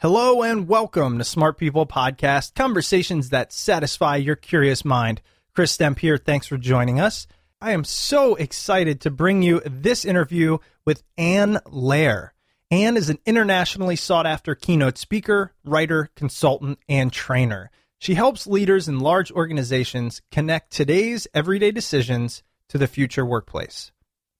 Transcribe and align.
Hello 0.00 0.44
and 0.44 0.68
welcome 0.68 1.18
to 1.18 1.24
Smart 1.24 1.58
People 1.58 1.84
Podcast, 1.84 2.54
conversations 2.54 3.30
that 3.30 3.52
satisfy 3.52 4.14
your 4.14 4.36
curious 4.36 4.84
mind. 4.84 5.20
Chris 5.56 5.76
Stemp 5.76 5.98
here. 5.98 6.16
Thanks 6.16 6.46
for 6.46 6.56
joining 6.56 7.00
us. 7.00 7.26
I 7.60 7.72
am 7.72 7.82
so 7.82 8.36
excited 8.36 9.00
to 9.00 9.10
bring 9.10 9.42
you 9.42 9.60
this 9.66 10.04
interview 10.04 10.58
with 10.86 11.02
Anne 11.16 11.58
Loehr. 11.66 12.32
Anne 12.70 12.96
is 12.96 13.10
an 13.10 13.18
internationally 13.26 13.96
sought 13.96 14.24
after 14.24 14.54
keynote 14.54 14.98
speaker, 14.98 15.52
writer, 15.64 16.10
consultant, 16.14 16.78
and 16.88 17.12
trainer. 17.12 17.68
She 17.98 18.14
helps 18.14 18.46
leaders 18.46 18.86
in 18.86 19.00
large 19.00 19.32
organizations 19.32 20.22
connect 20.30 20.70
today's 20.70 21.26
everyday 21.34 21.72
decisions 21.72 22.44
to 22.68 22.78
the 22.78 22.86
future 22.86 23.26
workplace. 23.26 23.90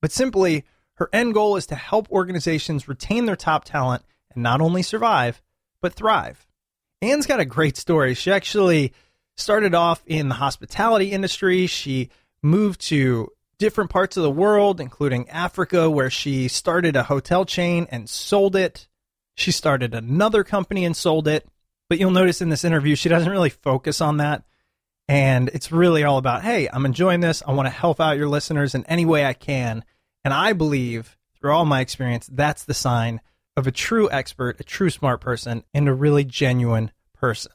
But 0.01 0.13
simply, 0.13 0.65
her 0.99 1.11
end 1.13 1.35
goal 1.35 1.57
is 1.57 1.67
to 1.67 1.75
help 1.75 2.09
organizations 2.13 2.87
retain 2.87 3.27
their 3.27 3.35
top 3.35 3.65
talent 3.65 4.05
and 4.33 4.45
not 4.45 4.61
only 4.61 4.85
survive, 4.85 5.43
but 5.81 5.95
thrive. 5.95 6.47
Anne's 7.01 7.27
got 7.27 7.41
a 7.41 7.45
great 7.45 7.77
story. 7.77 8.15
She 8.15 8.33
actually 8.33 8.93
started 9.37 9.75
off 9.75 10.03
in 10.07 10.29
the 10.29 10.35
hospitality 10.35 11.13
industry. 11.13 11.67
She 11.67 12.11
moved 12.43 12.81
to 12.89 13.31
different 13.59 13.91
parts 13.91 14.17
of 14.17 14.23
the 14.23 14.31
world, 14.31 14.81
including 14.81 15.29
Africa, 15.29 15.91
where 15.91 16.11
she 16.11 16.49
started 16.49 16.97
a 16.97 17.05
hotel 17.05 17.45
chain 17.45 17.87
and 17.91 18.09
sold 18.09 18.57
it. 18.57 18.89
She 19.35 19.53
started 19.53 19.95
another 19.95 20.45
company 20.45 20.85
and 20.85 20.97
sold 20.97 21.29
it. 21.29 21.47
But 21.89 21.99
you'll 21.99 22.11
notice 22.11 22.43
in 22.43 22.49
this 22.49 22.65
interview, 22.65 22.97
she 22.97 23.09
doesn't 23.09 23.31
really 23.31 23.51
focus 23.51 24.01
on 24.01 24.19
that. 24.19 24.45
And 25.09 25.49
it's 25.49 25.73
really 25.73 26.05
all 26.05 26.19
about, 26.19 26.43
hey, 26.43 26.69
I'm 26.71 26.85
enjoying 26.85 27.21
this. 27.21 27.43
I 27.47 27.53
want 27.53 27.67
to 27.67 27.71
help 27.71 27.99
out 27.99 28.19
your 28.19 28.29
listeners 28.29 28.75
in 28.75 28.85
any 28.87 29.07
way 29.07 29.25
I 29.25 29.33
can. 29.33 29.85
And 30.25 30.35
I 30.35 30.53
believe, 30.53 31.17
through 31.35 31.53
all 31.53 31.65
my 31.65 31.81
experience, 31.81 32.29
that's 32.31 32.65
the 32.65 32.75
sign 32.75 33.21
of 33.59 33.67
a 33.67 33.73
true 33.73 34.09
expert, 34.13 34.61
a 34.61 34.65
true 34.65 34.89
smart 34.89 35.21
person, 35.21 35.65
and 35.75 35.89
a 35.89 35.93
really 35.93 36.25
genuine 36.25 36.93
person. 37.13 37.51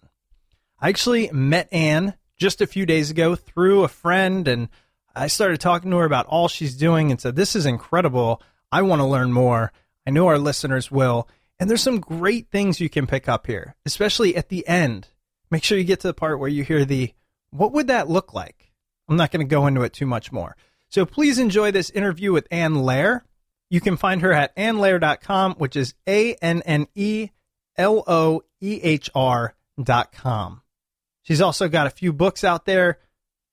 I 0.77 0.89
actually 0.89 1.29
met 1.31 1.71
Anne 1.71 2.15
just 2.35 2.59
a 2.59 2.67
few 2.67 2.85
days 2.85 3.09
ago 3.09 3.35
through 3.35 3.85
a 3.85 3.87
friend, 3.87 4.45
and 4.49 4.67
I 5.15 5.27
started 5.27 5.61
talking 5.61 5.91
to 5.91 5.97
her 5.97 6.05
about 6.05 6.25
all 6.25 6.49
she's 6.49 6.75
doing 6.75 7.09
and 7.09 7.21
said, 7.21 7.37
This 7.37 7.55
is 7.55 7.65
incredible. 7.65 8.41
I 8.69 8.81
want 8.81 8.99
to 8.99 9.05
learn 9.05 9.31
more. 9.31 9.71
I 10.05 10.11
know 10.11 10.27
our 10.27 10.37
listeners 10.37 10.91
will. 10.91 11.29
And 11.57 11.69
there's 11.69 11.81
some 11.81 12.01
great 12.01 12.49
things 12.51 12.81
you 12.81 12.89
can 12.89 13.07
pick 13.07 13.29
up 13.29 13.47
here, 13.47 13.75
especially 13.85 14.35
at 14.35 14.49
the 14.49 14.67
end. 14.67 15.07
Make 15.49 15.63
sure 15.63 15.77
you 15.77 15.85
get 15.85 16.01
to 16.01 16.07
the 16.07 16.13
part 16.13 16.37
where 16.37 16.49
you 16.49 16.65
hear 16.65 16.83
the, 16.83 17.13
What 17.51 17.71
would 17.71 17.87
that 17.87 18.09
look 18.09 18.33
like? 18.33 18.73
I'm 19.07 19.15
not 19.15 19.31
going 19.31 19.47
to 19.47 19.49
go 19.49 19.67
into 19.67 19.83
it 19.83 19.93
too 19.93 20.05
much 20.05 20.33
more. 20.33 20.57
So 20.89 21.05
please 21.05 21.39
enjoy 21.39 21.71
this 21.71 21.91
interview 21.91 22.33
with 22.33 22.45
Anne 22.51 22.75
Loehr. 22.75 23.23
You 23.69 23.81
can 23.81 23.97
find 23.97 24.21
her 24.21 24.31
at 24.31 24.55
anneloehr.com, 24.55 25.55
which 25.55 25.75
is 25.75 25.95
A 26.07 26.33
N 26.35 26.61
N 26.65 26.87
E 26.95 27.29
L 27.77 28.03
O 28.07 28.43
E 28.61 28.79
H 28.83 29.09
R.com. 29.15 30.61
She's 31.23 31.41
also 31.41 31.67
got 31.69 31.87
a 31.87 31.91
few 31.91 32.13
books 32.13 32.43
out 32.43 32.65
there. 32.65 32.99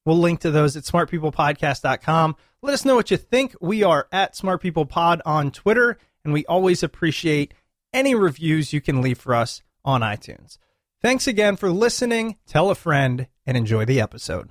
We'll 0.04 0.19
link 0.19 0.41
to 0.41 0.50
those 0.50 0.76
at 0.76 0.84
smartpeoplepodcast.com. 0.84 2.37
Let 2.62 2.75
us 2.75 2.84
know 2.84 2.97
what 2.97 3.10
you 3.10 3.16
think. 3.16 3.54
We 3.60 3.82
are 3.82 4.09
at 4.12 4.37
Smart 4.37 4.60
People 4.60 4.87
Pod 4.87 5.22
on 5.25 5.50
Twitter, 5.50 5.98
and 6.25 6.32
we 6.32 6.44
always 6.47 6.82
appreciate 6.82 7.54
any 7.92 8.15
reviews 8.15 8.72
you 8.72 8.81
can 8.81 9.00
leave 9.00 9.19
for 9.19 9.34
us 9.34 9.62
on 9.84 10.00
iTunes. 10.00 10.59
Thanks 11.00 11.27
again 11.27 11.56
for 11.56 11.71
listening. 11.71 12.37
Tell 12.47 12.71
a 12.71 12.75
friend 12.75 13.27
and 13.47 13.56
enjoy 13.56 13.84
the 13.84 14.00
episode. 14.00 14.50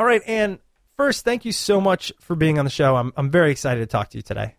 All 0.00 0.06
right, 0.06 0.22
and 0.26 0.58
first, 0.96 1.26
thank 1.26 1.44
you 1.44 1.52
so 1.52 1.78
much 1.78 2.10
for 2.20 2.34
being 2.34 2.58
on 2.58 2.64
the 2.64 2.70
show. 2.70 2.96
I'm 2.96 3.12
I'm 3.18 3.30
very 3.30 3.50
excited 3.50 3.80
to 3.80 3.86
talk 3.86 4.08
to 4.08 4.16
you 4.16 4.22
today. 4.22 4.54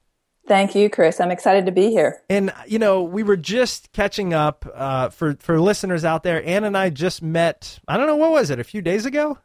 Thank 0.47 0.75
you, 0.75 0.87
Chris. 0.87 1.19
I'm 1.19 1.31
excited 1.31 1.65
to 1.65 1.71
be 1.71 1.89
here. 1.89 2.21
And 2.29 2.53
you 2.67 2.77
know, 2.77 3.01
we 3.01 3.23
were 3.23 3.37
just 3.37 3.91
catching 3.91 4.35
up 4.35 4.67
uh, 4.71 5.09
for 5.09 5.35
for 5.39 5.59
listeners 5.59 6.05
out 6.05 6.21
there. 6.21 6.45
Anne 6.45 6.63
and 6.63 6.77
I 6.77 6.91
just 6.91 7.23
met. 7.23 7.79
I 7.87 7.97
don't 7.97 8.05
know 8.05 8.17
what 8.17 8.29
was 8.29 8.51
it, 8.51 8.59
a 8.59 8.63
few 8.63 8.83
days 8.83 9.07
ago. 9.07 9.39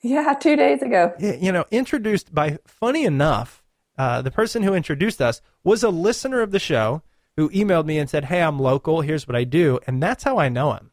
Yeah, 0.00 0.32
two 0.32 0.56
days 0.56 0.80
ago. 0.80 1.12
You 1.18 1.52
know, 1.52 1.66
introduced 1.70 2.34
by. 2.34 2.58
Funny 2.64 3.04
enough, 3.04 3.62
uh, 3.98 4.22
the 4.22 4.30
person 4.30 4.62
who 4.62 4.72
introduced 4.72 5.20
us 5.20 5.42
was 5.64 5.82
a 5.82 5.90
listener 5.90 6.40
of 6.40 6.52
the 6.52 6.58
show 6.58 7.02
who 7.36 7.50
emailed 7.50 7.84
me 7.84 7.98
and 7.98 8.08
said, 8.08 8.24
"Hey, 8.24 8.40
I'm 8.40 8.58
local. 8.58 9.02
Here's 9.02 9.28
what 9.28 9.36
I 9.36 9.44
do," 9.44 9.80
and 9.86 10.02
that's 10.02 10.24
how 10.24 10.38
I 10.38 10.48
know 10.48 10.72
him. 10.72 10.92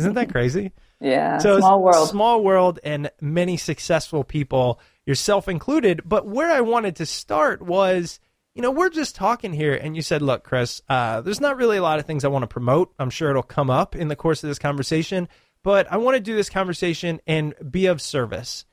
Isn't 0.00 0.14
that 0.14 0.30
crazy? 0.32 0.72
Yeah, 1.00 1.38
so 1.38 1.58
small 1.58 1.82
world. 1.82 2.08
Small 2.08 2.42
world 2.42 2.80
and 2.82 3.10
many 3.20 3.56
successful 3.56 4.24
people, 4.24 4.80
yourself 5.04 5.48
included. 5.48 6.02
But 6.04 6.26
where 6.26 6.50
I 6.50 6.62
wanted 6.62 6.96
to 6.96 7.06
start 7.06 7.60
was, 7.60 8.18
you 8.54 8.62
know, 8.62 8.70
we're 8.70 8.88
just 8.88 9.14
talking 9.14 9.52
here, 9.52 9.74
and 9.74 9.94
you 9.94 10.02
said, 10.02 10.22
look, 10.22 10.42
Chris, 10.42 10.80
uh, 10.88 11.20
there's 11.20 11.40
not 11.40 11.58
really 11.58 11.76
a 11.76 11.82
lot 11.82 11.98
of 11.98 12.06
things 12.06 12.24
I 12.24 12.28
want 12.28 12.44
to 12.44 12.48
promote. 12.48 12.94
I'm 12.98 13.10
sure 13.10 13.28
it'll 13.28 13.42
come 13.42 13.68
up 13.68 13.94
in 13.94 14.08
the 14.08 14.16
course 14.16 14.42
of 14.42 14.48
this 14.48 14.58
conversation, 14.58 15.28
but 15.62 15.90
I 15.92 15.98
want 15.98 16.16
to 16.16 16.22
do 16.22 16.34
this 16.34 16.48
conversation 16.48 17.20
and 17.26 17.54
be 17.70 17.86
of 17.86 18.00
service. 18.00 18.64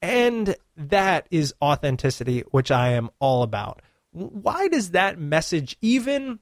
And 0.00 0.54
that 0.76 1.26
is 1.30 1.54
authenticity, 1.60 2.44
which 2.50 2.70
I 2.70 2.90
am 2.90 3.10
all 3.18 3.42
about. 3.42 3.82
Why 4.12 4.68
does 4.68 4.90
that 4.90 5.18
message 5.18 5.76
even 5.80 6.38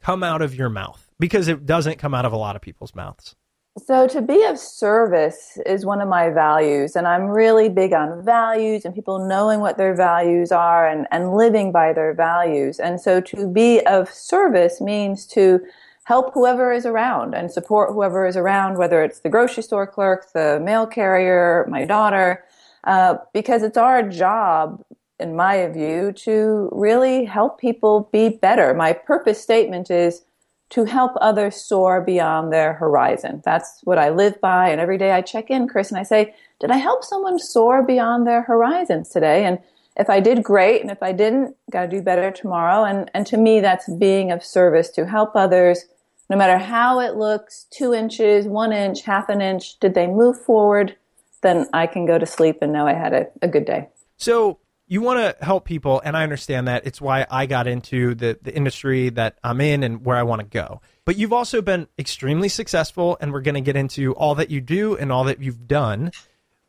come 0.00 0.22
out 0.22 0.40
of 0.40 0.54
your 0.54 0.70
mouth? 0.70 1.10
Because 1.18 1.48
it 1.48 1.66
doesn't 1.66 1.98
come 1.98 2.14
out 2.14 2.24
of 2.24 2.32
a 2.32 2.38
lot 2.38 2.56
of 2.56 2.62
people's 2.62 2.94
mouths. 2.94 3.36
So, 3.78 4.06
to 4.06 4.20
be 4.20 4.44
of 4.44 4.58
service 4.58 5.58
is 5.64 5.86
one 5.86 6.02
of 6.02 6.08
my 6.08 6.28
values, 6.28 6.94
and 6.94 7.08
I'm 7.08 7.28
really 7.28 7.70
big 7.70 7.94
on 7.94 8.22
values 8.22 8.84
and 8.84 8.94
people 8.94 9.26
knowing 9.26 9.60
what 9.60 9.78
their 9.78 9.94
values 9.94 10.52
are 10.52 10.86
and, 10.86 11.06
and 11.10 11.34
living 11.34 11.72
by 11.72 11.94
their 11.94 12.12
values. 12.12 12.78
And 12.78 13.00
so, 13.00 13.18
to 13.22 13.48
be 13.48 13.80
of 13.86 14.10
service 14.12 14.82
means 14.82 15.24
to 15.28 15.60
help 16.04 16.34
whoever 16.34 16.70
is 16.70 16.84
around 16.84 17.34
and 17.34 17.50
support 17.50 17.94
whoever 17.94 18.26
is 18.26 18.36
around, 18.36 18.76
whether 18.76 19.02
it's 19.02 19.20
the 19.20 19.30
grocery 19.30 19.62
store 19.62 19.86
clerk, 19.86 20.30
the 20.34 20.60
mail 20.62 20.86
carrier, 20.86 21.66
my 21.70 21.86
daughter, 21.86 22.44
uh, 22.84 23.16
because 23.32 23.62
it's 23.62 23.78
our 23.78 24.02
job, 24.06 24.84
in 25.18 25.34
my 25.34 25.66
view, 25.68 26.12
to 26.12 26.68
really 26.72 27.24
help 27.24 27.58
people 27.58 28.10
be 28.12 28.28
better. 28.28 28.74
My 28.74 28.92
purpose 28.92 29.42
statement 29.42 29.90
is 29.90 30.24
to 30.72 30.84
help 30.84 31.12
others 31.20 31.56
soar 31.56 32.00
beyond 32.00 32.50
their 32.50 32.72
horizon. 32.72 33.42
That's 33.44 33.80
what 33.84 33.98
I 33.98 34.08
live 34.08 34.40
by. 34.40 34.70
And 34.70 34.80
every 34.80 34.96
day 34.96 35.12
I 35.12 35.20
check 35.20 35.50
in, 35.50 35.68
Chris, 35.68 35.90
and 35.90 36.00
I 36.00 36.02
say, 36.02 36.34
did 36.60 36.70
I 36.70 36.78
help 36.78 37.04
someone 37.04 37.38
soar 37.38 37.82
beyond 37.82 38.26
their 38.26 38.40
horizons 38.40 39.10
today? 39.10 39.44
And 39.44 39.58
if 39.98 40.08
I 40.08 40.20
did, 40.20 40.42
great. 40.42 40.80
And 40.80 40.90
if 40.90 41.02
I 41.02 41.12
didn't, 41.12 41.54
got 41.70 41.82
to 41.82 41.88
do 41.88 42.00
better 42.00 42.30
tomorrow. 42.30 42.84
And, 42.84 43.10
and 43.12 43.26
to 43.26 43.36
me, 43.36 43.60
that's 43.60 43.92
being 43.96 44.32
of 44.32 44.42
service 44.42 44.88
to 44.92 45.06
help 45.06 45.36
others, 45.36 45.84
no 46.30 46.38
matter 46.38 46.56
how 46.56 47.00
it 47.00 47.16
looks, 47.16 47.66
two 47.70 47.92
inches, 47.92 48.46
one 48.46 48.72
inch, 48.72 49.02
half 49.02 49.28
an 49.28 49.42
inch. 49.42 49.78
Did 49.78 49.92
they 49.92 50.06
move 50.06 50.40
forward? 50.42 50.96
Then 51.42 51.66
I 51.74 51.86
can 51.86 52.06
go 52.06 52.18
to 52.18 52.24
sleep 52.24 52.62
and 52.62 52.72
know 52.72 52.86
I 52.86 52.94
had 52.94 53.12
a, 53.12 53.26
a 53.42 53.48
good 53.48 53.66
day. 53.66 53.90
So 54.16 54.58
you 54.92 55.00
want 55.00 55.20
to 55.20 55.42
help 55.42 55.64
people, 55.64 56.02
and 56.04 56.14
I 56.14 56.22
understand 56.22 56.68
that. 56.68 56.86
It's 56.86 57.00
why 57.00 57.26
I 57.30 57.46
got 57.46 57.66
into 57.66 58.14
the, 58.14 58.38
the 58.42 58.54
industry 58.54 59.08
that 59.08 59.38
I'm 59.42 59.58
in 59.62 59.82
and 59.84 60.04
where 60.04 60.18
I 60.18 60.22
want 60.22 60.40
to 60.40 60.46
go. 60.46 60.82
But 61.06 61.16
you've 61.16 61.32
also 61.32 61.62
been 61.62 61.88
extremely 61.98 62.50
successful, 62.50 63.16
and 63.18 63.32
we're 63.32 63.40
going 63.40 63.54
to 63.54 63.62
get 63.62 63.74
into 63.74 64.12
all 64.12 64.34
that 64.34 64.50
you 64.50 64.60
do 64.60 64.94
and 64.94 65.10
all 65.10 65.24
that 65.24 65.40
you've 65.40 65.66
done. 65.66 66.10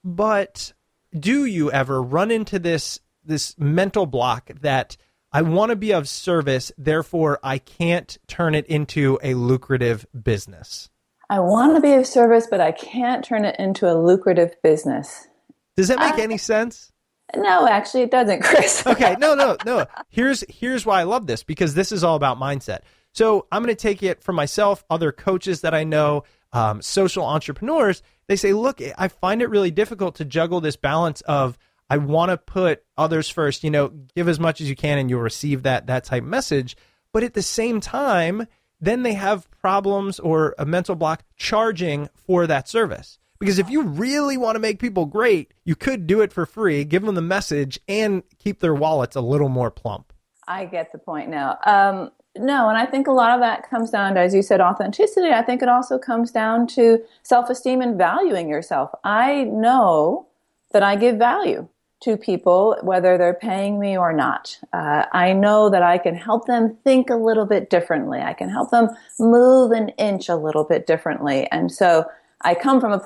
But 0.06 0.72
do 1.14 1.44
you 1.44 1.70
ever 1.70 2.02
run 2.02 2.32
into 2.32 2.60
this 2.60 3.02
this 3.26 3.60
mental 3.60 4.06
block 4.06 4.52
that 4.62 4.96
I 5.34 5.42
want 5.42 5.72
to 5.72 5.76
be 5.76 5.92
of 5.92 6.08
service, 6.08 6.72
therefore 6.78 7.42
I 7.44 7.58
can't 7.58 8.18
turn 8.28 8.56
it 8.56 8.66
into 8.68 9.20
a 9.22 9.34
lucrative 9.34 10.06
business? 10.24 10.90
I 11.30 11.42
want 11.42 11.76
to 11.76 11.82
be 11.82 11.92
of 11.92 12.08
service, 12.08 12.48
but 12.50 12.62
I 12.62 12.72
can't 12.72 13.26
turn 13.26 13.44
it 13.44 13.58
into 13.60 13.92
a 13.92 14.00
lucrative 14.00 14.56
business. 14.64 15.28
Does 15.76 15.90
that 15.90 16.00
make 16.00 16.14
I, 16.14 16.22
any 16.22 16.38
sense? 16.38 16.93
No, 17.36 17.68
actually, 17.68 18.02
it 18.04 18.12
doesn't, 18.12 18.42
Chris. 18.44 18.86
okay, 18.86 19.16
no, 19.20 19.36
no, 19.36 19.58
no. 19.66 19.86
Here's 20.10 20.44
here's 20.50 20.86
why 20.86 21.02
I 21.02 21.04
love 21.04 21.28
this 21.28 21.44
because 21.44 21.74
this 21.74 21.92
is 21.92 22.04
all 22.04 22.16
about 22.16 22.38
mindset. 22.38 22.80
So 23.14 23.48
I'm 23.52 23.64
going 23.64 23.76
to 23.76 23.82
take 23.82 24.02
it 24.04 24.24
from 24.24 24.36
myself, 24.36 24.84
other 24.90 25.12
coaches 25.12 25.62
that 25.62 25.74
I 25.74 25.84
know, 25.84 26.24
um, 26.52 26.82
social 26.82 27.24
entrepreneurs. 27.24 28.02
They 28.28 28.36
say, 28.36 28.54
look, 28.54 28.82
I 28.98 29.08
find 29.08 29.42
it 29.42 29.50
really 29.50 29.72
difficult 29.72 30.16
to 30.16 30.26
juggle 30.26 30.62
this 30.62 30.76
balance 30.76 31.22
of 31.22 31.58
I 31.90 31.98
want 31.98 32.32
to 32.32 32.38
put 32.38 32.84
others 32.98 33.30
first. 33.30 33.64
You 33.64 33.72
know, 33.72 33.90
give 34.16 34.28
as 34.28 34.40
much 34.40 34.62
as 34.62 34.70
you 34.70 34.76
can, 34.76 34.98
and 34.98 35.10
you'll 35.10 35.22
receive 35.22 35.64
that 35.64 35.88
that 35.88 36.06
type 36.06 36.24
message. 36.24 36.76
But 37.12 37.24
at 37.24 37.34
the 37.34 37.44
same 37.44 37.80
time, 37.80 38.48
then 38.82 39.04
they 39.04 39.14
have 39.14 39.50
problems 39.52 40.20
or 40.20 40.56
a 40.58 40.66
mental 40.66 40.96
block 40.96 41.24
charging 41.36 42.10
for 42.16 42.48
that 42.48 42.68
service. 42.68 43.20
Because 43.44 43.60
if 43.60 43.70
you 43.70 43.82
really 43.82 44.38
want 44.38 44.56
to 44.56 44.60
make 44.62 44.80
people 44.80 45.06
great, 45.06 45.54
you 45.66 45.76
could 45.76 46.08
do 46.08 46.22
it 46.22 46.32
for 46.32 46.46
free, 46.46 46.86
give 46.86 47.04
them 47.04 47.14
the 47.14 47.22
message, 47.22 47.78
and 47.90 48.24
keep 48.40 48.62
their 48.62 48.74
wallets 48.74 49.18
a 49.18 49.22
little 49.22 49.50
more 49.50 49.70
plump. 49.70 50.14
I 50.48 50.64
get 50.64 50.94
the 50.94 50.98
point 50.98 51.28
now. 51.28 51.58
Um, 51.66 52.12
no, 52.38 52.70
and 52.70 52.78
I 52.78 52.86
think 52.86 53.08
a 53.08 53.12
lot 53.12 53.32
of 53.32 53.42
that 53.42 53.70
comes 53.70 53.90
down 53.90 54.14
to, 54.14 54.22
as 54.22 54.34
you 54.34 54.44
said, 54.44 54.62
authenticity. 54.62 55.28
I 55.28 55.42
think 55.42 55.62
it 55.62 55.68
also 55.68 56.00
comes 56.00 56.32
down 56.32 56.68
to 56.68 57.04
self 57.24 57.50
esteem 57.50 57.82
and 57.82 57.98
valuing 57.98 58.48
yourself. 58.48 58.92
I 59.04 59.44
know 59.44 60.28
that 60.72 60.82
I 60.82 60.96
give 60.96 61.18
value 61.18 61.68
to 62.04 62.16
people, 62.16 62.78
whether 62.82 63.18
they're 63.18 63.34
paying 63.34 63.78
me 63.78 63.98
or 63.98 64.14
not. 64.14 64.58
Uh, 64.72 65.04
I 65.12 65.34
know 65.34 65.70
that 65.70 65.84
I 65.84 65.98
can 65.98 66.16
help 66.16 66.48
them 66.48 66.78
think 66.86 67.10
a 67.10 67.16
little 67.16 67.46
bit 67.46 67.70
differently. 67.70 68.22
I 68.22 68.32
can 68.32 68.48
help 68.48 68.72
them 68.72 68.88
move 69.20 69.72
an 69.72 69.90
inch 69.90 70.30
a 70.30 70.38
little 70.38 70.64
bit 70.64 70.88
differently. 70.88 71.46
And 71.52 71.70
so 71.70 72.06
I 72.40 72.56
come 72.56 72.80
from 72.80 72.94
a 72.94 73.06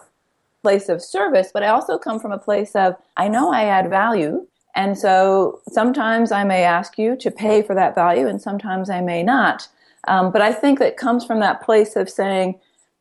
place 0.68 0.90
of 0.90 1.02
service, 1.02 1.50
but 1.54 1.64
I 1.64 1.68
also 1.68 1.98
come 1.98 2.20
from 2.20 2.34
a 2.34 2.38
place 2.38 2.76
of 2.76 2.94
I 3.16 3.30
know 3.30 3.54
I 3.54 3.64
add 3.64 3.90
value. 3.90 4.46
And 4.76 4.98
so 4.98 5.62
sometimes 5.70 6.30
I 6.34 6.44
may 6.44 6.64
ask 6.64 6.98
you 6.98 7.16
to 7.24 7.32
pay 7.32 7.62
for 7.62 7.74
that 7.74 7.96
value, 7.96 8.28
and 8.28 8.42
sometimes 8.42 8.90
I 8.90 9.00
may 9.00 9.24
not. 9.24 9.70
Um, 10.10 10.30
but 10.30 10.42
I 10.42 10.52
think 10.52 10.80
that 10.80 10.98
comes 10.98 11.24
from 11.26 11.40
that 11.40 11.64
place 11.64 11.96
of 11.96 12.10
saying, 12.10 12.60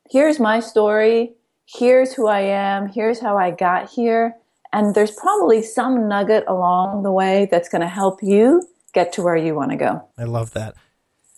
here's 0.08 0.38
my 0.38 0.60
story, 0.60 1.32
here's 1.66 2.14
who 2.14 2.28
I 2.28 2.42
am, 2.42 2.88
here's 2.88 3.18
how 3.18 3.36
I 3.36 3.50
got 3.50 3.90
here. 3.90 4.36
And 4.72 4.94
there's 4.94 5.10
probably 5.10 5.60
some 5.62 6.08
nugget 6.08 6.44
along 6.46 7.02
the 7.02 7.12
way 7.12 7.48
that's 7.50 7.68
going 7.68 7.82
to 7.82 7.88
help 7.88 8.22
you 8.22 8.62
get 8.94 9.12
to 9.14 9.22
where 9.22 9.36
you 9.36 9.56
want 9.56 9.72
to 9.72 9.76
go. 9.76 10.08
I 10.16 10.24
love 10.24 10.52
that. 10.52 10.76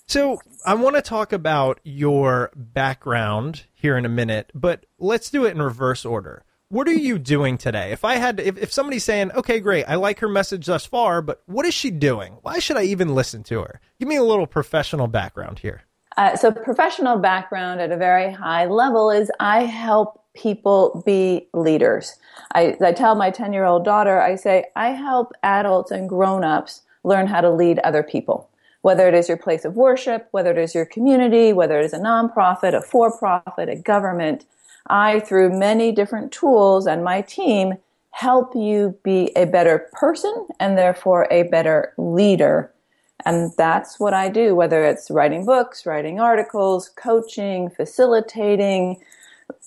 So 0.09 0.41
I 0.65 0.73
want 0.73 0.97
to 0.97 1.03
talk 1.03 1.35
about 1.35 1.81
your 1.85 2.51
background 2.57 3.65
here 3.75 3.95
in 3.95 4.07
a 4.07 4.09
minute, 4.09 4.51
but 4.55 4.87
let's 4.99 5.29
do 5.29 5.45
it 5.45 5.51
in 5.51 5.61
reverse 5.61 6.07
order. 6.07 6.47
What 6.71 6.89
are 6.89 6.93
you 6.93 7.19
doing 7.19 7.59
today? 7.59 7.93
If 7.93 8.07
I 8.07 8.15
had, 8.15 8.41
if, 8.41 8.57
if 8.57 8.73
somebody's 8.73 9.05
saying, 9.05 9.33
okay, 9.33 9.61
great, 9.61 9.85
I 9.85 9.97
like 9.97 10.21
her 10.21 10.29
message 10.29 10.65
thus 10.65 10.87
far, 10.87 11.21
but 11.21 11.43
what 11.45 11.67
is 11.67 11.75
she 11.75 11.91
doing? 11.91 12.39
Why 12.41 12.59
should 12.59 12.79
I 12.79 12.85
even 12.85 13.15
listen 13.15 13.43
to 13.45 13.61
her? 13.61 13.83
Give 13.99 14.09
me 14.09 14.17
a 14.17 14.23
little 14.23 14.47
professional 14.47 15.09
background 15.09 15.59
here. 15.59 15.83
Uh, 16.17 16.37
so, 16.37 16.51
professional 16.51 17.19
background 17.19 17.81
at 17.83 17.93
a 17.93 17.97
very 17.97 18.33
high 18.33 18.65
level 18.65 19.11
is 19.11 19.31
I 19.41 19.65
help 19.65 20.25
people 20.35 21.03
be 21.05 21.49
leaders. 21.53 22.17
I, 22.55 22.77
I 22.83 22.93
tell 22.93 23.15
my 23.15 23.31
10 23.31 23.53
year 23.53 23.65
old 23.67 23.85
daughter, 23.85 24.21
I 24.21 24.37
say, 24.37 24.65
I 24.75 24.89
help 24.89 25.33
adults 25.43 25.91
and 25.91 26.09
grown 26.09 26.45
ups 26.45 26.81
learn 27.05 27.27
how 27.27 27.43
to 27.43 27.51
lead 27.51 27.79
other 27.81 28.03
people 28.03 28.48
whether 28.83 29.09
it 29.09 29.15
is 29.15 29.29
your 29.29 29.37
place 29.37 29.65
of 29.65 29.77
worship, 29.77 30.29
whether 30.31 30.51
it 30.51 30.59
is 30.59 30.75
your 30.75 30.87
community, 30.87 31.53
whether 31.53 31.79
it 31.79 31.85
is 31.85 31.93
a 31.93 31.99
nonprofit, 31.99 32.75
a 32.75 32.83
for 32.83 33.17
profit, 33.17 33.69
a 33.69 33.77
government. 33.77 34.45
I, 34.89 35.21
through 35.21 35.59
many 35.59 35.93
different 35.93 36.33
tools 36.33 36.87
and 36.87 37.05
my 37.05 37.21
team, 37.21 37.75
help 38.11 38.55
you 38.55 38.99
be 39.03 39.31
a 39.37 39.45
better 39.45 39.89
person 39.93 40.47
and 40.59 40.79
therefore 40.79 41.29
a 41.31 41.45
better 41.45 41.93
leader. 41.99 42.73
And 43.25 43.53
that's 43.59 44.01
what 44.01 44.15
I 44.15 44.29
do, 44.29 44.55
whether 44.55 44.85
it's 44.85 45.11
writing 45.11 45.45
books, 45.45 45.85
writing 45.85 46.21
articles, 46.21 46.89
coaching, 46.89 47.69
facilitating, 47.69 48.97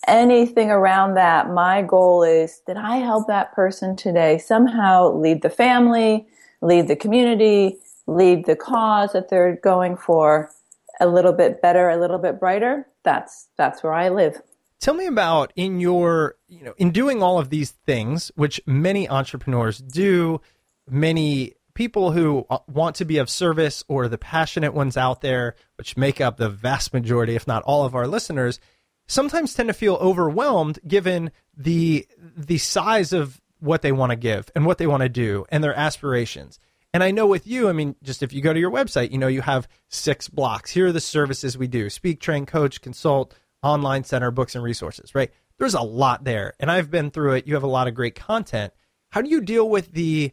anything 0.07 0.71
around 0.71 1.15
that. 1.15 1.49
My 1.49 1.81
goal 1.81 2.23
is 2.23 2.61
that 2.67 2.77
I 2.77 2.97
help 2.97 3.27
that 3.27 3.53
person 3.53 3.95
today 3.95 4.37
somehow 4.37 5.11
lead 5.13 5.41
the 5.41 5.49
family, 5.49 6.25
lead 6.61 6.87
the 6.87 6.95
community, 6.95 7.77
lead 8.07 8.45
the 8.45 8.55
cause 8.55 9.13
that 9.13 9.29
they're 9.29 9.55
going 9.55 9.97
for 9.97 10.51
a 10.99 11.07
little 11.07 11.33
bit 11.33 11.61
better, 11.61 11.89
a 11.89 11.97
little 11.97 12.19
bit 12.19 12.39
brighter, 12.39 12.87
that's 13.03 13.47
that's 13.57 13.83
where 13.83 13.93
I 13.93 14.09
live. 14.09 14.41
Tell 14.79 14.93
me 14.93 15.05
about 15.05 15.53
in 15.55 15.79
your, 15.79 16.35
you 16.47 16.63
know, 16.63 16.73
in 16.77 16.91
doing 16.91 17.21
all 17.21 17.37
of 17.37 17.49
these 17.49 17.71
things, 17.71 18.31
which 18.35 18.59
many 18.65 19.07
entrepreneurs 19.07 19.77
do, 19.77 20.41
many 20.89 21.53
people 21.73 22.11
who 22.11 22.45
uh, 22.49 22.59
want 22.67 22.95
to 22.97 23.05
be 23.05 23.17
of 23.17 23.29
service 23.29 23.83
or 23.87 24.07
the 24.07 24.17
passionate 24.17 24.73
ones 24.73 24.97
out 24.97 25.21
there, 25.21 25.55
which 25.75 25.97
make 25.97 26.19
up 26.19 26.37
the 26.37 26.49
vast 26.49 26.93
majority, 26.93 27.35
if 27.35 27.47
not 27.47 27.63
all 27.63 27.85
of 27.85 27.95
our 27.95 28.07
listeners, 28.07 28.59
sometimes 29.07 29.53
tend 29.53 29.67
to 29.67 29.73
feel 29.73 29.95
overwhelmed 29.95 30.79
given 30.87 31.31
the 31.55 32.07
the 32.35 32.57
size 32.57 33.13
of 33.13 33.41
what 33.59 33.83
they 33.83 33.91
want 33.91 34.09
to 34.09 34.15
give 34.15 34.51
and 34.55 34.65
what 34.65 34.77
they 34.77 34.87
want 34.87 35.03
to 35.03 35.09
do 35.09 35.45
and 35.49 35.63
their 35.63 35.75
aspirations. 35.75 36.59
And 36.93 37.03
I 37.03 37.11
know 37.11 37.25
with 37.25 37.47
you, 37.47 37.69
I 37.69 37.71
mean, 37.71 37.95
just 38.03 38.21
if 38.21 38.33
you 38.33 38.41
go 38.41 38.53
to 38.53 38.59
your 38.59 38.71
website, 38.71 39.11
you 39.11 39.17
know, 39.17 39.27
you 39.27 39.41
have 39.41 39.67
six 39.87 40.27
blocks. 40.27 40.71
Here 40.71 40.87
are 40.87 40.91
the 40.91 40.99
services 40.99 41.57
we 41.57 41.67
do 41.67 41.89
speak, 41.89 42.19
train, 42.19 42.45
coach, 42.45 42.81
consult, 42.81 43.33
online 43.63 44.03
center, 44.03 44.31
books, 44.31 44.55
and 44.55 44.63
resources, 44.63 45.15
right? 45.15 45.31
There's 45.57 45.73
a 45.73 45.81
lot 45.81 46.23
there. 46.23 46.53
And 46.59 46.69
I've 46.69 46.91
been 46.91 47.11
through 47.11 47.33
it. 47.33 47.47
You 47.47 47.53
have 47.53 47.63
a 47.63 47.67
lot 47.67 47.87
of 47.87 47.95
great 47.95 48.15
content. 48.15 48.73
How 49.09 49.21
do 49.21 49.29
you 49.29 49.41
deal 49.41 49.69
with 49.69 49.91
the, 49.93 50.31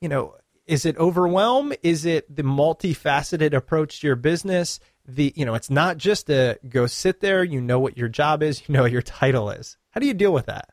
you 0.00 0.08
know, 0.08 0.36
is 0.66 0.86
it 0.86 0.96
overwhelm? 0.96 1.72
Is 1.82 2.04
it 2.04 2.34
the 2.34 2.42
multifaceted 2.42 3.52
approach 3.52 4.00
to 4.00 4.06
your 4.06 4.16
business? 4.16 4.80
The, 5.06 5.32
you 5.36 5.44
know, 5.44 5.54
it's 5.54 5.70
not 5.70 5.98
just 5.98 6.30
a 6.30 6.58
go 6.68 6.86
sit 6.86 7.20
there, 7.20 7.44
you 7.44 7.60
know 7.60 7.78
what 7.78 7.98
your 7.98 8.08
job 8.08 8.42
is, 8.42 8.68
you 8.68 8.72
know 8.72 8.84
your 8.84 9.02
title 9.02 9.50
is. 9.50 9.76
How 9.90 10.00
do 10.00 10.06
you 10.06 10.14
deal 10.14 10.32
with 10.32 10.46
that? 10.46 10.70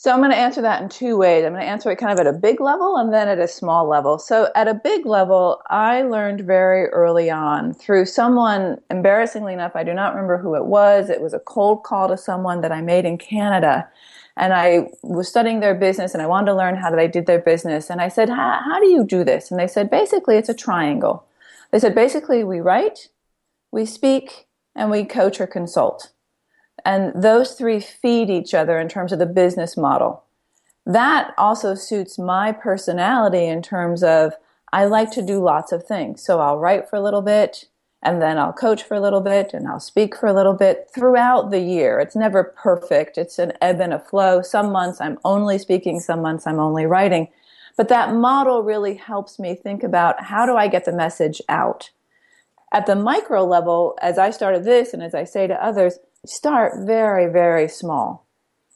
So 0.00 0.12
I'm 0.12 0.20
going 0.20 0.30
to 0.30 0.36
answer 0.36 0.62
that 0.62 0.80
in 0.80 0.88
two 0.88 1.16
ways. 1.16 1.44
I'm 1.44 1.54
going 1.54 1.64
to 1.64 1.68
answer 1.68 1.90
it 1.90 1.96
kind 1.96 2.12
of 2.12 2.20
at 2.20 2.32
a 2.32 2.32
big 2.32 2.60
level 2.60 2.98
and 2.98 3.12
then 3.12 3.26
at 3.26 3.40
a 3.40 3.48
small 3.48 3.88
level. 3.88 4.16
So 4.16 4.48
at 4.54 4.68
a 4.68 4.74
big 4.74 5.04
level, 5.04 5.60
I 5.66 6.02
learned 6.02 6.42
very 6.42 6.86
early 6.90 7.30
on 7.30 7.74
through 7.74 8.06
someone, 8.06 8.80
embarrassingly 8.90 9.54
enough, 9.54 9.72
I 9.74 9.82
do 9.82 9.92
not 9.92 10.14
remember 10.14 10.38
who 10.38 10.54
it 10.54 10.66
was. 10.66 11.10
It 11.10 11.20
was 11.20 11.34
a 11.34 11.40
cold 11.40 11.82
call 11.82 12.06
to 12.06 12.16
someone 12.16 12.60
that 12.60 12.70
I 12.70 12.80
made 12.80 13.06
in 13.06 13.18
Canada. 13.18 13.88
And 14.36 14.52
I 14.52 14.86
was 15.02 15.26
studying 15.26 15.58
their 15.58 15.74
business 15.74 16.14
and 16.14 16.22
I 16.22 16.28
wanted 16.28 16.52
to 16.52 16.56
learn 16.56 16.76
how 16.76 16.94
they 16.94 17.08
did 17.08 17.26
their 17.26 17.40
business. 17.40 17.90
And 17.90 18.00
I 18.00 18.06
said, 18.06 18.28
how 18.28 18.78
do 18.78 18.86
you 18.86 19.04
do 19.04 19.24
this? 19.24 19.50
And 19.50 19.58
they 19.58 19.66
said, 19.66 19.90
basically, 19.90 20.36
it's 20.36 20.48
a 20.48 20.54
triangle. 20.54 21.26
They 21.72 21.80
said, 21.80 21.96
basically, 21.96 22.44
we 22.44 22.60
write, 22.60 23.08
we 23.72 23.84
speak, 23.84 24.46
and 24.76 24.92
we 24.92 25.04
coach 25.04 25.40
or 25.40 25.48
consult. 25.48 26.12
And 26.88 27.12
those 27.22 27.52
three 27.52 27.80
feed 27.80 28.30
each 28.30 28.54
other 28.54 28.78
in 28.78 28.88
terms 28.88 29.12
of 29.12 29.18
the 29.18 29.26
business 29.26 29.76
model. 29.76 30.24
That 30.86 31.34
also 31.36 31.74
suits 31.74 32.18
my 32.18 32.50
personality 32.50 33.44
in 33.44 33.60
terms 33.60 34.02
of 34.02 34.32
I 34.72 34.86
like 34.86 35.10
to 35.10 35.20
do 35.20 35.38
lots 35.38 35.70
of 35.70 35.84
things. 35.84 36.24
So 36.24 36.40
I'll 36.40 36.56
write 36.56 36.88
for 36.88 36.96
a 36.96 37.02
little 37.02 37.20
bit 37.20 37.66
and 38.02 38.22
then 38.22 38.38
I'll 38.38 38.54
coach 38.54 38.82
for 38.84 38.94
a 38.94 39.02
little 39.02 39.20
bit 39.20 39.52
and 39.52 39.68
I'll 39.68 39.80
speak 39.80 40.16
for 40.16 40.28
a 40.28 40.32
little 40.32 40.54
bit 40.54 40.90
throughout 40.94 41.50
the 41.50 41.60
year. 41.60 42.00
It's 42.00 42.16
never 42.16 42.42
perfect. 42.42 43.18
It's 43.18 43.38
an 43.38 43.52
ebb 43.60 43.80
and 43.82 43.92
a 43.92 43.98
flow. 43.98 44.40
Some 44.40 44.72
months 44.72 44.98
I'm 44.98 45.18
only 45.26 45.58
speaking, 45.58 46.00
some 46.00 46.22
months 46.22 46.46
I'm 46.46 46.58
only 46.58 46.86
writing. 46.86 47.28
But 47.76 47.88
that 47.88 48.14
model 48.14 48.62
really 48.62 48.94
helps 48.94 49.38
me 49.38 49.54
think 49.54 49.82
about 49.82 50.24
how 50.24 50.46
do 50.46 50.56
I 50.56 50.68
get 50.68 50.86
the 50.86 50.92
message 50.92 51.42
out? 51.50 51.90
At 52.72 52.86
the 52.86 52.96
micro 52.96 53.44
level, 53.44 53.98
as 54.00 54.16
I 54.16 54.30
started 54.30 54.64
this 54.64 54.94
and 54.94 55.02
as 55.02 55.14
I 55.14 55.24
say 55.24 55.46
to 55.46 55.62
others, 55.62 55.98
start 56.26 56.86
very, 56.86 57.26
very 57.26 57.68
small. 57.68 58.26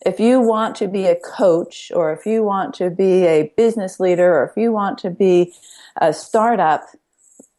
If 0.05 0.19
you 0.19 0.41
want 0.41 0.75
to 0.77 0.89
be 0.89 1.07
a 1.07 1.17
coach 1.17 1.93
or 1.95 2.13
if 2.13 2.27
you 2.27 2.43
want 2.43 2.75
to 2.75 2.91
be 2.91 3.25
a 3.27 3.53
business 3.57 4.01
leader 4.01 4.37
or 4.37 4.45
if 4.45 4.57
you 4.57 4.73
want 4.73 4.99
to 4.99 5.11
be 5.11 5.55
a 6.01 6.13
startup, 6.13 6.85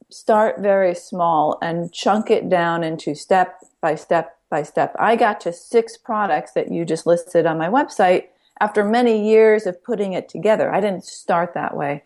start 0.09 0.59
very 0.59 0.93
small 0.93 1.57
and 1.61 1.91
chunk 1.93 2.29
it 2.29 2.49
down 2.49 2.83
into 2.83 3.15
step 3.15 3.59
by 3.81 3.95
step 3.95 4.37
by 4.49 4.61
step. 4.61 4.95
I 4.99 5.15
got 5.15 5.41
to 5.41 5.53
six 5.53 5.97
products 5.97 6.51
that 6.51 6.71
you 6.71 6.85
just 6.85 7.07
listed 7.07 7.45
on 7.45 7.57
my 7.57 7.69
website 7.69 8.25
after 8.59 8.83
many 8.83 9.27
years 9.27 9.65
of 9.65 9.83
putting 9.83 10.13
it 10.13 10.29
together. 10.29 10.71
I 10.71 10.79
didn't 10.79 11.05
start 11.05 11.53
that 11.53 11.75
way. 11.75 12.03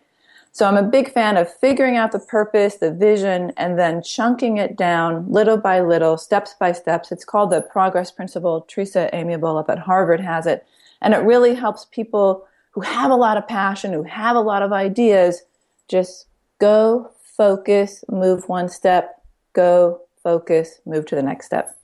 So 0.58 0.66
I'm 0.66 0.76
a 0.76 0.82
big 0.82 1.12
fan 1.12 1.36
of 1.36 1.48
figuring 1.48 1.96
out 1.96 2.10
the 2.10 2.18
purpose, 2.18 2.78
the 2.78 2.92
vision, 2.92 3.52
and 3.56 3.78
then 3.78 4.02
chunking 4.02 4.56
it 4.56 4.76
down 4.76 5.30
little 5.30 5.56
by 5.56 5.80
little, 5.82 6.18
steps 6.18 6.56
by 6.58 6.72
steps. 6.72 7.12
It's 7.12 7.24
called 7.24 7.50
the 7.50 7.60
progress 7.60 8.10
principle. 8.10 8.62
Teresa 8.62 9.08
Amabile 9.12 9.60
up 9.60 9.70
at 9.70 9.78
Harvard 9.78 10.20
has 10.20 10.46
it. 10.46 10.66
And 11.00 11.14
it 11.14 11.18
really 11.18 11.54
helps 11.54 11.84
people 11.92 12.44
who 12.72 12.80
have 12.80 13.12
a 13.12 13.14
lot 13.14 13.36
of 13.36 13.46
passion, 13.46 13.92
who 13.92 14.02
have 14.02 14.34
a 14.34 14.40
lot 14.40 14.62
of 14.62 14.72
ideas, 14.72 15.42
just 15.86 16.26
go 16.58 17.12
focus, 17.36 18.02
move 18.10 18.48
one 18.48 18.68
step, 18.68 19.22
go, 19.52 20.00
focus, 20.24 20.80
move 20.84 21.06
to 21.06 21.14
the 21.14 21.22
next 21.22 21.46
step. 21.46 21.78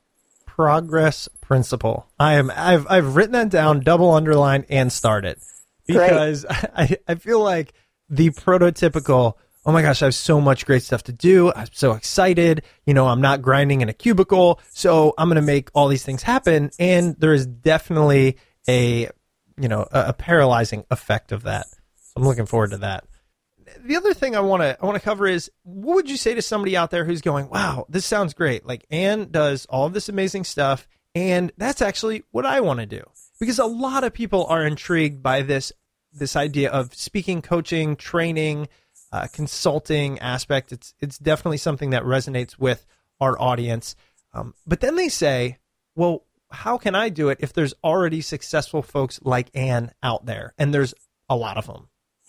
Progress 0.46 1.28
principle. 1.40 2.08
I 2.18 2.32
am 2.34 2.50
I've 2.52 2.88
I've 2.90 3.14
written 3.14 3.34
that 3.34 3.50
down, 3.50 3.84
double 3.84 4.10
underline 4.10 4.66
and 4.68 4.92
started. 4.92 5.38
Because 5.86 6.44
I, 6.50 6.96
I 7.06 7.14
feel 7.14 7.40
like 7.40 7.72
the 8.08 8.30
prototypical 8.30 9.34
oh 9.66 9.72
my 9.72 9.80
gosh, 9.80 10.02
I 10.02 10.06
have 10.06 10.14
so 10.14 10.42
much 10.42 10.66
great 10.66 10.82
stuff 10.82 11.04
to 11.04 11.12
do. 11.12 11.50
I'm 11.50 11.68
so 11.72 11.92
excited. 11.92 12.62
You 12.84 12.92
know, 12.92 13.06
I'm 13.06 13.22
not 13.22 13.40
grinding 13.40 13.80
in 13.80 13.88
a 13.88 13.94
cubicle. 13.94 14.60
So 14.70 15.14
I'm 15.16 15.28
going 15.28 15.36
to 15.36 15.42
make 15.42 15.70
all 15.72 15.88
these 15.88 16.04
things 16.04 16.22
happen. 16.22 16.70
And 16.78 17.16
there 17.18 17.32
is 17.32 17.46
definitely 17.46 18.36
a, 18.68 19.08
you 19.56 19.68
know, 19.68 19.88
a, 19.90 20.08
a 20.08 20.12
paralyzing 20.12 20.84
effect 20.90 21.32
of 21.32 21.44
that. 21.44 21.66
So 21.96 22.12
I'm 22.16 22.24
looking 22.24 22.44
forward 22.44 22.72
to 22.72 22.76
that 22.78 23.04
the 23.84 23.96
other 23.96 24.14
thing 24.14 24.36
I 24.36 24.40
want 24.40 24.62
to 24.62 24.76
I 24.80 24.86
want 24.86 24.96
to 24.96 25.04
cover 25.04 25.26
is 25.26 25.50
what 25.62 25.96
would 25.96 26.10
you 26.10 26.16
say 26.16 26.34
to 26.34 26.42
somebody 26.42 26.76
out 26.76 26.90
there 26.90 27.04
who's 27.04 27.20
going, 27.20 27.48
"Wow, 27.48 27.86
this 27.88 28.06
sounds 28.06 28.34
great. 28.34 28.66
Like 28.66 28.86
Anne 28.90 29.30
does 29.30 29.66
all 29.66 29.86
of 29.86 29.92
this 29.92 30.08
amazing 30.08 30.44
stuff 30.44 30.86
and 31.14 31.52
that's 31.56 31.82
actually 31.82 32.24
what 32.30 32.46
I 32.46 32.60
want 32.60 32.80
to 32.80 32.86
do." 32.86 33.02
Because 33.40 33.58
a 33.58 33.66
lot 33.66 34.04
of 34.04 34.12
people 34.12 34.46
are 34.46 34.64
intrigued 34.64 35.22
by 35.22 35.42
this 35.42 35.72
this 36.14 36.36
idea 36.36 36.70
of 36.70 36.94
speaking, 36.94 37.42
coaching, 37.42 37.96
training, 37.96 38.68
uh, 39.12 39.26
consulting 39.32 40.18
aspect. 40.18 40.72
It's 40.72 40.94
it's 41.00 41.18
definitely 41.18 41.58
something 41.58 41.90
that 41.90 42.02
resonates 42.02 42.58
with 42.58 42.86
our 43.20 43.40
audience. 43.40 43.94
Um, 44.32 44.54
but 44.66 44.80
then 44.80 44.96
they 44.96 45.08
say, 45.08 45.58
"Well, 45.94 46.24
how 46.50 46.78
can 46.78 46.94
I 46.94 47.08
do 47.08 47.28
it 47.28 47.38
if 47.40 47.52
there's 47.52 47.74
already 47.84 48.20
successful 48.20 48.82
folks 48.82 49.20
like 49.22 49.50
Anne 49.54 49.92
out 50.02 50.26
there?" 50.26 50.54
And 50.58 50.74
there's 50.74 50.94
a 51.28 51.36
lot 51.36 51.56
of 51.56 51.66
them. 51.66 51.88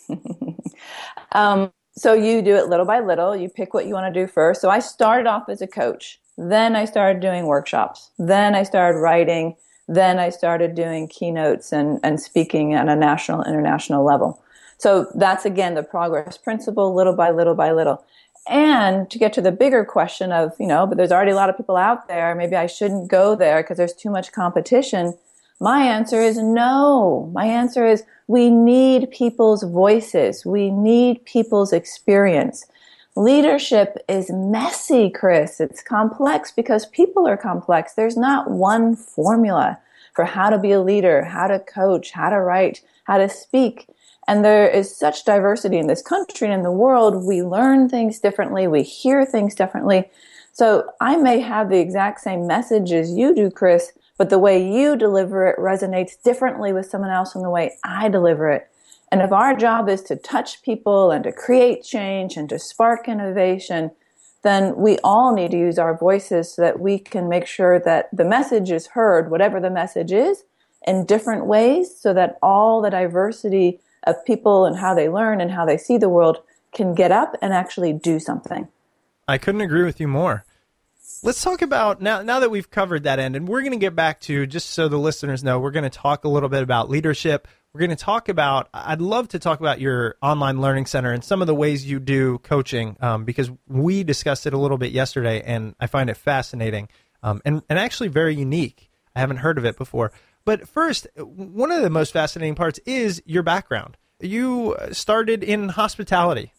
um, 1.32 1.72
so 1.98 2.14
you 2.14 2.42
do 2.42 2.56
it 2.56 2.68
little 2.68 2.86
by 2.86 3.00
little. 3.00 3.36
You 3.36 3.50
pick 3.50 3.74
what 3.74 3.86
you 3.86 3.94
want 3.94 4.14
to 4.14 4.20
do 4.20 4.28
first. 4.28 4.62
So 4.62 4.70
I 4.70 4.80
started 4.80 5.28
off 5.28 5.50
as 5.50 5.62
a 5.62 5.68
coach. 5.68 6.20
Then 6.38 6.76
I 6.76 6.86
started 6.86 7.22
doing 7.22 7.46
workshops. 7.46 8.12
Then 8.18 8.56
I 8.56 8.64
started 8.64 9.00
writing. 9.00 9.56
Then 9.88 10.20
I 10.20 10.30
started 10.30 10.76
doing 10.76 11.08
keynotes 11.08 11.72
and, 11.72 12.00
and 12.04 12.20
speaking 12.20 12.74
at 12.74 12.88
a 12.88 12.96
national, 12.96 13.44
international 13.44 14.04
level. 14.04 14.42
So 14.78 15.08
that's 15.16 15.46
again 15.46 15.76
the 15.76 15.84
progress 15.84 16.38
principle, 16.38 16.94
little 16.94 17.16
by 17.16 17.32
little 17.32 17.56
by 17.56 17.72
little. 17.72 18.04
And 18.48 19.10
to 19.10 19.18
get 19.18 19.34
to 19.34 19.42
the 19.42 19.52
bigger 19.52 19.84
question 19.86 20.32
of, 20.32 20.54
you 20.60 20.68
know, 20.68 20.86
but 20.86 20.98
there's 20.98 21.12
already 21.12 21.32
a 21.32 21.36
lot 21.36 21.50
of 21.50 21.58
people 21.58 21.78
out 21.78 22.08
there. 22.08 22.36
Maybe 22.36 22.56
I 22.56 22.68
shouldn't 22.68 23.08
go 23.08 23.36
there 23.36 23.64
because 23.64 23.78
there's 23.78 23.94
too 23.94 24.12
much 24.12 24.32
competition. 24.32 25.18
My 25.60 25.84
answer 25.84 26.22
is 26.22 26.38
no. 26.38 27.32
My 27.34 27.46
answer 27.46 27.86
is 27.88 28.04
we 28.28 28.50
need 28.50 29.10
people's 29.12 29.64
voices. 29.64 30.46
We 30.46 30.70
need 30.70 31.26
people's 31.26 31.74
experience. 31.74 32.66
Leadership 33.18 33.98
is 34.10 34.30
messy, 34.30 35.10
Chris. 35.10 35.62
It's 35.62 35.82
complex 35.82 36.52
because 36.52 36.86
people 36.88 37.26
are 37.26 37.38
complex. 37.38 37.94
There's 37.94 38.18
not 38.18 38.52
one 38.52 38.98
formula 38.98 39.80
for 40.14 40.26
how 40.26 40.50
to 40.50 40.58
be 40.58 40.74
a 40.74 40.82
leader, 40.82 41.24
how 41.24 41.48
to 41.48 41.60
coach, 41.60 42.12
how 42.12 42.30
to 42.30 42.42
write, 42.42 42.82
how 43.06 43.18
to 43.18 43.30
speak. 43.30 43.88
And 44.28 44.44
there 44.44 44.68
is 44.68 44.94
such 44.94 45.24
diversity 45.24 45.78
in 45.78 45.88
this 45.88 46.02
country 46.02 46.48
and 46.48 46.56
in 46.56 46.64
the 46.64 46.72
world. 46.72 47.24
We 47.24 47.42
learn 47.42 47.88
things 47.88 48.20
differently. 48.20 48.68
We 48.68 48.84
hear 48.84 49.26
things 49.26 49.56
differently. 49.56 50.10
So 50.52 50.90
I 51.00 51.16
may 51.16 51.40
have 51.40 51.70
the 51.70 51.80
exact 51.80 52.20
same 52.20 52.46
message 52.46 52.92
as 52.92 53.12
you 53.12 53.34
do, 53.34 53.50
Chris, 53.50 53.94
but 54.18 54.30
the 54.30 54.40
way 54.40 54.62
you 54.62 54.98
deliver 54.98 55.48
it 55.48 55.58
resonates 55.58 56.22
differently 56.22 56.74
with 56.74 56.90
someone 56.90 57.12
else 57.12 57.32
than 57.32 57.44
the 57.44 57.50
way 57.50 57.78
I 57.86 58.10
deliver 58.10 58.50
it. 58.52 58.68
And 59.16 59.22
if 59.22 59.32
our 59.32 59.56
job 59.56 59.88
is 59.88 60.02
to 60.04 60.18
touch 60.18 60.62
people 60.62 61.10
and 61.10 61.24
to 61.24 61.32
create 61.32 61.86
change 61.86 62.36
and 62.36 62.50
to 62.50 62.60
spark 62.60 63.08
innovation, 63.08 63.92
then 64.44 64.76
we 64.76 64.98
all 65.06 65.34
need 65.34 65.52
to 65.52 65.58
use 65.58 65.80
our 65.80 65.98
voices 65.98 66.54
so 66.54 66.62
that 66.64 66.82
we 66.82 67.00
can 67.00 67.30
make 67.30 67.48
sure 67.48 67.80
that 67.80 68.10
the 68.12 68.26
message 68.26 68.72
is 68.72 68.88
heard, 68.88 69.32
whatever 69.32 69.62
the 69.62 69.70
message 69.70 70.12
is, 70.12 70.44
in 70.86 71.06
different 71.06 71.46
ways 71.46 71.98
so 71.98 72.14
that 72.14 72.38
all 72.44 72.82
the 72.82 72.90
diversity 72.90 73.80
of 74.06 74.16
people 74.26 74.66
and 74.66 74.76
how 74.76 74.94
they 74.94 75.08
learn 75.08 75.40
and 75.40 75.52
how 75.52 75.66
they 75.66 75.78
see 75.78 75.98
the 75.98 76.10
world 76.10 76.40
can 76.74 76.94
get 76.94 77.14
up 77.14 77.38
and 77.42 77.54
actually 77.54 77.94
do 77.94 78.20
something. 78.20 78.68
I 79.30 79.38
couldn't 79.38 79.62
agree 79.62 79.86
with 79.86 80.02
you 80.02 80.10
more. 80.10 80.44
Let's 81.24 81.42
talk 81.42 81.62
about 81.62 82.02
now. 82.02 82.22
Now 82.22 82.42
that 82.42 82.52
we've 82.52 82.70
covered 82.70 83.04
that 83.04 83.20
end, 83.20 83.38
and 83.38 83.48
we're 83.48 83.62
going 83.62 83.72
to 83.72 83.78
get 83.78 83.96
back 83.96 84.20
to 84.22 84.46
just 84.46 84.72
so 84.72 84.90
the 84.90 84.98
listeners 84.98 85.42
know, 85.42 85.58
we're 85.58 85.72
going 85.72 85.84
to 85.84 85.90
talk 85.90 86.26
a 86.26 86.28
little 86.28 86.50
bit 86.50 86.64
about 86.64 86.90
leadership. 86.90 87.48
We're 87.76 87.80
going 87.80 87.90
to 87.90 87.98
talk 87.98 88.30
about. 88.30 88.70
I'd 88.74 89.02
love 89.02 89.28
to 89.30 89.40
talk 89.40 89.60
about 89.60 89.82
your 89.82 90.16
online 90.22 90.62
learning 90.62 90.86
center 90.86 91.12
and 91.12 91.22
some 91.22 91.42
of 91.42 91.48
the 91.48 91.54
ways 91.54 91.86
you 91.86 92.00
do 92.00 92.38
coaching, 92.38 92.96
um, 93.02 93.26
because 93.26 93.52
we 93.68 94.06
discussed 94.06 94.48
it 94.48 94.54
a 94.54 94.58
little 94.58 94.78
bit 94.78 94.94
yesterday, 94.94 95.42
and 95.46 95.76
I 95.78 95.88
find 95.88 96.10
it 96.10 96.16
fascinating 96.16 96.88
um, 97.22 97.42
and 97.44 97.64
and 97.68 97.78
actually 97.78 98.08
very 98.08 98.34
unique. 98.34 98.90
I 99.14 99.20
haven't 99.20 99.38
heard 99.38 99.58
of 99.58 99.66
it 99.66 99.78
before. 99.78 100.14
But 100.46 100.70
first, 100.70 101.08
one 101.18 101.70
of 101.70 101.82
the 101.82 101.90
most 101.90 102.14
fascinating 102.14 102.56
parts 102.56 102.80
is 102.86 103.22
your 103.26 103.44
background. 103.44 103.98
You 104.22 104.78
started 104.94 105.44
in 105.44 105.68
hospitality. 105.68 106.54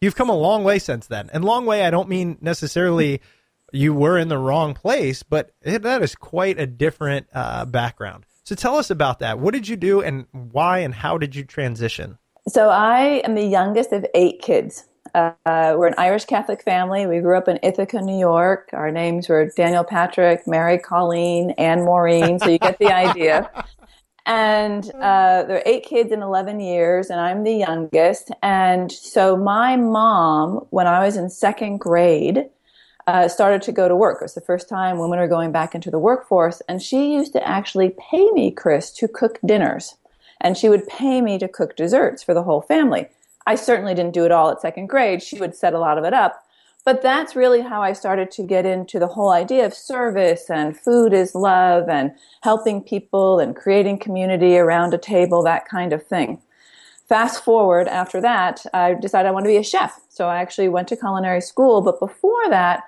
You've 0.00 0.16
come 0.16 0.28
a 0.28 0.36
long 0.36 0.64
way 0.64 0.80
since 0.80 1.06
then, 1.06 1.30
and 1.32 1.44
long 1.44 1.66
way 1.66 1.86
I 1.86 1.90
don't 1.90 2.08
mean 2.08 2.38
necessarily 2.40 3.20
you 3.72 3.94
were 3.94 4.18
in 4.18 4.26
the 4.26 4.38
wrong 4.38 4.74
place, 4.74 5.22
but 5.22 5.52
that 5.62 6.02
is 6.02 6.16
quite 6.16 6.58
a 6.58 6.66
different 6.66 7.28
uh, 7.32 7.64
background. 7.64 8.26
So 8.44 8.54
tell 8.54 8.76
us 8.76 8.90
about 8.90 9.20
that. 9.20 9.38
What 9.38 9.54
did 9.54 9.68
you 9.68 9.76
do 9.76 10.02
and 10.02 10.26
why 10.32 10.78
and 10.78 10.94
how 10.94 11.18
did 11.18 11.34
you 11.36 11.44
transition? 11.44 12.18
So 12.48 12.70
I 12.70 13.22
am 13.24 13.34
the 13.34 13.44
youngest 13.44 13.92
of 13.92 14.04
eight 14.14 14.42
kids. 14.42 14.84
Uh, 15.14 15.34
we're 15.46 15.86
an 15.86 15.94
Irish 15.98 16.24
Catholic 16.24 16.62
family. 16.62 17.06
We 17.06 17.20
grew 17.20 17.36
up 17.36 17.46
in 17.46 17.58
Ithaca, 17.62 18.00
New 18.00 18.18
York. 18.18 18.70
Our 18.72 18.90
names 18.90 19.28
were 19.28 19.50
Daniel 19.56 19.84
Patrick, 19.84 20.46
Mary 20.46 20.78
Colleen, 20.78 21.50
and 21.58 21.84
Maureen. 21.84 22.38
So 22.38 22.48
you 22.48 22.58
get 22.58 22.78
the 22.78 22.92
idea. 22.92 23.50
And 24.24 24.88
uh, 24.94 25.42
there 25.42 25.56
are 25.56 25.62
eight 25.66 25.84
kids 25.84 26.12
in 26.12 26.22
11 26.22 26.60
years, 26.60 27.10
and 27.10 27.20
I'm 27.20 27.42
the 27.42 27.54
youngest. 27.54 28.30
And 28.40 28.92
so 28.92 29.36
my 29.36 29.76
mom, 29.76 30.66
when 30.70 30.86
I 30.86 31.04
was 31.04 31.16
in 31.16 31.28
second 31.28 31.78
grade, 31.78 32.44
uh, 33.06 33.28
started 33.28 33.62
to 33.62 33.72
go 33.72 33.88
to 33.88 33.96
work. 33.96 34.18
It 34.20 34.24
was 34.24 34.34
the 34.34 34.40
first 34.40 34.68
time 34.68 34.98
women 34.98 35.18
were 35.18 35.28
going 35.28 35.52
back 35.52 35.74
into 35.74 35.90
the 35.90 35.98
workforce, 35.98 36.60
and 36.68 36.82
she 36.82 37.14
used 37.14 37.32
to 37.32 37.46
actually 37.46 37.94
pay 38.10 38.30
me, 38.30 38.50
Chris, 38.50 38.90
to 38.92 39.08
cook 39.08 39.38
dinners, 39.44 39.96
and 40.40 40.56
she 40.56 40.68
would 40.68 40.86
pay 40.86 41.20
me 41.20 41.38
to 41.38 41.48
cook 41.48 41.76
desserts 41.76 42.22
for 42.22 42.34
the 42.34 42.42
whole 42.42 42.62
family. 42.62 43.08
I 43.46 43.54
certainly 43.56 43.94
didn't 43.94 44.14
do 44.14 44.24
it 44.24 44.32
all 44.32 44.50
at 44.50 44.60
second 44.60 44.86
grade. 44.86 45.22
She 45.22 45.38
would 45.38 45.56
set 45.56 45.74
a 45.74 45.78
lot 45.78 45.98
of 45.98 46.04
it 46.04 46.14
up. 46.14 46.44
But 46.84 47.00
that's 47.00 47.36
really 47.36 47.60
how 47.60 47.80
I 47.80 47.92
started 47.92 48.30
to 48.32 48.42
get 48.42 48.66
into 48.66 48.98
the 48.98 49.06
whole 49.06 49.30
idea 49.30 49.64
of 49.64 49.72
service 49.72 50.50
and 50.50 50.76
food 50.76 51.12
is 51.12 51.34
love 51.34 51.88
and 51.88 52.12
helping 52.42 52.82
people 52.82 53.38
and 53.38 53.54
creating 53.54 53.98
community 53.98 54.56
around 54.56 54.92
a 54.92 54.98
table, 54.98 55.44
that 55.44 55.68
kind 55.68 55.92
of 55.92 56.04
thing. 56.04 56.40
Fast 57.08 57.44
forward 57.44 57.86
after 57.86 58.20
that, 58.20 58.64
I 58.74 58.94
decided 58.94 59.28
I 59.28 59.32
wanted 59.32 59.48
to 59.48 59.52
be 59.52 59.58
a 59.58 59.64
chef. 59.64 60.00
So 60.08 60.28
I 60.28 60.40
actually 60.40 60.68
went 60.68 60.88
to 60.88 60.96
culinary 60.96 61.40
school. 61.40 61.82
But 61.82 62.00
before 62.00 62.48
that, 62.48 62.82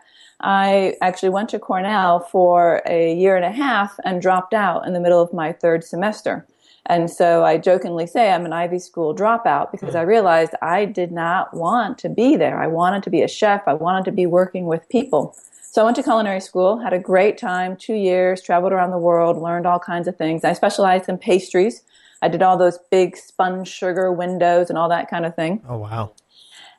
I 0.45 0.95
actually 1.01 1.31
went 1.31 1.49
to 1.51 1.59
Cornell 1.59 2.21
for 2.21 2.83
a 2.85 3.15
year 3.15 3.35
and 3.35 3.47
a 3.47 3.51
half 3.51 3.99
and 4.05 4.21
dropped 4.21 4.53
out 4.53 4.87
in 4.87 4.93
the 4.93 5.01
middle 5.01 5.23
of 5.23 5.33
my 5.33 5.53
third 5.53 5.83
semester. 5.83 6.47
And 6.85 7.11
so 7.11 7.45
I 7.45 7.57
jokingly 7.57 8.07
say 8.07 8.31
I'm 8.31 8.45
an 8.45 8.53
Ivy 8.53 8.79
School 8.79 9.15
dropout 9.17 9.73
because 9.73 9.93
hmm. 9.93 9.97
I 9.97 10.03
realized 10.03 10.53
I 10.61 10.85
did 10.85 11.13
not 11.13 11.55
want 11.55 11.97
to 12.01 12.11
be 12.11 12.37
there. 12.37 12.61
I 12.61 12.67
wanted 12.67 13.03
to 13.05 13.11
be 13.11 13.23
a 13.23 13.29
chef. 13.29 13.63
I 13.67 13.73
wanted 13.73 14.05
to 14.05 14.13
be 14.13 14.27
working 14.27 14.67
with 14.67 14.87
people. 14.91 15.35
So 15.63 15.81
I 15.81 15.87
went 15.87 15.97
to 15.97 16.03
culinary 16.03 16.41
school, 16.41 16.79
had 16.79 16.93
a 16.93 16.99
great 16.99 17.39
time, 17.39 17.75
two 17.75 17.95
years, 17.95 18.43
traveled 18.43 18.73
around 18.73 18.91
the 18.91 18.99
world, 18.99 19.41
learned 19.41 19.67
all 19.67 19.81
kinds 19.81 20.07
of 20.07 20.17
things. 20.17 20.45
I 20.45 20.53
specialized 20.53 21.09
in 21.09 21.17
pastries. 21.17 21.83
I 22.21 22.29
did 22.29 22.43
all 22.43 22.59
those 22.59 22.79
big 22.91 23.17
spun 23.17 23.65
sugar 23.65 24.13
windows 24.13 24.69
and 24.69 24.79
all 24.79 24.91
that 24.91 25.09
kind 25.09 25.25
of 25.25 25.35
thing. 25.35 25.63
Oh, 25.67 25.79
wow. 25.79 26.13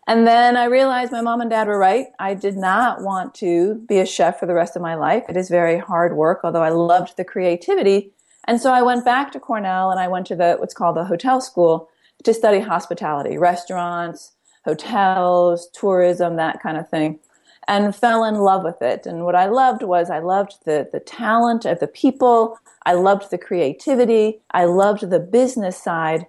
And 0.07 0.27
then 0.27 0.55
I 0.55 0.65
realized 0.65 1.11
my 1.11 1.21
mom 1.21 1.41
and 1.41 1.49
dad 1.49 1.67
were 1.67 1.79
right. 1.79 2.07
I 2.19 2.35
did 2.35 2.55
not 2.55 3.01
want 3.01 3.33
to 3.35 3.75
be 3.87 3.99
a 3.99 4.05
chef 4.05 4.39
for 4.39 4.45
the 4.45 4.53
rest 4.53 4.75
of 4.75 4.81
my 4.81 4.93
life. 4.93 5.23
It 5.27 5.35
is 5.35 5.49
very 5.49 5.79
hard 5.79 6.15
work, 6.15 6.41
although 6.43 6.61
I 6.61 6.69
loved 6.69 7.17
the 7.17 7.23
creativity. 7.23 8.11
And 8.45 8.61
so 8.61 8.71
I 8.71 8.83
went 8.83 9.03
back 9.03 9.31
to 9.31 9.39
Cornell 9.39 9.89
and 9.89 9.99
I 9.99 10.07
went 10.07 10.27
to 10.27 10.35
the 10.35 10.57
what's 10.59 10.75
called 10.75 10.95
the 10.95 11.05
hotel 11.05 11.41
school 11.41 11.89
to 12.23 12.33
study 12.33 12.59
hospitality, 12.59 13.37
restaurants, 13.37 14.33
hotels, 14.63 15.69
tourism, 15.73 16.35
that 16.35 16.61
kind 16.61 16.77
of 16.77 16.87
thing, 16.87 17.19
and 17.67 17.95
fell 17.95 18.23
in 18.23 18.35
love 18.35 18.63
with 18.63 18.81
it. 18.83 19.07
And 19.07 19.25
what 19.25 19.35
I 19.35 19.47
loved 19.47 19.81
was 19.81 20.11
I 20.11 20.19
loved 20.19 20.65
the 20.65 20.87
the 20.91 20.99
talent 20.99 21.65
of 21.65 21.79
the 21.79 21.87
people, 21.87 22.59
I 22.85 22.93
loved 22.93 23.31
the 23.31 23.39
creativity, 23.39 24.41
I 24.51 24.65
loved 24.65 25.09
the 25.09 25.19
business 25.19 25.81
side, 25.81 26.27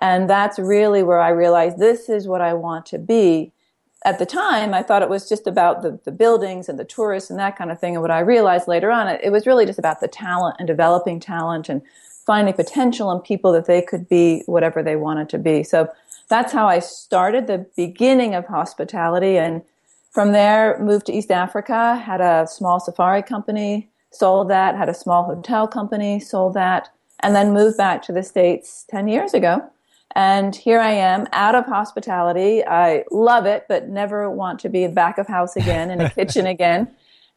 and 0.00 0.28
that's 0.30 0.58
really 0.58 1.02
where 1.02 1.20
I 1.20 1.30
realized 1.30 1.78
this 1.78 2.08
is 2.08 2.28
what 2.28 2.40
I 2.40 2.54
want 2.54 2.86
to 2.86 2.98
be. 2.98 3.52
At 4.04 4.18
the 4.18 4.26
time, 4.26 4.74
I 4.74 4.82
thought 4.82 5.02
it 5.02 5.08
was 5.08 5.28
just 5.28 5.46
about 5.46 5.82
the, 5.82 5.98
the 6.04 6.12
buildings 6.12 6.68
and 6.68 6.78
the 6.78 6.84
tourists 6.84 7.30
and 7.30 7.38
that 7.38 7.56
kind 7.56 7.70
of 7.72 7.80
thing. 7.80 7.94
And 7.94 8.02
what 8.02 8.12
I 8.12 8.20
realized 8.20 8.68
later 8.68 8.92
on, 8.92 9.08
it, 9.08 9.20
it 9.24 9.30
was 9.30 9.46
really 9.46 9.66
just 9.66 9.78
about 9.78 10.00
the 10.00 10.06
talent 10.08 10.56
and 10.58 10.68
developing 10.68 11.18
talent 11.18 11.68
and 11.68 11.82
finding 12.24 12.54
potential 12.54 13.10
in 13.10 13.18
people 13.20 13.52
that 13.52 13.66
they 13.66 13.82
could 13.82 14.08
be 14.08 14.42
whatever 14.46 14.82
they 14.82 14.94
wanted 14.94 15.28
to 15.30 15.38
be. 15.38 15.64
So 15.64 15.88
that's 16.28 16.52
how 16.52 16.68
I 16.68 16.78
started 16.78 17.46
the 17.46 17.66
beginning 17.74 18.34
of 18.34 18.46
hospitality. 18.46 19.36
And 19.36 19.62
from 20.12 20.30
there, 20.30 20.78
moved 20.78 21.06
to 21.06 21.12
East 21.12 21.32
Africa, 21.32 21.96
had 21.96 22.20
a 22.20 22.46
small 22.46 22.78
safari 22.78 23.22
company, 23.22 23.88
sold 24.12 24.48
that, 24.48 24.76
had 24.76 24.88
a 24.88 24.94
small 24.94 25.24
hotel 25.24 25.66
company, 25.66 26.20
sold 26.20 26.54
that, 26.54 26.88
and 27.20 27.34
then 27.34 27.52
moved 27.52 27.76
back 27.76 28.02
to 28.02 28.12
the 28.12 28.22
States 28.22 28.84
10 28.90 29.08
years 29.08 29.34
ago 29.34 29.68
and 30.14 30.54
here 30.54 30.80
I 30.80 30.92
am 30.92 31.26
out 31.32 31.54
of 31.54 31.66
hospitality. 31.66 32.64
I 32.64 33.04
love 33.10 33.46
it, 33.46 33.66
but 33.68 33.88
never 33.88 34.30
want 34.30 34.58
to 34.60 34.68
be 34.68 34.86
back 34.86 35.18
of 35.18 35.26
house 35.26 35.56
again 35.56 35.90
in 35.90 36.00
a 36.00 36.10
kitchen 36.14 36.46
again. 36.46 36.88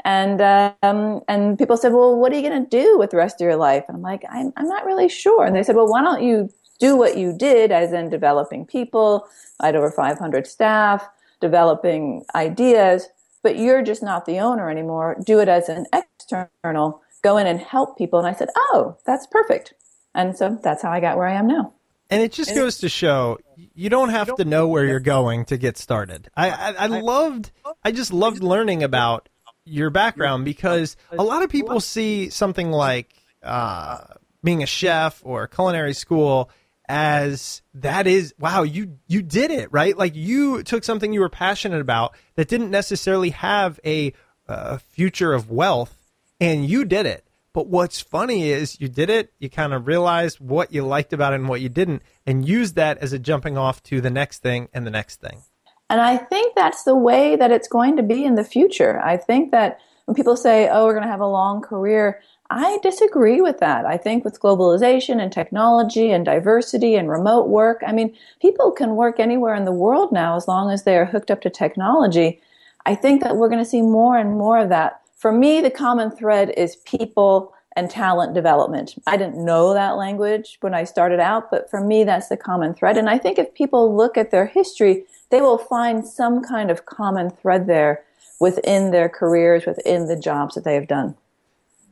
And 0.04 0.42
um, 0.82 1.22
and 1.28 1.58
people 1.58 1.78
said, 1.78 1.94
well, 1.94 2.16
what 2.16 2.32
are 2.32 2.36
you 2.36 2.48
going 2.50 2.63
to 2.63 2.70
do 2.70 2.98
with 2.98 3.12
the 3.12 3.18
rest 3.18 3.40
of 3.40 3.46
your 3.46 3.56
life? 3.56 3.86
And 3.88 3.98
I'm 3.98 4.01
like, 4.01 4.24
I'm, 4.30 4.51
I'm 4.58 4.68
not 4.68 4.86
really 4.86 5.10
sure. 5.10 5.46
And 5.46 5.56
they 5.56 5.63
said, 5.63 5.75
well, 5.75 5.88
why 5.88 6.01
don't 6.01 6.24
you 6.24 6.50
do 6.80 6.96
what 6.96 7.18
you 7.18 7.38
did, 7.38 7.72
as 7.72 7.94
in 7.94 8.10
developing 8.10 8.66
people? 8.66 9.28
I 9.60 9.68
had 9.68 9.75
over 9.75 9.92
500 9.92 10.48
staff, 10.48 11.08
developing 11.40 12.25
ideas, 12.34 13.10
but 13.44 13.58
you're 13.58 13.84
just 13.84 14.01
not 14.01 14.25
the 14.25 14.40
owner 14.40 14.70
anymore. 14.70 15.18
Do 15.24 15.40
it 15.40 15.48
as 15.48 15.70
an 15.70 15.86
external. 15.94 17.01
Go 17.22 17.38
in 17.38 17.46
and 17.46 17.60
help 17.60 17.98
people. 17.98 18.18
And 18.18 18.28
I 18.28 18.34
said, 18.34 18.50
oh, 18.58 18.98
that's 19.06 19.28
perfect. 19.28 19.74
And 20.16 20.36
so 20.36 20.60
that's 20.63 20.82
how 20.82 20.92
I 20.92 21.00
got 21.00 21.18
where 21.18 21.28
I 21.28 21.34
am 21.34 21.48
now. 21.48 21.74
And 22.12 22.22
it 22.22 22.34
just 22.34 22.53
goes 22.53 22.80
to 22.80 22.89
show 22.89 23.39
you 23.56 23.89
don't 23.89 24.10
have 24.10 24.36
to 24.36 24.46
know 24.46 24.68
where 24.68 24.86
you're 24.86 25.00
going 25.00 25.46
to 25.46 25.58
get 25.58 25.77
started. 25.77 26.30
I, 26.36 26.50
I, 26.50 26.74
I 26.74 26.88
loved, 26.88 27.51
I 27.84 27.91
just 27.91 28.12
loved 28.12 28.44
learning 28.44 28.84
about 28.84 29.30
your 29.65 29.89
background 29.89 30.44
because 30.46 30.98
a 31.12 31.24
lot 31.24 31.44
of 31.44 31.50
people 31.50 31.80
see 31.80 32.30
something 32.30 32.70
like 32.72 33.13
uh, 33.41 34.00
being 34.44 34.62
a 34.62 34.65
chef 34.65 35.22
or 35.24 35.48
culinary 35.48 35.94
school 35.94 36.50
as 36.89 37.62
that 37.74 38.06
is 38.06 38.34
wow 38.38 38.63
you 38.63 38.98
you 39.08 39.22
did 39.22 39.50
it 39.50 39.70
right 39.72 39.98
like 39.98 40.13
you 40.13 40.62
took 40.63 40.84
something 40.84 41.14
you 41.14 41.22
were 41.22 41.29
passionate 41.29 41.79
about 41.79 42.14
that 42.35 42.50
didn't 42.50 42.70
necessarily 42.70 43.29
have 43.29 43.79
a, 43.85 44.12
a 44.48 44.77
future 44.79 45.31
of 45.31 45.50
wealth 45.50 45.96
and 46.42 46.66
you 46.68 46.83
did 46.83 47.05
it 47.05 47.25
but 47.53 47.68
what's 47.68 48.00
funny 48.00 48.50
is 48.50 48.79
you 48.79 48.87
did 48.87 49.09
it, 49.09 49.33
you 49.40 49.50
kind 49.50 49.74
of 49.74 49.87
realized 49.87 50.40
what 50.40 50.74
you 50.74 50.85
liked 50.85 51.14
about 51.14 51.33
it 51.33 51.37
and 51.40 51.50
what 51.50 51.61
you 51.61 51.70
didn't, 51.70 52.01
and 52.25 52.48
used 52.48 52.75
that 52.75 52.98
as 53.00 53.14
a 53.14 53.20
jumping 53.20 53.57
off 53.57 53.83
to 53.83 54.01
the 54.01 54.09
next 54.09 54.40
thing 54.40 54.70
and 54.74 54.85
the 54.85 54.92
next 54.92 55.20
thing. 55.22 55.44
And 55.90 56.00
I 56.00 56.18
think 56.18 56.55
that's 56.55 56.83
the 56.83 56.96
way 56.96 57.35
that 57.35 57.51
it's 57.51 57.68
going 57.68 57.98
to 57.98 58.03
be 58.03 58.24
in 58.24 58.35
the 58.35 58.46
future. 58.46 59.01
I 59.03 59.18
think 59.18 59.51
that 59.51 59.79
when 60.05 60.16
people 60.16 60.37
say, 60.37 60.70
oh, 60.70 60.85
we're 60.85 60.94
going 60.94 61.03
to 61.03 61.09
have 61.09 61.20
a 61.20 61.27
long 61.27 61.61
career, 61.61 62.22
I 62.50 62.79
disagree 62.81 63.42
with 63.42 63.59
that. 63.59 63.85
I 63.85 63.98
think 63.98 64.24
with 64.24 64.40
globalization 64.40 65.22
and 65.22 65.31
technology 65.31 66.11
and 66.11 66.25
diversity 66.25 66.96
and 66.96 67.09
remote 67.09 67.50
work, 67.50 67.81
I 67.85 67.92
mean, 67.92 68.16
people 68.42 68.72
can 68.72 68.96
work 68.96 69.20
anywhere 69.20 69.55
in 69.55 69.66
the 69.66 69.72
world 69.72 70.11
now 70.11 70.35
as 70.35 70.48
long 70.48 70.72
as 70.72 70.83
they 70.83 70.98
are 70.98 71.05
hooked 71.05 71.31
up 71.31 71.42
to 71.42 71.50
technology. 71.50 72.42
I 72.85 72.96
think 72.96 73.22
that 73.24 73.35
we're 73.35 73.50
going 73.50 73.64
to 73.64 73.70
see 73.70 73.81
more 73.81 74.18
and 74.18 74.31
more 74.31 74.59
of 74.59 74.70
that 74.70 75.00
for 75.22 75.31
me, 75.31 75.62
the 75.62 75.70
common 75.70 76.10
thread 76.10 76.51
is 76.57 76.77
people 76.77 77.53
and 77.75 77.92
talent 77.92 78.34
development. 78.34 78.96
I 79.05 79.18
didn't 79.18 79.46
know 79.46 79.75
that 79.75 79.92
language 79.92 80.57
when 80.62 80.74
I 80.74 80.84
started 80.84 81.20
out, 81.20 81.51
but 81.51 81.70
for 81.70 81.79
me, 81.79 82.03
that's 82.03 82.27
the 82.27 82.38
common 82.38 82.74
thread. 82.74 82.98
And 82.98 83.07
I 83.07 83.20
think 83.20 83.38
if 83.38 83.53
people 83.53 83.96
look 83.96 84.18
at 84.18 84.31
their 84.31 84.48
history, 84.48 85.05
they 85.29 85.40
will 85.40 85.60
find 85.60 86.05
some 86.07 86.44
kind 86.44 86.72
of 86.72 86.88
common 86.88 87.29
thread 87.29 87.68
there 87.68 88.03
within 88.40 88.90
their 88.90 89.07
careers, 89.07 89.68
within 89.68 90.07
the 90.07 90.20
jobs 90.20 90.55
that 90.55 90.64
they 90.64 90.74
have 90.74 90.88
done. 90.88 91.16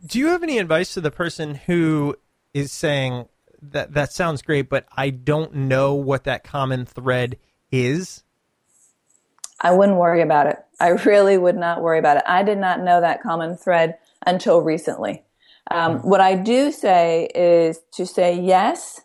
Do 0.04 0.18
you 0.18 0.30
have 0.30 0.42
any 0.42 0.58
advice 0.58 0.96
to 0.96 1.02
the 1.02 1.12
person 1.12 1.54
who 1.54 2.15
is 2.56 2.72
saying 2.72 3.28
that 3.62 3.94
that 3.94 4.12
sounds 4.12 4.42
great, 4.42 4.70
but 4.70 4.88
I 4.98 5.12
don't 5.12 5.54
know 5.54 5.94
what 5.94 6.24
that 6.24 6.44
common 6.44 6.88
thread 6.88 7.38
is? 7.72 8.24
I 9.62 9.72
wouldn't 9.72 9.98
worry 9.98 10.22
about 10.22 10.48
it. 10.48 10.58
I 10.80 10.89
really 10.89 11.38
would 11.38 11.58
not 11.58 11.82
worry 11.82 12.00
about 12.00 12.17
it. 12.17 12.24
I 12.28 12.43
did 12.43 12.58
not 12.58 12.82
know 12.82 13.02
that 13.02 13.22
common 13.22 13.58
thread 13.58 13.98
until 14.26 14.62
recently. 14.62 15.24
Um, 15.72 15.98
mm-hmm. 15.98 16.10
What 16.10 16.22
I 16.22 16.36
do 16.36 16.72
say 16.72 17.30
is 17.36 17.80
to 17.93 18.06
say 18.06 18.39
yes 18.39 19.02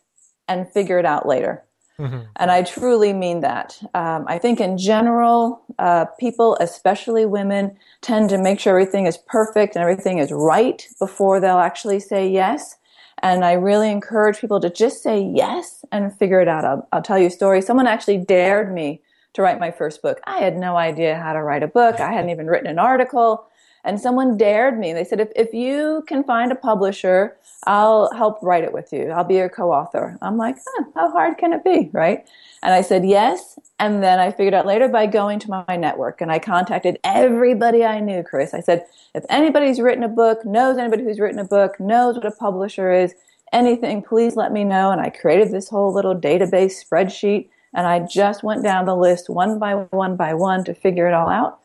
and 0.49 0.69
figure 0.69 0.99
it 0.99 1.07
out 1.07 1.27
later. 1.27 1.65
Mm-hmm. 1.99 2.21
And 2.37 2.51
I 2.51 2.63
truly 2.63 3.13
mean 3.13 3.41
that. 3.41 3.81
Um, 3.95 4.25
I 4.27 4.39
think 4.39 4.61
in 4.61 4.79
general, 4.79 5.63
uh, 5.79 6.07
people, 6.19 6.57
especially 6.61 7.25
women, 7.25 7.77
tend 8.01 8.31
to 8.31 8.39
make 8.39 8.59
sure 8.59 8.73
everything 8.73 9.07
is 9.07 9.17
perfect 9.17 9.77
and 9.77 9.83
everything 9.83 10.19
is 10.19 10.33
right 10.33 10.87
before 10.99 11.39
they'll 11.41 11.59
actually 11.59 12.01
say 12.01 12.29
yes. 12.29 12.77
And 13.23 13.45
I 13.45 13.53
really 13.53 13.91
encourage 13.91 14.41
people 14.41 14.61
to 14.61 14.71
just 14.71 15.03
say 15.03 15.23
yes 15.23 15.85
and 15.93 16.17
figure 16.19 16.41
it 16.41 16.49
out. 16.49 16.65
I'll, 16.65 16.89
I'll 16.93 17.03
tell 17.03 17.19
you 17.19 17.29
a 17.29 17.31
story. 17.31 17.63
Someone 17.63 17.87
actually 17.87 18.19
dared 18.19 18.75
me 18.75 19.01
to 19.35 19.43
write 19.43 19.61
my 19.61 19.71
first 19.71 20.01
book. 20.01 20.21
I 20.25 20.39
had 20.39 20.57
no 20.57 20.77
idea 20.77 21.17
how 21.17 21.33
to 21.33 21.43
write 21.43 21.63
a 21.63 21.69
book. 21.69 22.01
I 22.01 22.13
hadn't 22.13 22.31
even 22.31 22.47
written 22.47 22.69
an 22.69 22.79
article. 22.79 23.47
And 23.87 24.01
someone 24.01 24.39
dared 24.39 24.79
me. 24.79 24.95
They 24.95 25.05
said, 25.05 25.21
if, 25.21 25.29
if 25.37 25.53
you 25.53 26.05
can 26.09 26.25
find 26.25 26.51
a 26.51 26.55
publisher, 26.55 27.37
I'll 27.67 28.11
help 28.15 28.39
write 28.43 28.65
it 28.65 28.73
with 28.73 28.93
you. 28.95 29.11
I'll 29.11 29.25
be 29.25 29.35
your 29.35 29.51
co-author. 29.51 30.17
I'm 30.23 30.39
like, 30.39 30.57
huh, 30.67 30.85
how 30.95 31.11
hard 31.11 31.37
can 31.37 31.53
it 31.53 31.63
be? 31.63 31.91
Right. 31.93 32.27
And 32.63 32.73
I 32.73 32.81
said, 32.81 33.05
yes. 33.05 33.59
And 33.79 34.03
then 34.03 34.21
I 34.21 34.31
figured 34.31 34.55
out 34.55 34.65
later 34.65 34.89
by 34.89 35.07
going 35.07 35.39
to 35.41 35.51
my 35.51 35.77
network 35.77 36.23
and 36.23 36.33
I 36.33 36.39
contacted 36.39 36.99
everybody 37.05 37.85
I 37.85 38.01
knew, 38.01 38.23
Chris. 38.23 38.55
I 38.55 38.61
said, 38.61 38.87
if 39.15 39.25
anybody's 39.29 39.81
written 39.81 40.05
a 40.05 40.09
book, 40.09 40.47
knows 40.47 40.79
anybody 40.79 41.05
who's 41.05 41.21
written 41.21 41.39
a 41.39 41.45
book, 41.45 41.79
knows 41.79 42.17
what 42.17 42.25
a 42.25 42.31
publisher 42.31 42.91
is, 42.91 43.15
anything, 43.53 44.03
please 44.03 44.35
let 44.35 44.51
me 44.51 44.65
know. 44.65 44.93
And 44.93 45.01
I 45.01 45.11
created 45.11 45.51
this 45.51 45.69
whole 45.69 45.93
little 45.93 46.15
database 46.15 46.83
spreadsheet 46.83 47.49
and 47.75 47.87
I 47.87 48.01
just 48.01 48.43
went 48.43 48.63
down 48.63 48.87
the 48.87 48.97
list 48.97 49.29
one 49.29 49.59
by 49.59 49.75
one 49.75 50.17
by 50.17 50.35
one 50.35 50.65
to 50.65 50.75
figure 50.75 51.09
it 51.09 51.15
all 51.15 51.29
out. 51.29 51.59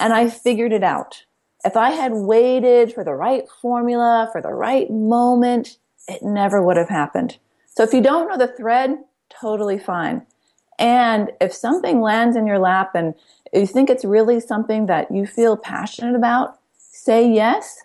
And 0.00 0.12
I 0.12 0.28
figured 0.28 0.72
it 0.72 0.82
out. 0.82 1.24
If 1.64 1.76
I 1.76 1.90
had 1.90 2.12
waited 2.12 2.92
for 2.92 3.04
the 3.04 3.14
right 3.14 3.44
formula, 3.60 4.28
for 4.32 4.42
the 4.42 4.52
right 4.52 4.90
moment, 4.90 5.78
it 6.08 6.22
never 6.22 6.60
would 6.60 6.76
have 6.76 6.88
happened. 6.88 7.38
So 7.68 7.84
if 7.84 7.92
you 7.92 8.00
don't 8.00 8.28
know 8.28 8.36
the 8.36 8.52
thread, 8.52 8.98
totally 9.30 9.78
fine. 9.78 10.26
And 10.78 11.30
if 11.40 11.52
something 11.52 12.00
lands 12.00 12.36
in 12.36 12.46
your 12.46 12.58
lap 12.58 12.94
and 12.94 13.14
you 13.52 13.66
think 13.66 13.88
it's 13.88 14.04
really 14.04 14.40
something 14.40 14.86
that 14.86 15.10
you 15.12 15.26
feel 15.26 15.56
passionate 15.56 16.16
about, 16.16 16.58
say 16.76 17.30
yes 17.30 17.82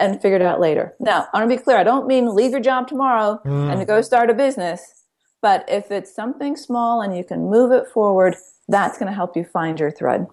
and 0.00 0.20
figure 0.20 0.36
it 0.36 0.42
out 0.42 0.60
later. 0.60 0.94
Now, 0.98 1.28
I 1.32 1.38
want 1.38 1.50
to 1.50 1.56
be 1.56 1.62
clear. 1.62 1.76
I 1.76 1.84
don't 1.84 2.06
mean 2.06 2.34
leave 2.34 2.50
your 2.50 2.60
job 2.60 2.88
tomorrow 2.88 3.40
mm. 3.44 3.72
and 3.72 3.86
go 3.86 4.00
start 4.00 4.30
a 4.30 4.34
business. 4.34 4.99
But 5.42 5.64
if 5.68 5.90
it's 5.90 6.14
something 6.14 6.56
small 6.56 7.00
and 7.00 7.16
you 7.16 7.24
can 7.24 7.50
move 7.50 7.72
it 7.72 7.88
forward, 7.88 8.36
that's 8.68 8.98
going 8.98 9.08
to 9.08 9.14
help 9.14 9.36
you 9.36 9.44
find 9.44 9.80
your 9.80 9.90
thread. 9.90 10.26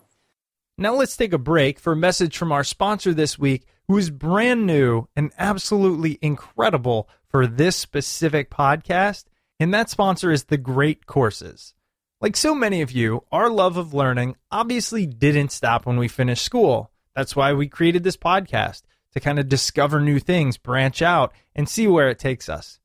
Now 0.77 0.93
let's 0.93 1.17
take 1.17 1.33
a 1.33 1.39
break 1.39 1.79
for 1.79 1.93
a 1.93 1.97
message 1.97 2.37
from 2.37 2.51
our 2.51 2.63
sponsor 2.63 3.13
this 3.13 3.39
week, 3.39 3.65
who 3.87 3.97
is 3.97 4.09
brand 4.09 4.67
new 4.67 5.07
and 5.15 5.31
absolutely 5.39 6.19
incredible 6.21 7.09
for 7.29 7.47
this 7.47 7.75
specific 7.75 8.51
podcast. 8.51 9.25
And 9.59 9.73
that 9.73 9.89
sponsor 9.89 10.31
is 10.31 10.45
The 10.45 10.57
Great 10.57 11.07
Courses. 11.07 11.73
Like 12.21 12.35
so 12.35 12.53
many 12.53 12.81
of 12.81 12.91
you, 12.91 13.23
our 13.31 13.49
love 13.49 13.77
of 13.77 13.93
learning 13.93 14.35
obviously 14.51 15.05
didn't 15.05 15.51
stop 15.51 15.85
when 15.85 15.97
we 15.97 16.07
finished 16.07 16.43
school. 16.43 16.91
That's 17.15 17.35
why 17.35 17.53
we 17.53 17.67
created 17.67 18.03
this 18.03 18.17
podcast 18.17 18.83
to 19.13 19.19
kind 19.19 19.39
of 19.39 19.49
discover 19.49 19.99
new 19.99 20.19
things, 20.19 20.57
branch 20.57 21.01
out, 21.01 21.33
and 21.55 21.67
see 21.67 21.87
where 21.87 22.09
it 22.09 22.19
takes 22.19 22.49
us. 22.49 22.79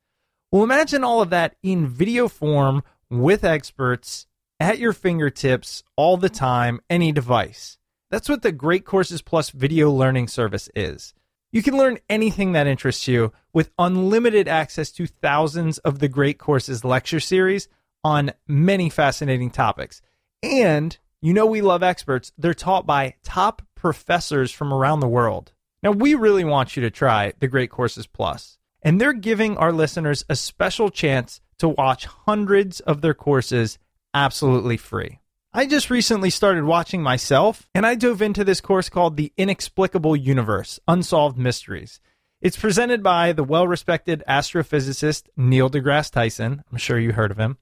Well, 0.53 0.65
imagine 0.65 1.03
all 1.03 1.23
of 1.23 1.31
that 1.31 1.57
in 1.63 1.87
video 1.87 2.29
form 2.29 2.83
with 3.09 3.43
experts 3.43 4.27
at 4.61 4.79
your 4.79 4.93
fingertips 4.93 5.83
all 5.97 6.19
the 6.19 6.29
time, 6.29 6.81
any 6.91 7.11
device. 7.11 7.79
That's 8.11 8.29
what 8.29 8.43
the 8.43 8.53
Great 8.53 8.85
Courses 8.85 9.23
Plus 9.23 9.49
video 9.49 9.91
learning 9.91 10.29
service 10.29 10.69
is. 10.75 11.15
You 11.53 11.63
can 11.63 11.79
learn 11.79 12.01
anything 12.11 12.53
that 12.53 12.67
interests 12.67 13.09
you 13.09 13.33
with 13.55 13.71
unlimited 13.79 14.47
access 14.47 14.91
to 14.93 15.07
thousands 15.07 15.79
of 15.79 16.01
the 16.01 16.09
Great 16.09 16.37
Courses 16.37 16.85
lecture 16.85 17.21
series 17.21 17.67
on 18.05 18.33
many 18.47 18.91
fascinating 18.91 19.51
topics. 19.51 20.03
And 20.43 20.99
you 21.23 21.33
know, 21.33 21.47
we 21.47 21.63
love 21.63 21.83
experts. 21.83 22.31
They're 22.37 22.53
taught 22.53 22.85
by 22.85 23.15
top 23.23 23.63
professors 23.75 24.53
from 24.53 24.71
around 24.71 25.01
the 25.01 25.09
world. 25.09 25.53
Now, 25.83 25.93
we 25.93 26.15
really 26.15 26.45
want 26.45 26.77
you 26.77 26.83
to 26.83 26.91
try 26.91 27.33
the 27.39 27.49
Great 27.49 27.71
Courses 27.71 28.07
Plus, 28.07 28.59
and 28.83 29.01
they're 29.01 29.13
giving 29.13 29.57
our 29.57 29.73
listeners 29.73 30.25
a 30.29 30.37
special 30.37 30.91
chance 30.91 31.41
to 31.59 31.69
watch 31.69 32.07
hundreds 32.07 32.81
of 32.81 33.01
their 33.01 33.15
courses 33.15 33.79
absolutely 34.13 34.77
free. 34.77 35.21
I 35.55 35.67
just 35.67 35.91
recently 35.91 36.31
started 36.31 36.65
watching 36.65 37.03
myself, 37.03 37.69
and 37.75 37.85
I 37.85 37.95
dove 37.95 38.23
into 38.23 38.43
this 38.43 38.61
course 38.61 38.89
called 38.89 39.17
The 39.17 39.33
Inexplicable 39.37 40.17
Universe 40.17 40.81
Unsolved 40.89 41.37
Mysteries. 41.37 42.01
It's 42.41 42.57
presented 42.57 43.03
by 43.03 43.33
the 43.33 43.45
well 43.45 43.69
respected 43.69 44.25
astrophysicist 44.27 45.29
Neil 45.37 45.71
deGrasse 45.71 46.11
Tyson. 46.11 46.65
I'm 46.71 46.79
sure 46.79 46.99
you 46.99 47.13
heard 47.13 47.31
of 47.31 47.37
him. 47.37 47.59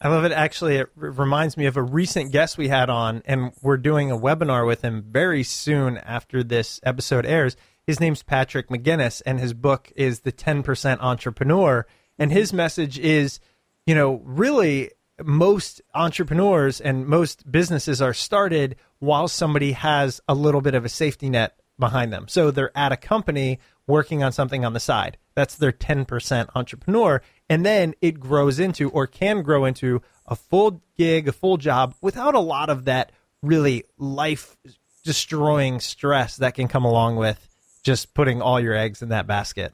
I 0.00 0.08
love 0.08 0.24
it. 0.24 0.32
Actually, 0.32 0.76
it 0.76 0.90
r- 1.00 1.10
reminds 1.10 1.56
me 1.56 1.66
of 1.66 1.76
a 1.76 1.82
recent 1.82 2.30
guest 2.30 2.56
we 2.56 2.68
had 2.68 2.88
on, 2.88 3.22
and 3.24 3.52
we're 3.62 3.78
doing 3.78 4.10
a 4.10 4.18
webinar 4.18 4.64
with 4.66 4.82
him 4.82 5.04
very 5.08 5.42
soon 5.42 5.98
after 5.98 6.44
this 6.44 6.78
episode 6.84 7.26
airs. 7.26 7.56
His 7.84 7.98
name's 7.98 8.22
Patrick 8.22 8.68
McGinnis, 8.68 9.22
and 9.26 9.40
his 9.40 9.54
book 9.54 9.90
is 9.96 10.20
The 10.20 10.30
10% 10.30 11.00
Entrepreneur. 11.00 11.84
And 12.16 12.30
his 12.30 12.52
message 12.52 12.98
is, 12.98 13.40
you 13.86 13.94
know, 13.94 14.20
really 14.24 14.90
most 15.22 15.80
entrepreneurs 15.94 16.80
and 16.80 17.06
most 17.06 17.50
businesses 17.50 18.00
are 18.00 18.14
started 18.14 18.76
while 18.98 19.28
somebody 19.28 19.72
has 19.72 20.20
a 20.28 20.34
little 20.34 20.60
bit 20.60 20.74
of 20.74 20.84
a 20.84 20.88
safety 20.88 21.28
net 21.30 21.56
behind 21.78 22.12
them. 22.12 22.26
So 22.28 22.50
they're 22.50 22.76
at 22.76 22.92
a 22.92 22.96
company 22.96 23.58
working 23.86 24.22
on 24.22 24.32
something 24.32 24.64
on 24.64 24.72
the 24.72 24.80
side. 24.80 25.16
That's 25.34 25.56
their 25.56 25.72
10% 25.72 26.48
entrepreneur. 26.54 27.22
And 27.48 27.64
then 27.64 27.94
it 28.00 28.20
grows 28.20 28.58
into 28.58 28.90
or 28.90 29.06
can 29.06 29.42
grow 29.42 29.64
into 29.64 30.02
a 30.26 30.36
full 30.36 30.82
gig, 30.96 31.28
a 31.28 31.32
full 31.32 31.56
job 31.56 31.94
without 32.00 32.34
a 32.34 32.40
lot 32.40 32.68
of 32.68 32.84
that 32.86 33.12
really 33.42 33.84
life 33.96 34.56
destroying 35.04 35.80
stress 35.80 36.36
that 36.36 36.54
can 36.54 36.68
come 36.68 36.84
along 36.84 37.16
with 37.16 37.48
just 37.82 38.12
putting 38.14 38.42
all 38.42 38.60
your 38.60 38.74
eggs 38.74 39.00
in 39.00 39.08
that 39.10 39.26
basket. 39.26 39.72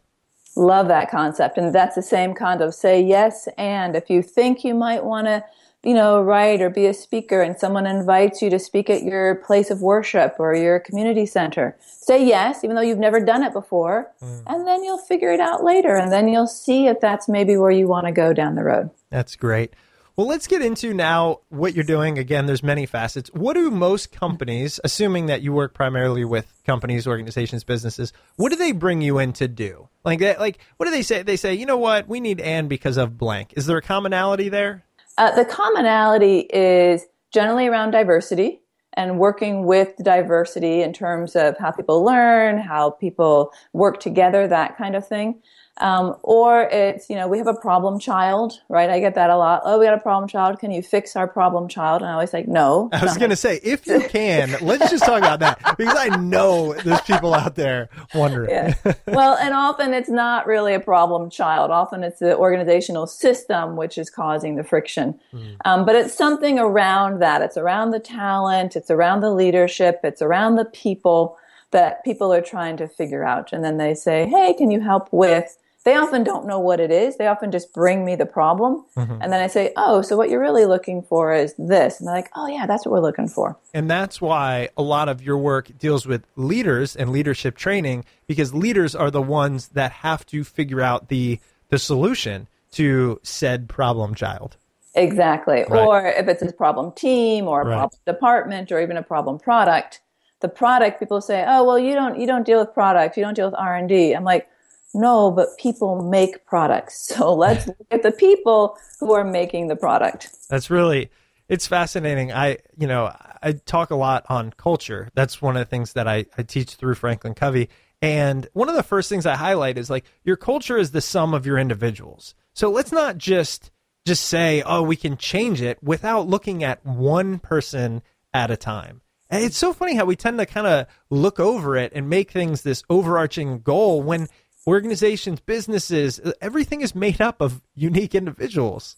Love 0.57 0.89
that 0.89 1.11
concept. 1.11 1.59
And 1.59 1.75
that's 1.75 1.97
the 1.97 2.03
same 2.03 2.35
kind 2.35 2.61
of 2.61 2.75
say 2.75 3.03
yes 3.03 3.49
and 3.59 3.97
if 3.97 4.11
you 4.11 4.23
think 4.23 4.65
you 4.65 4.75
might 4.75 5.05
want 5.05 5.27
to, 5.27 5.45
you 5.83 5.95
know, 5.95 6.23
write 6.23 6.61
or 6.61 6.71
be 6.71 6.87
a 6.87 6.95
speaker 6.95 7.43
and 7.43 7.59
someone 7.59 7.87
invites 7.87 8.41
you 8.41 8.51
to 8.51 8.59
speak 8.59 8.89
at 8.89 9.03
your 9.03 9.35
place 9.37 9.71
of 9.71 9.83
worship 9.83 10.37
or 10.39 10.55
your 10.55 10.81
community 10.81 11.27
center, 11.27 11.77
say 11.81 12.25
yes, 12.25 12.65
even 12.65 12.77
though 12.77 12.83
you've 12.83 12.99
never 12.99 13.21
done 13.21 13.43
it 13.43 13.53
before. 13.53 14.11
Mm. 14.23 14.43
And 14.47 14.67
then 14.67 14.85
you'll 14.85 14.99
figure 14.99 15.33
it 15.33 15.41
out 15.41 15.63
later. 15.63 15.97
And 15.97 16.11
then 16.11 16.29
you'll 16.29 16.47
see 16.47 16.87
if 16.87 17.01
that's 17.01 17.29
maybe 17.29 17.57
where 17.57 17.71
you 17.71 17.87
want 17.87 18.07
to 18.07 18.13
go 18.13 18.33
down 18.33 18.55
the 18.55 18.65
road. 18.65 18.91
That's 19.11 19.37
great. 19.37 19.75
Well, 20.17 20.29
let's 20.29 20.47
get 20.47 20.63
into 20.63 20.95
now 20.95 21.41
what 21.49 21.75
you're 21.75 21.83
doing. 21.83 22.19
Again, 22.19 22.47
there's 22.47 22.63
many 22.63 22.87
facets. 22.87 23.31
What 23.35 23.55
do 23.55 23.69
most 23.69 24.13
companies, 24.13 24.79
assuming 24.85 25.27
that 25.27 25.43
you 25.43 25.53
work 25.53 25.75
primarily 25.75 26.25
with 26.25 26.47
companies, 26.65 27.09
organizations, 27.09 27.65
businesses, 27.65 28.13
what 28.37 28.51
do 28.51 28.57
they 28.57 28.71
bring 28.71 29.03
you 29.03 29.19
in 29.19 29.33
to 29.35 29.49
do? 29.49 29.89
Like, 30.05 30.21
like 30.21 30.61
what 30.77 30.87
do 30.87 30.93
they 30.93 31.03
say? 31.03 31.23
They 31.23 31.35
say, 31.35 31.55
you 31.55 31.67
know 31.67 31.79
what, 31.79 32.07
we 32.07 32.21
need 32.21 32.41
Anne 32.41 32.69
because 32.69 32.97
of 32.97 33.19
blank. 33.19 33.55
Is 33.57 33.67
there 33.67 33.77
a 33.77 33.83
commonality 33.83 34.49
there? 34.49 34.85
Uh, 35.19 35.35
the 35.35 35.45
commonality 35.45 36.41
is 36.41 37.07
generally 37.33 37.67
around 37.67 37.91
diversity 37.91 38.61
and 38.93 39.19
working 39.19 39.67
with 39.67 39.97
diversity 40.01 40.83
in 40.83 40.93
terms 40.93 41.35
of 41.35 41.59
how 41.59 41.73
people 41.73 42.05
learn, 42.05 42.59
how 42.59 42.91
people 42.91 43.53
work 43.73 43.99
together, 43.99 44.47
that 44.47 44.79
kind 44.79 44.95
of 44.95 45.05
thing. 45.09 45.43
Um, 45.79 46.15
or 46.23 46.63
it's, 46.63 47.11
you 47.11 47.17
know, 47.17 47.27
we 47.27 47.39
have 47.39 47.49
a 47.49 47.55
problem 47.55 47.99
child, 47.99 48.61
right? 48.69 48.89
I 48.89 49.01
get 49.01 49.17
that 49.17 49.29
a 49.29 49.37
lot. 49.37 49.63
Oh, 49.65 49.81
we 49.81 49.87
got 49.87 49.95
a 49.95 50.01
problem 50.01 50.29
child. 50.29 50.61
Can 50.61 50.71
you 50.71 50.83
fix 50.83 51.17
our 51.17 51.27
problem 51.27 51.69
child? 51.69 52.01
And 52.01 52.09
I 52.09 52.15
always 52.15 52.31
say, 52.31 52.45
no. 52.47 52.91
I 52.93 53.05
was 53.05 53.17
going 53.17 53.31
to 53.31 53.37
say, 53.37 53.59
if 53.63 53.85
you 53.87 54.01
can, 54.01 54.55
let's 54.61 54.89
just 54.89 55.05
talk 55.05 55.19
about 55.19 55.41
that 55.41 55.77
because 55.77 55.97
I 55.99 56.17
know 56.17 56.75
there's 56.75 57.01
people 57.01 57.35
out 57.35 57.57
there 57.57 57.89
wondering. 58.15 58.51
Yeah. 58.51 58.75
Well, 59.07 59.37
and 59.37 59.55
often 59.55 59.95
it's 59.95 60.09
not 60.09 60.47
really 60.47 60.75
a 60.75 60.81
problem 60.81 61.31
child. 61.31 61.71
Often 61.71 62.05
it's 62.05 62.19
the 62.19 62.37
organizational 62.37 63.07
system 63.07 63.77
which 63.77 63.97
is 63.97 64.11
causing 64.11 64.57
the 64.57 64.65
friction. 64.65 65.19
Mm. 65.33 65.57
Um, 65.65 65.85
but 65.85 65.95
it's 65.95 66.15
something 66.15 66.59
around 66.59 67.21
that. 67.21 67.41
It's 67.43 67.57
around 67.57 67.93
the 67.93 68.01
talent. 68.01 68.77
It's 68.77 68.91
around 68.91 69.21
the 69.21 69.31
leadership. 69.31 70.01
It's 70.03 70.21
around 70.21 70.57
the 70.57 70.65
people 70.65 71.39
that 71.71 72.05
people 72.05 72.33
are 72.33 72.41
trying 72.41 72.77
to 72.79 72.89
figure 72.89 73.25
out. 73.25 73.53
And 73.53 73.65
then 73.65 73.77
they 73.77 73.95
say, 73.95 74.27
hey, 74.27 74.55
can 74.55 74.71
you 74.71 74.81
help 74.81 75.09
with 75.13 75.57
they 75.85 75.97
often 75.97 76.25
don't 76.25 76.47
know 76.47 76.59
what 76.59 76.81
it 76.81 76.91
is. 76.91 77.19
They 77.19 77.27
often 77.27 77.53
just 77.53 77.75
bring 77.75 78.07
me 78.07 78.17
the 78.17 78.25
problem. 78.25 78.87
Mm-hmm. 78.97 79.21
And 79.21 79.33
then 79.33 79.41
I 79.41 79.49
say, 79.49 79.73
oh, 79.77 80.01
so 80.01 80.17
what 80.17 80.31
you're 80.31 80.41
really 80.41 80.65
looking 80.65 81.03
for 81.03 81.35
is 81.35 81.55
this. 81.59 82.01
And 82.01 82.09
they're 82.09 82.15
like, 82.15 82.31
oh, 82.35 82.47
yeah, 82.47 82.67
that's 82.67 82.87
what 82.87 82.93
we're 82.93 83.01
looking 83.01 83.29
for. 83.29 83.59
And 83.75 83.91
that's 83.91 84.19
why 84.19 84.71
a 84.79 84.83
lot 84.83 85.11
of 85.11 85.23
your 85.23 85.37
work 85.37 85.71
deals 85.79 86.07
with 86.07 86.27
leaders 86.37 86.97
and 86.97 87.11
leadership 87.11 87.57
training 87.57 88.07
because 88.27 88.55
leaders 88.55 88.95
are 88.95 89.11
the 89.11 89.21
ones 89.21 89.69
that 89.69 89.93
have 89.93 90.25
to 90.27 90.43
figure 90.43 90.81
out 90.81 91.09
the, 91.09 91.39
the 91.69 91.79
solution 91.79 92.49
to 92.73 93.21
said 93.23 93.69
problem 93.69 94.15
child. 94.15 94.57
Exactly. 94.95 95.65
Right. 95.69 95.87
Or 95.87 96.07
if 96.07 96.29
it's 96.29 96.43
a 96.43 96.51
problem 96.53 96.93
team 96.93 97.47
or 97.47 97.61
a 97.61 97.67
right. 97.67 97.77
problem 97.77 98.01
department 98.07 98.73
or 98.73 98.81
even 98.81 98.97
a 98.97 99.03
problem 99.03 99.39
product, 99.39 100.01
the 100.41 100.49
product 100.49 100.99
people 100.99 101.21
say, 101.21 101.45
oh, 101.47 101.65
well, 101.65 101.79
you 101.79 101.95
don't, 101.95 102.19
you 102.19 102.27
don't 102.27 102.47
deal 102.47 102.59
with 102.61 102.73
product. 102.73 103.19
You 103.19 103.23
don't 103.23 103.35
deal 103.35 103.47
with 103.47 103.59
R&D. 103.59 104.15
I'm 104.15 104.25
like, 104.25 104.49
no, 104.95 105.31
but 105.31 105.49
people 105.59 106.03
make 106.03 106.47
products. 106.47 107.13
So 107.15 107.35
let's 107.35 107.67
look 107.69 107.77
at 107.91 108.03
the 108.03 108.11
people 108.13 108.77
who 108.99 109.13
are 109.13 109.25
making 109.25 109.69
the 109.69 109.77
product. 109.77 110.31
That's 110.49 110.71
really 110.71 111.11
it's 111.49 111.67
fascinating. 111.67 112.33
I 112.33 112.59
you 112.77 112.87
know, 112.87 113.15
I 113.43 113.53
talk 113.53 113.91
a 113.91 113.97
lot 113.97 114.25
on 114.29 114.53
culture. 114.53 115.11
That's 115.15 115.43
one 115.43 115.57
of 115.57 115.61
the 115.61 115.71
things 115.71 115.93
that 115.93 116.09
I, 116.09 116.27
I 116.39 116.43
teach 116.43 116.75
through 116.75 116.95
Franklin 116.95 117.35
Covey. 117.35 117.69
And 118.01 118.49
one 118.53 118.69
of 118.69 118.75
the 118.75 118.83
first 118.83 119.09
things 119.09 119.27
I 119.27 119.37
highlight 119.37 119.79
is 119.79 119.91
like 119.91 120.05
your 120.25 120.37
culture 120.37 120.77
is 120.77 120.91
the 120.91 121.01
sum 121.01 121.35
of 121.35 121.47
your 121.47 121.59
individuals. 121.59 122.35
So 122.55 122.71
let's 122.71 122.93
not 122.93 123.19
just 123.19 123.71
just 124.07 124.25
say, 124.25 124.63
oh, 124.67 124.83
we 124.83 124.97
can 124.97 125.17
change 125.17 125.63
it 125.63 125.83
without 125.83 126.29
looking 126.29 126.63
at 126.63 126.85
one 126.85 127.39
person 127.39 128.03
at 128.35 128.51
a 128.51 128.57
time. 128.57 129.01
And 129.31 129.43
it's 129.43 129.57
so 129.57 129.73
funny 129.73 129.95
how 129.95 130.05
we 130.05 130.17
tend 130.17 130.39
to 130.39 130.47
kind 130.47 130.67
of 130.67 130.87
look 131.09 131.41
over 131.41 131.77
it 131.77 131.93
and 131.95 132.11
make 132.11 132.31
things 132.31 132.63
this 132.63 132.83
overarching 132.91 133.61
goal 133.61 134.03
when 134.03 134.29
organizations, 134.67 135.41
businesses, 135.41 136.21
everything 136.41 136.81
is 136.81 136.95
made 136.95 137.21
up 137.21 137.41
of 137.41 137.63
unique 137.75 138.15
individuals. 138.15 138.97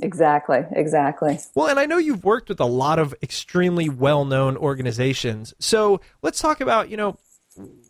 Exactly, 0.00 0.64
exactly. 0.72 1.38
Well, 1.54 1.68
and 1.68 1.78
I 1.78 1.86
know 1.86 1.98
you've 1.98 2.24
worked 2.24 2.48
with 2.48 2.60
a 2.60 2.66
lot 2.66 2.98
of 2.98 3.14
extremely 3.22 3.88
well 3.88 4.24
known 4.24 4.56
organizations. 4.56 5.54
So 5.58 6.00
let's 6.22 6.40
talk 6.40 6.60
about, 6.60 6.88
you 6.88 6.96
know, 6.96 7.18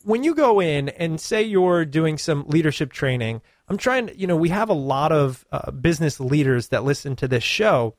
when 0.04 0.24
you 0.24 0.34
go 0.34 0.60
in 0.60 0.88
and 0.88 1.20
say 1.20 1.42
you're 1.42 1.84
doing 1.84 2.18
some 2.18 2.44
leadership 2.48 2.92
training, 2.92 3.40
I'm 3.68 3.76
trying 3.78 4.08
to, 4.08 4.18
you 4.18 4.26
know, 4.26 4.36
we 4.36 4.48
have 4.48 4.68
a 4.68 4.74
lot 4.74 5.12
of 5.12 5.46
uh, 5.52 5.70
business 5.70 6.18
leaders 6.18 6.68
that 6.68 6.84
listen 6.84 7.14
to 7.16 7.28
this 7.28 7.44
show. 7.44 7.94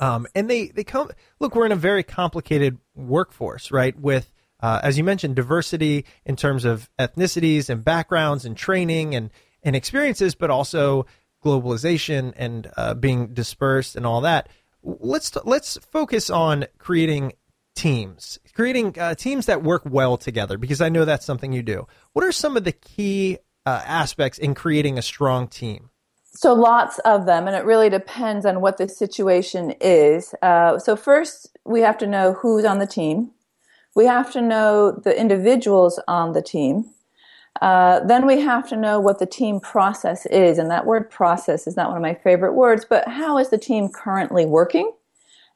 Um, 0.00 0.26
and 0.34 0.48
they, 0.48 0.68
they 0.68 0.84
come, 0.84 1.10
look, 1.38 1.54
we're 1.54 1.66
in 1.66 1.72
a 1.72 1.76
very 1.76 2.02
complicated 2.02 2.78
workforce, 2.94 3.70
right? 3.70 3.98
With, 3.98 4.30
uh, 4.60 4.80
as 4.82 4.96
you 4.96 5.04
mentioned, 5.04 5.36
diversity 5.36 6.04
in 6.24 6.36
terms 6.36 6.64
of 6.64 6.88
ethnicities 6.98 7.68
and 7.68 7.84
backgrounds 7.84 8.44
and 8.44 8.56
training 8.56 9.14
and, 9.14 9.30
and 9.62 9.76
experiences, 9.76 10.34
but 10.34 10.50
also 10.50 11.06
globalization 11.44 12.32
and 12.36 12.70
uh, 12.76 12.94
being 12.94 13.34
dispersed 13.34 13.96
and 13.96 14.06
all 14.06 14.22
that. 14.22 14.48
Let's, 14.82 15.36
let's 15.44 15.78
focus 15.78 16.30
on 16.30 16.66
creating 16.78 17.32
teams, 17.74 18.38
creating 18.54 18.98
uh, 18.98 19.14
teams 19.14 19.46
that 19.46 19.62
work 19.62 19.82
well 19.84 20.16
together, 20.16 20.56
because 20.58 20.80
I 20.80 20.88
know 20.88 21.04
that's 21.04 21.26
something 21.26 21.52
you 21.52 21.62
do. 21.62 21.86
What 22.14 22.24
are 22.24 22.32
some 22.32 22.56
of 22.56 22.64
the 22.64 22.72
key 22.72 23.38
uh, 23.66 23.82
aspects 23.84 24.38
in 24.38 24.54
creating 24.54 24.96
a 24.96 25.02
strong 25.02 25.48
team? 25.48 25.90
So 26.32 26.52
lots 26.52 26.98
of 27.00 27.26
them, 27.26 27.46
and 27.46 27.56
it 27.56 27.64
really 27.64 27.88
depends 27.88 28.44
on 28.44 28.60
what 28.60 28.76
the 28.76 28.88
situation 28.88 29.74
is. 29.80 30.34
Uh, 30.42 30.78
so 30.78 30.94
first, 30.94 31.56
we 31.64 31.80
have 31.80 31.96
to 31.98 32.06
know 32.06 32.34
who's 32.34 32.64
on 32.64 32.78
the 32.78 32.86
team. 32.86 33.30
We 33.96 34.04
have 34.04 34.30
to 34.32 34.42
know 34.42 34.92
the 34.92 35.18
individuals 35.18 35.98
on 36.06 36.34
the 36.34 36.42
team. 36.42 36.90
Uh, 37.62 38.00
then 38.00 38.26
we 38.26 38.40
have 38.40 38.68
to 38.68 38.76
know 38.76 39.00
what 39.00 39.18
the 39.18 39.26
team 39.26 39.58
process 39.58 40.26
is, 40.26 40.58
and 40.58 40.70
that 40.70 40.84
word 40.84 41.10
process 41.10 41.66
is 41.66 41.76
not 41.76 41.88
one 41.88 41.96
of 41.96 42.02
my 42.02 42.12
favorite 42.12 42.52
words, 42.52 42.84
but 42.84 43.08
how 43.08 43.38
is 43.38 43.48
the 43.48 43.56
team 43.56 43.88
currently 43.88 44.44
working? 44.44 44.92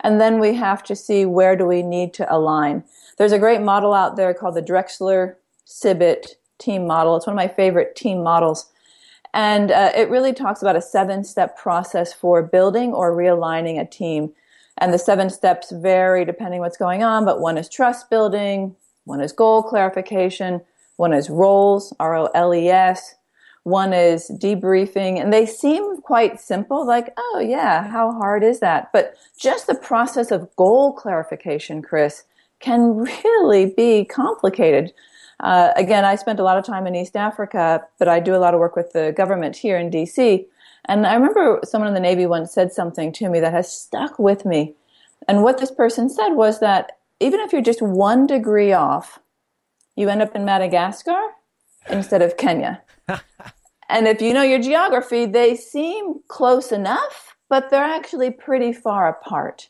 And 0.00 0.18
then 0.18 0.40
we 0.40 0.55
have 0.55 0.83
to 0.85 0.96
see 0.96 1.26
where 1.26 1.55
do 1.55 1.66
we 1.66 1.83
need 1.83 2.14
to 2.14 2.35
align. 2.35 2.83
There's 3.18 3.33
a 3.33 3.38
great 3.38 3.61
model 3.61 3.92
out 3.92 4.16
there 4.16 4.33
called 4.33 4.55
the 4.55 4.62
Drexler 4.62 5.35
Sibbet 5.66 6.37
team 6.59 6.87
model. 6.87 7.16
It's 7.16 7.26
one 7.26 7.35
of 7.35 7.37
my 7.37 7.55
favorite 7.55 7.94
team 7.94 8.22
models. 8.22 8.70
And 9.35 9.70
uh, 9.70 9.92
it 9.94 10.09
really 10.09 10.33
talks 10.33 10.62
about 10.62 10.76
a 10.76 10.83
seven 10.83 11.24
step 11.24 11.59
process 11.59 12.14
for 12.14 12.42
building 12.42 12.94
or 12.94 13.12
realigning 13.14 13.79
a 13.79 13.85
team. 13.85 14.33
And 14.80 14.92
the 14.92 14.98
seven 14.98 15.28
steps 15.28 15.70
vary 15.70 16.24
depending 16.24 16.60
what's 16.60 16.76
going 16.76 17.02
on, 17.02 17.24
but 17.24 17.40
one 17.40 17.58
is 17.58 17.68
trust 17.68 18.08
building, 18.08 18.74
one 19.04 19.20
is 19.20 19.32
goal 19.32 19.62
clarification, 19.62 20.62
one 20.96 21.12
is 21.12 21.30
roles, 21.30 21.94
R 22.00 22.16
O 22.16 22.26
L 22.34 22.54
E 22.54 22.68
S, 22.68 23.14
one 23.62 23.92
is 23.92 24.30
debriefing. 24.42 25.20
And 25.20 25.32
they 25.32 25.46
seem 25.46 26.00
quite 26.00 26.40
simple, 26.40 26.86
like, 26.86 27.12
oh, 27.16 27.44
yeah, 27.46 27.88
how 27.88 28.12
hard 28.12 28.42
is 28.42 28.60
that? 28.60 28.90
But 28.92 29.14
just 29.38 29.66
the 29.66 29.74
process 29.74 30.30
of 30.30 30.54
goal 30.56 30.92
clarification, 30.92 31.82
Chris, 31.82 32.24
can 32.60 32.96
really 33.24 33.72
be 33.76 34.04
complicated. 34.04 34.92
Uh, 35.40 35.72
again, 35.76 36.04
I 36.04 36.16
spent 36.16 36.38
a 36.38 36.42
lot 36.42 36.58
of 36.58 36.64
time 36.64 36.86
in 36.86 36.94
East 36.94 37.16
Africa, 37.16 37.82
but 37.98 38.08
I 38.08 38.20
do 38.20 38.34
a 38.34 38.38
lot 38.38 38.54
of 38.54 38.60
work 38.60 38.76
with 38.76 38.92
the 38.92 39.12
government 39.16 39.56
here 39.56 39.78
in 39.78 39.90
DC. 39.90 40.46
And 40.86 41.06
I 41.06 41.14
remember 41.14 41.60
someone 41.64 41.88
in 41.88 41.94
the 41.94 42.00
Navy 42.00 42.26
once 42.26 42.52
said 42.52 42.72
something 42.72 43.12
to 43.14 43.28
me 43.28 43.40
that 43.40 43.52
has 43.52 43.70
stuck 43.70 44.18
with 44.18 44.44
me. 44.44 44.74
And 45.28 45.42
what 45.42 45.58
this 45.58 45.70
person 45.70 46.08
said 46.08 46.30
was 46.30 46.60
that 46.60 46.98
even 47.20 47.40
if 47.40 47.52
you're 47.52 47.62
just 47.62 47.82
one 47.82 48.26
degree 48.26 48.72
off, 48.72 49.18
you 49.96 50.08
end 50.08 50.22
up 50.22 50.34
in 50.34 50.44
Madagascar 50.44 51.20
instead 51.90 52.22
of 52.22 52.36
Kenya. 52.36 52.82
and 53.88 54.08
if 54.08 54.22
you 54.22 54.32
know 54.32 54.42
your 54.42 54.60
geography, 54.60 55.26
they 55.26 55.54
seem 55.54 56.20
close 56.28 56.72
enough, 56.72 57.36
but 57.48 57.70
they're 57.70 57.84
actually 57.84 58.30
pretty 58.30 58.72
far 58.72 59.08
apart. 59.08 59.68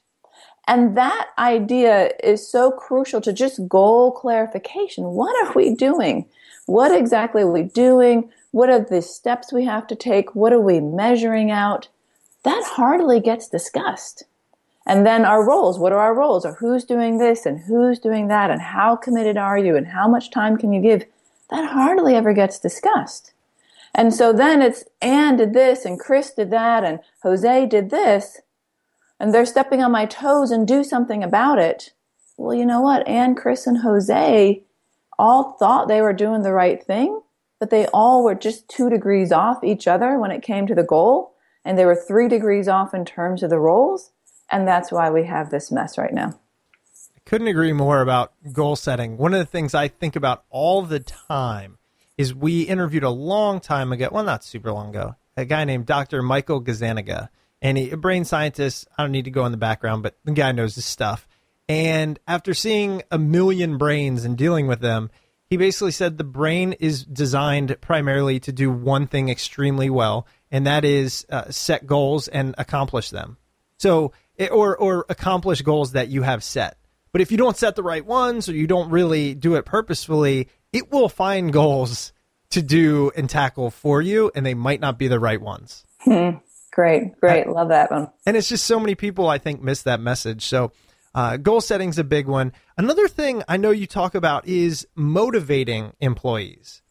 And 0.69 0.97
that 0.97 1.31
idea 1.39 2.13
is 2.23 2.49
so 2.49 2.71
crucial 2.71 3.21
to 3.23 3.33
just 3.33 3.67
goal 3.67 4.13
clarification. 4.13 5.05
What 5.05 5.35
are 5.45 5.53
we 5.53 5.75
doing? 5.75 6.27
What 6.67 6.97
exactly 6.97 7.43
are 7.43 7.51
we 7.51 7.65
doing? 7.65 8.31
What 8.53 8.71
are 8.71 8.81
the 8.81 9.03
steps 9.03 9.53
we 9.53 9.65
have 9.65 9.87
to 9.89 9.95
take? 9.95 10.35
What 10.35 10.53
are 10.53 10.61
we 10.61 10.81
measuring 10.81 11.51
out? 11.51 11.89
That 12.45 12.63
hardly 12.65 13.21
gets 13.21 13.49
discussed. 13.49 14.25
And 14.87 15.07
then 15.07 15.25
our 15.25 15.47
roles. 15.47 15.79
What 15.79 15.93
are 15.93 16.01
our 16.01 16.15
roles? 16.15 16.45
Or 16.45 16.55
who's 16.55 16.85
doing 16.85 17.19
this 17.19 17.47
and 17.47 17.61
who's 17.61 17.99
doing 17.99 18.29
that 18.29 18.51
and 18.51 18.61
how 18.61 18.97
committed 18.97 19.37
are 19.37 19.59
you 19.59 19.77
and 19.77 19.89
how 19.89 20.09
much 20.09 20.31
time 20.31 20.57
can 20.57 20.73
you 20.73 20.81
give? 20.81 21.05
That 21.51 21.71
hardly 21.71 22.15
ever 22.15 22.33
gets 22.33 22.59
discussed. 22.59 23.33
And 23.95 24.15
so 24.15 24.33
then 24.33 24.63
it's 24.63 24.85
Anne 25.03 25.37
did 25.37 25.53
this 25.53 25.85
and 25.85 25.99
Chris 25.99 26.33
did 26.33 26.51
that 26.51 26.85
and 26.85 27.01
Jose 27.23 27.67
did 27.67 27.91
this 27.91 28.41
and 29.21 29.35
they're 29.35 29.47
stepping 29.47 29.83
on 29.83 29.93
my 29.93 30.07
toes 30.07 30.51
and 30.51 30.67
do 30.67 30.83
something 30.83 31.23
about 31.23 31.59
it. 31.59 31.93
Well, 32.39 32.57
you 32.57 32.65
know 32.65 32.81
what? 32.81 33.07
Anne, 33.07 33.35
Chris, 33.35 33.67
and 33.67 33.79
Jose 33.79 34.63
all 35.19 35.57
thought 35.59 35.89
they 35.89 36.01
were 36.01 36.15
doing 36.15 36.43
the 36.43 36.53
right 36.53 36.83
thing, 36.83 37.21
but 37.61 37.71
they 37.71 37.87
all 37.89 38.25
were 38.25 38.35
just 38.35 38.69
two 38.69 38.91
degrees 38.91 39.31
off 39.31 39.63
each 39.63 39.87
other 39.87 40.19
when 40.19 40.31
it 40.31 40.43
came 40.43 40.67
to 40.67 40.75
the 40.75 40.83
goal. 40.83 41.37
And 41.65 41.79
they 41.79 41.85
were 41.85 41.95
three 41.95 42.27
degrees 42.27 42.69
off 42.69 42.95
in 42.95 43.05
terms 43.05 43.43
of 43.43 43.51
the 43.51 43.59
roles. 43.59 44.11
And 44.51 44.67
that's 44.67 44.91
why 44.91 45.11
we 45.11 45.25
have 45.27 45.51
this 45.51 45.71
mess 45.71 45.99
right 45.99 46.13
now. 46.13 46.41
I 47.15 47.21
couldn't 47.27 47.49
agree 47.49 47.75
more 47.75 48.01
about 48.01 48.33
goal 48.51 48.77
setting. 48.77 49.19
One 49.19 49.35
of 49.35 49.39
the 49.39 49.45
things 49.45 49.75
I 49.75 49.89
think 49.89 50.17
about 50.17 50.45
all 50.49 50.83
the 50.83 51.01
time 51.01 51.77
is 52.17 52.35
we 52.35 52.63
interviewed 52.63 53.05
a 53.05 53.11
long 53.11 53.61
time 53.61 53.93
ago, 53.93 54.09
well, 54.11 54.25
not 54.25 54.43
super 54.43 54.73
long 54.73 54.89
ago, 54.89 55.17
a 55.37 55.45
guy 55.45 55.65
named 55.65 55.87
Dr. 55.87 56.23
Michael 56.23 56.63
Gazzaniga 56.63 57.29
and 57.63 57.77
he, 57.77 57.91
a 57.91 57.97
brain 57.97 58.25
scientist. 58.25 58.89
I 58.97 59.03
don't 59.03 59.13
need 59.13 59.27
to 59.27 59.31
go 59.31 59.45
in 59.45 59.53
the 59.53 59.59
background, 59.59 60.03
but 60.03 60.17
the 60.25 60.33
guy 60.33 60.53
knows 60.53 60.75
his 60.75 60.87
stuff. 60.87 61.29
And 61.69 62.19
after 62.27 62.55
seeing 62.55 63.03
a 63.11 63.19
million 63.19 63.79
brains 63.79 64.25
and 64.25 64.37
dealing 64.37 64.67
with 64.67 64.81
them, 64.81 65.11
he 65.51 65.57
basically 65.57 65.91
said 65.91 66.17
the 66.17 66.25
brain 66.25 66.73
is 66.75 67.05
designed 67.05 67.77
primarily 67.81 68.39
to 68.41 68.53
do 68.53 68.71
one 68.71 69.09
thing 69.09 69.29
extremely 69.29 69.91
well, 69.91 70.27
and 70.51 70.67
that 70.67 70.85
is 70.85 71.27
uh, 71.29 71.51
set 71.51 71.87
goals 71.87 72.29
and 72.29 72.55
accomplish 72.57 73.11
them. 73.11 73.37
So, 73.77 74.13
or 74.51 74.77
or 74.77 75.05
accomplish 75.09 75.63
goals 75.63 75.93
that 75.93 76.09
you 76.09 76.23
have 76.23 76.45
set. 76.45 76.79
But 77.13 77.21
if 77.21 77.33
you 77.33 77.37
don't 77.37 77.57
set 77.57 77.75
the 77.75 77.83
right 77.83 78.07
ones, 78.07 78.49
or 78.49 78.55
you 78.55 78.69
don't 78.69 78.91
really 78.91 79.35
do 79.35 79.57
it 79.57 79.67
purposefully, 79.67 80.49
it 80.73 80.93
will 80.93 81.09
find 81.09 81.53
goals 81.53 82.13
to 82.51 82.63
do 82.63 83.11
and 83.17 83.29
tackle 83.29 83.71
for 83.71 84.01
you, 84.01 84.31
and 84.35 84.47
they 84.47 84.55
might 84.55 84.81
not 84.81 84.99
be 84.99 85.09
the 85.09 85.19
right 85.19 85.41
ones. 85.41 85.85
Hmm. 86.01 86.31
Great, 86.73 87.19
great. 87.21 87.49
Love 87.49 87.71
that 87.71 87.91
one. 87.91 88.09
And 88.25 88.37
it's 88.37 88.49
just 88.49 88.65
so 88.65 88.79
many 88.79 88.95
people, 88.95 89.29
I 89.29 89.39
think, 89.39 89.61
miss 89.61 89.83
that 89.83 90.01
message. 90.01 90.47
So, 90.47 90.71
uh, 91.15 91.37
goal 91.37 91.61
setting's 91.61 91.99
a 91.99 92.05
big 92.05 92.27
one. 92.27 92.53
Another 92.77 93.09
thing 93.09 93.43
I 93.49 93.57
know 93.57 93.71
you 93.71 93.87
talk 93.87 94.15
about 94.15 94.47
is 94.47 94.87
motivating 94.95 95.93
employees. 96.01 96.83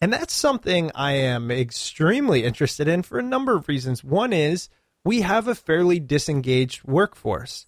And 0.00 0.12
that's 0.12 0.32
something 0.32 0.90
I 0.94 1.12
am 1.12 1.50
extremely 1.50 2.44
interested 2.44 2.86
in 2.86 3.02
for 3.02 3.18
a 3.18 3.22
number 3.22 3.56
of 3.56 3.68
reasons. 3.68 4.04
One 4.04 4.32
is 4.32 4.68
we 5.04 5.22
have 5.22 5.48
a 5.48 5.54
fairly 5.54 5.98
disengaged 5.98 6.84
workforce. 6.84 7.66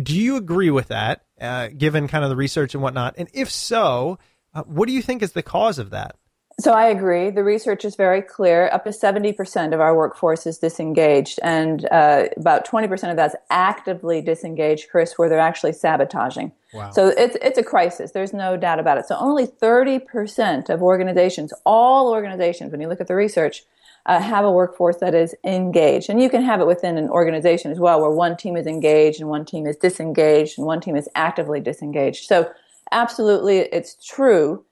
Do 0.00 0.14
you 0.14 0.36
agree 0.36 0.70
with 0.70 0.88
that, 0.88 1.24
uh, 1.40 1.68
given 1.76 2.08
kind 2.08 2.24
of 2.24 2.30
the 2.30 2.36
research 2.36 2.74
and 2.74 2.82
whatnot? 2.82 3.14
And 3.18 3.28
if 3.32 3.50
so, 3.50 4.18
uh, 4.54 4.62
what 4.62 4.86
do 4.86 4.92
you 4.92 5.02
think 5.02 5.22
is 5.22 5.32
the 5.32 5.42
cause 5.42 5.78
of 5.78 5.90
that? 5.90 6.16
So 6.60 6.72
I 6.72 6.88
agree. 6.88 7.30
The 7.30 7.44
research 7.44 7.84
is 7.84 7.94
very 7.94 8.20
clear. 8.20 8.68
Up 8.72 8.82
to 8.82 8.90
70% 8.90 9.72
of 9.72 9.80
our 9.80 9.96
workforce 9.96 10.44
is 10.44 10.58
disengaged, 10.58 11.38
and 11.40 11.86
uh, 11.92 12.24
about 12.36 12.66
20% 12.66 13.10
of 13.10 13.16
that's 13.16 13.36
actively 13.48 14.20
disengaged, 14.20 14.90
Chris, 14.90 15.16
where 15.16 15.28
they're 15.28 15.38
actually 15.38 15.72
sabotaging. 15.72 16.50
Wow. 16.74 16.90
So 16.90 17.08
it's, 17.16 17.36
it's 17.40 17.58
a 17.58 17.62
crisis. 17.62 18.10
There's 18.10 18.32
no 18.32 18.56
doubt 18.56 18.80
about 18.80 18.98
it. 18.98 19.06
So 19.06 19.16
only 19.16 19.46
30% 19.46 20.68
of 20.68 20.82
organizations, 20.82 21.52
all 21.64 22.10
organizations, 22.10 22.72
when 22.72 22.80
you 22.80 22.88
look 22.88 23.00
at 23.00 23.06
the 23.06 23.14
research, 23.14 23.62
uh, 24.06 24.20
have 24.20 24.44
a 24.44 24.50
workforce 24.50 24.96
that 24.96 25.14
is 25.14 25.36
engaged. 25.44 26.10
And 26.10 26.20
you 26.20 26.28
can 26.28 26.42
have 26.42 26.60
it 26.60 26.66
within 26.66 26.98
an 26.98 27.08
organization 27.08 27.70
as 27.70 27.78
well, 27.78 28.00
where 28.00 28.10
one 28.10 28.36
team 28.36 28.56
is 28.56 28.66
engaged 28.66 29.20
and 29.20 29.28
one 29.28 29.44
team 29.44 29.64
is 29.64 29.76
disengaged 29.76 30.58
and 30.58 30.66
one 30.66 30.80
team 30.80 30.96
is 30.96 31.08
actively 31.14 31.60
disengaged. 31.60 32.24
So 32.24 32.50
absolutely, 32.90 33.58
it's 33.58 33.94
true 34.04 34.64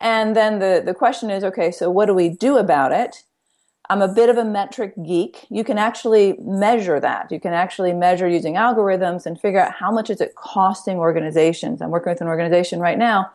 and 0.00 0.36
then 0.36 0.58
the, 0.58 0.82
the 0.84 0.94
question 0.94 1.30
is, 1.30 1.44
okay, 1.44 1.70
so 1.70 1.90
what 1.90 2.06
do 2.06 2.14
we 2.14 2.28
do 2.28 2.58
about 2.58 2.92
it? 2.92 3.24
I'm 3.88 4.02
a 4.02 4.08
bit 4.08 4.28
of 4.28 4.36
a 4.36 4.44
metric 4.44 4.94
geek. 5.06 5.46
You 5.48 5.62
can 5.62 5.78
actually 5.78 6.34
measure 6.40 6.98
that. 6.98 7.30
You 7.30 7.38
can 7.38 7.52
actually 7.52 7.92
measure 7.92 8.28
using 8.28 8.54
algorithms 8.54 9.26
and 9.26 9.40
figure 9.40 9.60
out 9.60 9.72
how 9.72 9.92
much 9.92 10.10
is 10.10 10.20
it 10.20 10.34
costing 10.34 10.96
organizations. 10.98 11.80
I'm 11.80 11.90
working 11.90 12.10
with 12.10 12.20
an 12.20 12.26
organization 12.26 12.80
right 12.80 12.98
now 12.98 13.30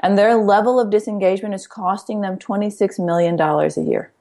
and 0.00 0.18
their 0.18 0.34
level 0.34 0.80
of 0.80 0.90
disengagement 0.90 1.54
is 1.54 1.66
costing 1.66 2.20
them 2.20 2.38
$26 2.38 3.04
million 3.04 3.40
a 3.40 3.80
year. 3.80 4.12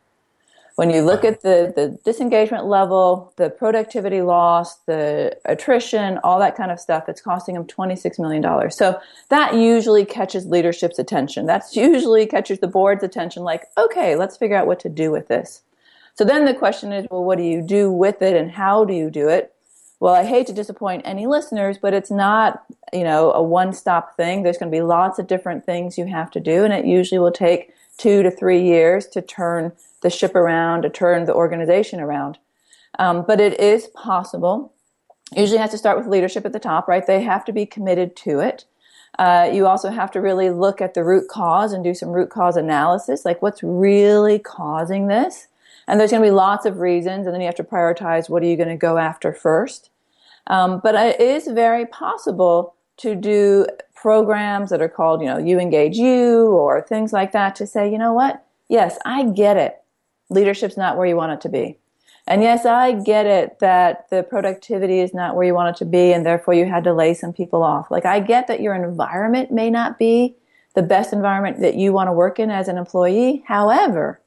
When 0.76 0.90
you 0.90 1.04
look 1.04 1.24
at 1.24 1.44
the, 1.44 1.72
the 1.76 2.00
disengagement 2.04 2.66
level, 2.66 3.32
the 3.36 3.52
productivity 3.52 4.22
loss, 4.22 4.78
the 4.88 5.38
attrition, 5.46 6.18
all 6.24 6.40
that 6.40 6.58
kind 6.58 6.72
of 6.72 6.80
stuff, 6.80 7.08
it's 7.08 7.22
costing 7.22 7.54
them 7.54 7.66
$26 7.66 8.18
million. 8.18 8.72
So 8.72 9.00
that 9.30 9.54
usually 9.54 10.04
catches 10.04 10.48
leadership's 10.48 10.98
attention. 10.98 11.46
That's 11.46 11.76
usually 11.76 12.26
catches 12.26 12.60
the 12.60 12.68
board's 12.68 13.04
attention 13.04 13.44
like, 13.44 13.66
okay, 13.78 14.16
let's 14.16 14.36
figure 14.36 14.58
out 14.58 14.66
what 14.66 14.80
to 14.80 14.90
do 14.90 15.12
with 15.12 15.28
this. 15.28 15.62
So 16.16 16.24
then 16.24 16.46
the 16.46 16.56
question 16.56 16.92
is, 16.92 17.06
well, 17.12 17.24
what 17.24 17.38
do 17.38 17.44
you 17.44 17.62
do 17.62 17.92
with 17.92 18.22
it 18.24 18.36
and 18.36 18.50
how 18.50 18.84
do 18.84 18.94
you 18.94 19.12
do 19.12 19.30
it? 19.30 19.54
Well, 20.00 20.16
I 20.16 20.26
hate 20.26 20.48
to 20.48 20.54
disappoint 20.54 21.04
any 21.06 21.28
listeners, 21.28 21.78
but 21.78 21.94
it's 21.94 22.12
not, 22.12 22.64
you 22.92 23.04
know, 23.04 23.32
a 23.32 23.42
one-stop 23.42 24.18
thing. 24.18 24.44
There's 24.44 24.58
going 24.58 24.72
to 24.72 24.76
be 24.76 24.82
lots 24.82 25.18
of 25.18 25.28
different 25.28 25.66
things 25.66 25.98
you 25.98 26.08
have 26.08 26.30
to 26.32 26.40
do, 26.40 26.66
and 26.66 26.74
it 26.74 26.86
usually 26.86 27.20
will 27.20 27.32
take 27.32 27.72
two 27.98 28.22
to 28.24 28.30
three 28.30 28.62
years 28.62 29.08
to 29.08 29.22
turn 29.22 29.72
the 30.04 30.10
ship 30.10 30.36
around, 30.36 30.84
to 30.84 30.89
turn 30.89 31.26
the 31.26 31.34
organization 31.34 32.00
around. 32.00 32.38
Um, 33.00 33.26
but 33.28 33.42
it 33.42 33.60
is 33.60 33.88
possible. 33.88 34.74
Usually 35.36 35.58
has 35.58 35.72
to 35.72 35.78
start 35.80 35.98
with 35.98 36.08
leadership 36.08 36.46
at 36.46 36.54
the 36.54 36.60
top, 36.60 36.88
right? 36.88 37.06
They 37.06 37.24
have 37.24 37.44
to 37.46 37.52
be 37.52 37.66
committed 37.66 38.16
to 38.18 38.39
it. 38.39 38.66
Uh, 39.18 39.50
you 39.52 39.68
also 39.68 39.89
have 39.89 40.12
to 40.12 40.22
really 40.22 40.50
look 40.50 40.82
at 40.82 40.94
the 40.94 41.04
root 41.04 41.28
cause 41.28 41.74
and 41.74 41.84
do 41.84 41.94
some 41.94 42.10
root 42.10 42.30
cause 42.30 42.58
analysis, 42.58 43.26
like 43.26 43.42
what's 43.42 43.63
really 43.63 44.39
causing 44.39 45.08
this. 45.08 45.48
And 45.88 46.00
there's 46.00 46.12
going 46.12 46.24
to 46.24 46.28
be 46.28 46.32
lots 46.32 46.66
of 46.66 46.80
reasons, 46.80 47.26
and 47.26 47.34
then 47.34 47.42
you 47.42 47.48
have 47.48 47.56
to 47.56 47.63
prioritize 47.63 48.30
what 48.30 48.42
are 48.42 48.48
you 48.48 48.56
going 48.56 48.70
to 48.70 48.78
go 48.78 48.98
after 48.98 49.34
first. 49.34 49.89
Um, 50.48 50.80
but 50.84 50.96
it 50.96 51.20
is 51.20 51.48
very 51.48 51.86
possible 51.86 52.76
to 52.98 53.16
do 53.16 53.68
programs 53.96 54.70
that 54.70 54.82
are 54.82 54.89
called, 54.89 55.22
you 55.22 55.28
know, 55.28 55.38
You 55.38 55.60
Engage 55.60 55.98
You 55.98 56.48
or 56.48 56.82
things 56.82 57.13
like 57.13 57.32
that 57.34 57.56
to 57.58 57.68
say, 57.68 57.92
you 57.92 57.98
know 57.98 58.13
what? 58.13 58.46
Yes, 58.68 58.98
I 59.06 59.24
get 59.24 59.58
it. 59.58 59.83
Leadership's 60.34 60.78
not 60.78 60.98
where 60.98 61.08
you 61.08 61.15
want 61.15 61.32
it 61.34 61.41
to 61.41 61.50
be. 61.50 61.78
And 62.26 62.41
yes, 62.41 62.65
I 62.65 62.93
get 62.93 63.26
it 63.26 63.60
that 63.60 64.10
the 64.10 64.24
productivity 64.24 65.00
is 65.00 65.13
not 65.13 65.36
where 65.36 65.46
you 65.46 65.54
want 65.54 65.76
it 65.76 65.80
to 65.80 65.86
be 65.86 66.13
and 66.13 66.26
therefore 66.26 66.54
you 66.54 66.65
had 66.65 66.86
to 66.86 66.93
lay 66.93 67.13
some 67.13 67.34
people 67.34 67.63
off. 67.63 67.91
Like 67.91 68.06
I 68.06 68.19
get 68.22 68.48
that 68.48 68.62
your 68.62 68.74
environment 68.76 69.52
may 69.52 69.69
not 69.69 70.00
be 70.00 70.36
the 70.74 70.82
best 70.82 71.12
environment 71.12 71.60
that 71.60 71.76
you 71.76 71.91
want 71.91 72.08
to 72.08 72.13
work 72.13 72.39
in 72.39 72.50
as 72.50 72.67
an 72.67 72.78
employee. 72.78 73.43
However, 73.46 74.22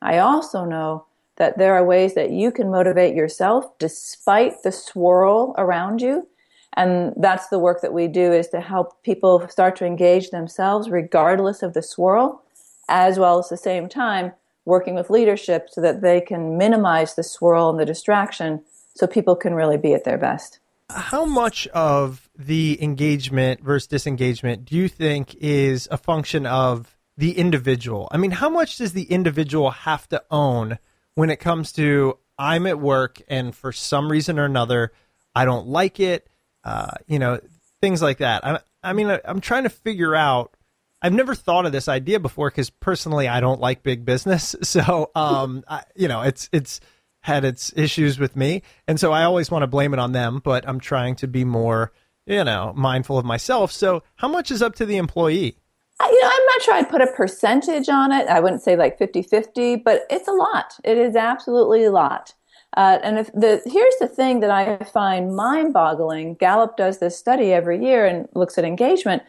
I 0.00 0.18
also 0.18 0.64
know 0.64 1.06
that 1.36 1.58
there 1.58 1.74
are 1.74 1.84
ways 1.84 2.14
that 2.14 2.30
you 2.30 2.50
can 2.50 2.70
motivate 2.70 3.14
yourself 3.14 3.78
despite 3.78 4.62
the 4.62 4.72
swirl 4.72 5.54
around 5.58 6.00
you. 6.00 6.28
And 6.74 7.12
that's 7.18 7.48
the 7.48 7.58
work 7.58 7.82
that 7.82 7.92
we 7.92 8.08
do 8.08 8.32
is 8.32 8.48
to 8.48 8.60
help 8.60 9.02
people 9.02 9.46
start 9.48 9.76
to 9.76 9.84
engage 9.84 10.30
themselves 10.30 10.88
regardless 10.88 11.62
of 11.62 11.74
the 11.74 11.82
swirl, 11.82 12.42
as 12.88 13.18
well 13.18 13.38
as 13.38 13.50
the 13.50 13.58
same 13.58 13.90
time 13.90 14.32
working 14.64 14.94
with 14.94 15.10
leadership 15.10 15.68
so 15.70 15.80
that 15.80 16.00
they 16.00 16.20
can 16.20 16.56
minimize 16.56 17.14
the 17.14 17.22
swirl 17.22 17.70
and 17.70 17.78
the 17.78 17.84
distraction 17.84 18.62
so 18.94 19.06
people 19.06 19.34
can 19.34 19.54
really 19.54 19.78
be 19.78 19.94
at 19.94 20.04
their 20.04 20.18
best. 20.18 20.58
How 20.90 21.24
much 21.24 21.66
of 21.68 22.28
the 22.36 22.82
engagement 22.82 23.62
versus 23.62 23.86
disengagement 23.86 24.64
do 24.66 24.76
you 24.76 24.88
think 24.88 25.34
is 25.36 25.88
a 25.90 25.96
function 25.96 26.46
of 26.46 26.96
the 27.16 27.38
individual? 27.38 28.08
I 28.10 28.18
mean, 28.18 28.32
how 28.32 28.50
much 28.50 28.76
does 28.76 28.92
the 28.92 29.04
individual 29.04 29.70
have 29.70 30.08
to 30.10 30.22
own 30.30 30.78
when 31.14 31.30
it 31.30 31.36
comes 31.36 31.72
to 31.72 32.18
I'm 32.38 32.66
at 32.66 32.78
work 32.80 33.22
and 33.28 33.54
for 33.54 33.72
some 33.72 34.10
reason 34.10 34.38
or 34.38 34.44
another, 34.44 34.92
I 35.34 35.44
don't 35.44 35.68
like 35.68 36.00
it, 36.00 36.28
uh, 36.64 36.92
you 37.06 37.18
know, 37.18 37.40
things 37.80 38.02
like 38.02 38.18
that. 38.18 38.44
I, 38.44 38.60
I 38.82 38.92
mean, 38.92 39.10
I, 39.10 39.20
I'm 39.24 39.40
trying 39.40 39.62
to 39.62 39.70
figure 39.70 40.14
out 40.14 40.54
I've 41.02 41.12
never 41.12 41.34
thought 41.34 41.66
of 41.66 41.72
this 41.72 41.88
idea 41.88 42.20
before 42.20 42.50
because 42.50 42.70
personally 42.70 43.26
I 43.26 43.40
don't 43.40 43.60
like 43.60 43.82
big 43.82 44.04
business. 44.04 44.54
So, 44.72 45.10
um, 45.14 45.64
I, 45.68 45.82
you 45.94 46.08
know, 46.08 46.22
it's 46.22 46.48
it's 46.50 46.80
had 47.20 47.44
its 47.44 47.72
issues 47.76 48.18
with 48.18 48.36
me, 48.36 48.62
and 48.88 48.98
so 48.98 49.12
I 49.12 49.24
always 49.24 49.50
want 49.50 49.64
to 49.64 49.66
blame 49.66 49.92
it 49.92 49.98
on 49.98 50.12
them. 50.12 50.40
But 50.42 50.66
I'm 50.66 50.80
trying 50.80 51.16
to 51.16 51.26
be 51.26 51.44
more, 51.44 51.92
you 52.24 52.42
know, 52.42 52.72
mindful 52.74 53.18
of 53.18 53.24
myself. 53.26 53.70
So, 53.70 54.02
how 54.16 54.28
much 54.28 54.50
is 54.50 54.62
up 54.62 54.74
to 54.76 54.86
the 54.86 54.96
employee? 54.96 55.56
You 56.00 56.20
know, 56.22 56.28
I'm 56.32 56.46
not 56.46 56.62
sure 56.62 56.74
I'd 56.74 56.88
put 56.88 57.02
a 57.02 57.06
percentage 57.06 57.88
on 57.88 58.12
it. 58.12 58.28
I 58.28 58.40
wouldn't 58.40 58.62
say 58.62 58.76
like 58.76 58.96
50 58.98 59.22
50, 59.22 59.76
but 59.76 60.06
it's 60.08 60.28
a 60.28 60.32
lot. 60.32 60.74
It 60.84 60.96
is 60.96 61.16
absolutely 61.16 61.84
a 61.84 61.92
lot. 61.92 62.34
Uh, 62.76 62.98
and 63.02 63.18
if 63.18 63.30
the 63.32 63.60
here's 63.66 63.96
the 64.00 64.08
thing 64.08 64.40
that 64.40 64.50
I 64.50 64.78
find 64.84 65.36
mind 65.36 65.74
boggling 65.74 66.34
Gallup 66.34 66.76
does 66.78 66.98
this 66.98 67.18
study 67.18 67.52
every 67.52 67.84
year 67.84 68.06
and 68.06 68.28
looks 68.34 68.56
at 68.56 68.64
engagement. 68.64 69.22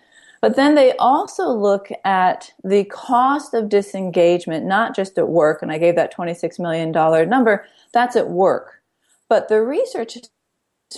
But 0.44 0.58
then 0.58 0.76
they 0.76 0.92
also 0.98 1.48
look 1.48 1.88
at 2.04 2.52
the 2.66 2.84
cost 2.84 3.54
of 3.54 3.70
disengagement, 3.70 4.66
not 4.66 4.94
just 4.94 5.18
at 5.18 5.30
work, 5.30 5.62
and 5.62 5.72
I 5.72 5.78
gave 5.78 5.96
that 5.96 6.14
$26 6.14 6.60
million 6.60 6.92
number, 7.30 7.66
that's 7.94 8.18
at 8.18 8.30
work. 8.30 8.82
But 9.30 9.48
the 9.48 9.62
research 9.62 10.18
is 10.18 10.30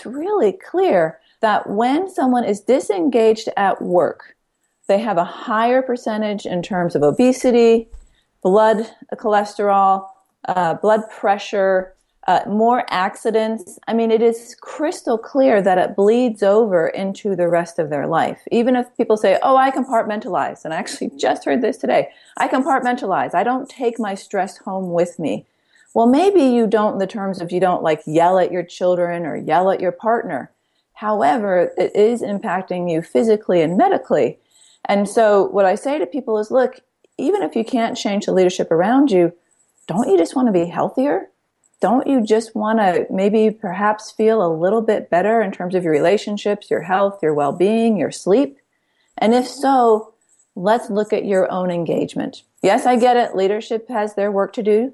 really 0.04 0.52
clear 0.52 1.20
that 1.42 1.70
when 1.70 2.10
someone 2.10 2.44
is 2.44 2.62
disengaged 2.62 3.48
at 3.56 3.84
work, 3.84 4.36
they 4.88 4.98
have 4.98 5.18
a 5.18 5.24
higher 5.24 5.84
percentage 5.84 6.48
in 6.48 6.64
terms 6.64 6.96
of 6.96 7.04
obesity, 7.04 7.88
blood 8.42 8.90
cholesterol, 9.14 10.08
uh, 10.48 10.74
blood 10.74 11.02
pressure, 11.12 11.94
uh, 12.28 12.42
more 12.48 12.86
accidents. 12.90 13.78
I 13.88 13.94
mean, 13.94 14.10
it 14.10 14.22
is 14.22 14.56
crystal 14.60 15.18
clear 15.18 15.62
that 15.62 15.78
it 15.78 15.96
bleeds 15.96 16.42
over 16.42 16.88
into 16.88 17.36
the 17.36 17.48
rest 17.48 17.78
of 17.78 17.90
their 17.90 18.08
life. 18.08 18.42
Even 18.52 18.76
if 18.76 18.96
people 18.98 19.16
say, 19.16 19.38
oh, 19.44 19.56
I 19.58 19.70
compartmentalize, 19.70 20.66
and 20.66 20.74
I 20.74 20.78
actually 20.78 21.12
just 21.18 21.46
heard 21.46 21.62
this 21.62 21.78
today 21.78 22.10
I 22.38 22.48
compartmentalize, 22.48 23.34
I 23.34 23.44
don't 23.44 23.70
take 23.70 24.00
my 24.00 24.16
stress 24.16 24.58
home 24.58 24.92
with 24.92 25.20
me. 25.20 25.46
Well, 25.94 26.08
maybe 26.08 26.42
you 26.42 26.68
don't 26.68 26.94
in 26.94 27.00
the 27.00 27.08
terms 27.08 27.40
of 27.42 27.52
you 27.52 27.60
don't 27.60 27.84
like 27.84 28.02
yell 28.06 28.38
at 28.40 28.52
your 28.52 28.64
children 28.64 29.26
or 29.26 29.38
yell 29.38 29.72
at 29.72 29.80
your 29.80 29.94
partner. 29.94 30.52
However, 30.94 31.72
it 31.78 31.96
is 31.96 32.22
impacting 32.22 32.92
you 32.92 33.02
physically 33.02 33.62
and 33.62 33.78
medically. 33.78 34.40
And 34.86 35.08
so, 35.08 35.46
what 35.48 35.66
I 35.66 35.76
say 35.76 35.98
to 36.00 36.06
people 36.06 36.38
is 36.38 36.52
look, 36.52 36.80
even 37.18 37.44
if 37.44 37.56
you 37.56 37.64
can't 37.64 37.98
change 37.98 38.26
the 38.26 38.34
leadership 38.34 38.72
around 38.72 39.12
you, 39.12 39.34
don't 39.88 40.10
you 40.10 40.18
just 40.18 40.36
want 40.36 40.48
to 40.48 40.52
be 40.52 40.66
healthier? 40.66 41.30
Don't 41.82 42.08
you 42.08 42.24
just 42.24 42.56
want 42.56 42.80
to 42.80 43.06
maybe 43.10 43.52
perhaps 43.52 44.12
feel 44.12 44.46
a 44.46 44.54
little 44.54 44.82
bit 44.82 45.10
better 45.10 45.42
in 45.42 45.52
terms 45.52 45.76
of 45.76 45.84
your 45.84 45.94
relationships, 45.94 46.72
your 46.72 46.82
health, 46.82 47.20
your 47.22 47.34
well 47.34 47.52
being, 47.52 47.98
your 47.98 48.12
sleep? 48.12 48.58
And 49.18 49.34
if 49.34 49.48
so, 49.48 50.14
let's 50.56 50.90
look 50.90 51.14
at 51.14 51.26
your 51.26 51.52
own 51.52 51.72
engagement. 51.72 52.44
Yes, 52.62 52.86
I 52.86 52.96
get 52.96 53.18
it. 53.18 53.36
Leadership 53.36 53.88
has 53.90 54.16
their 54.16 54.32
work 54.32 54.54
to 54.54 54.64
do. 54.64 54.94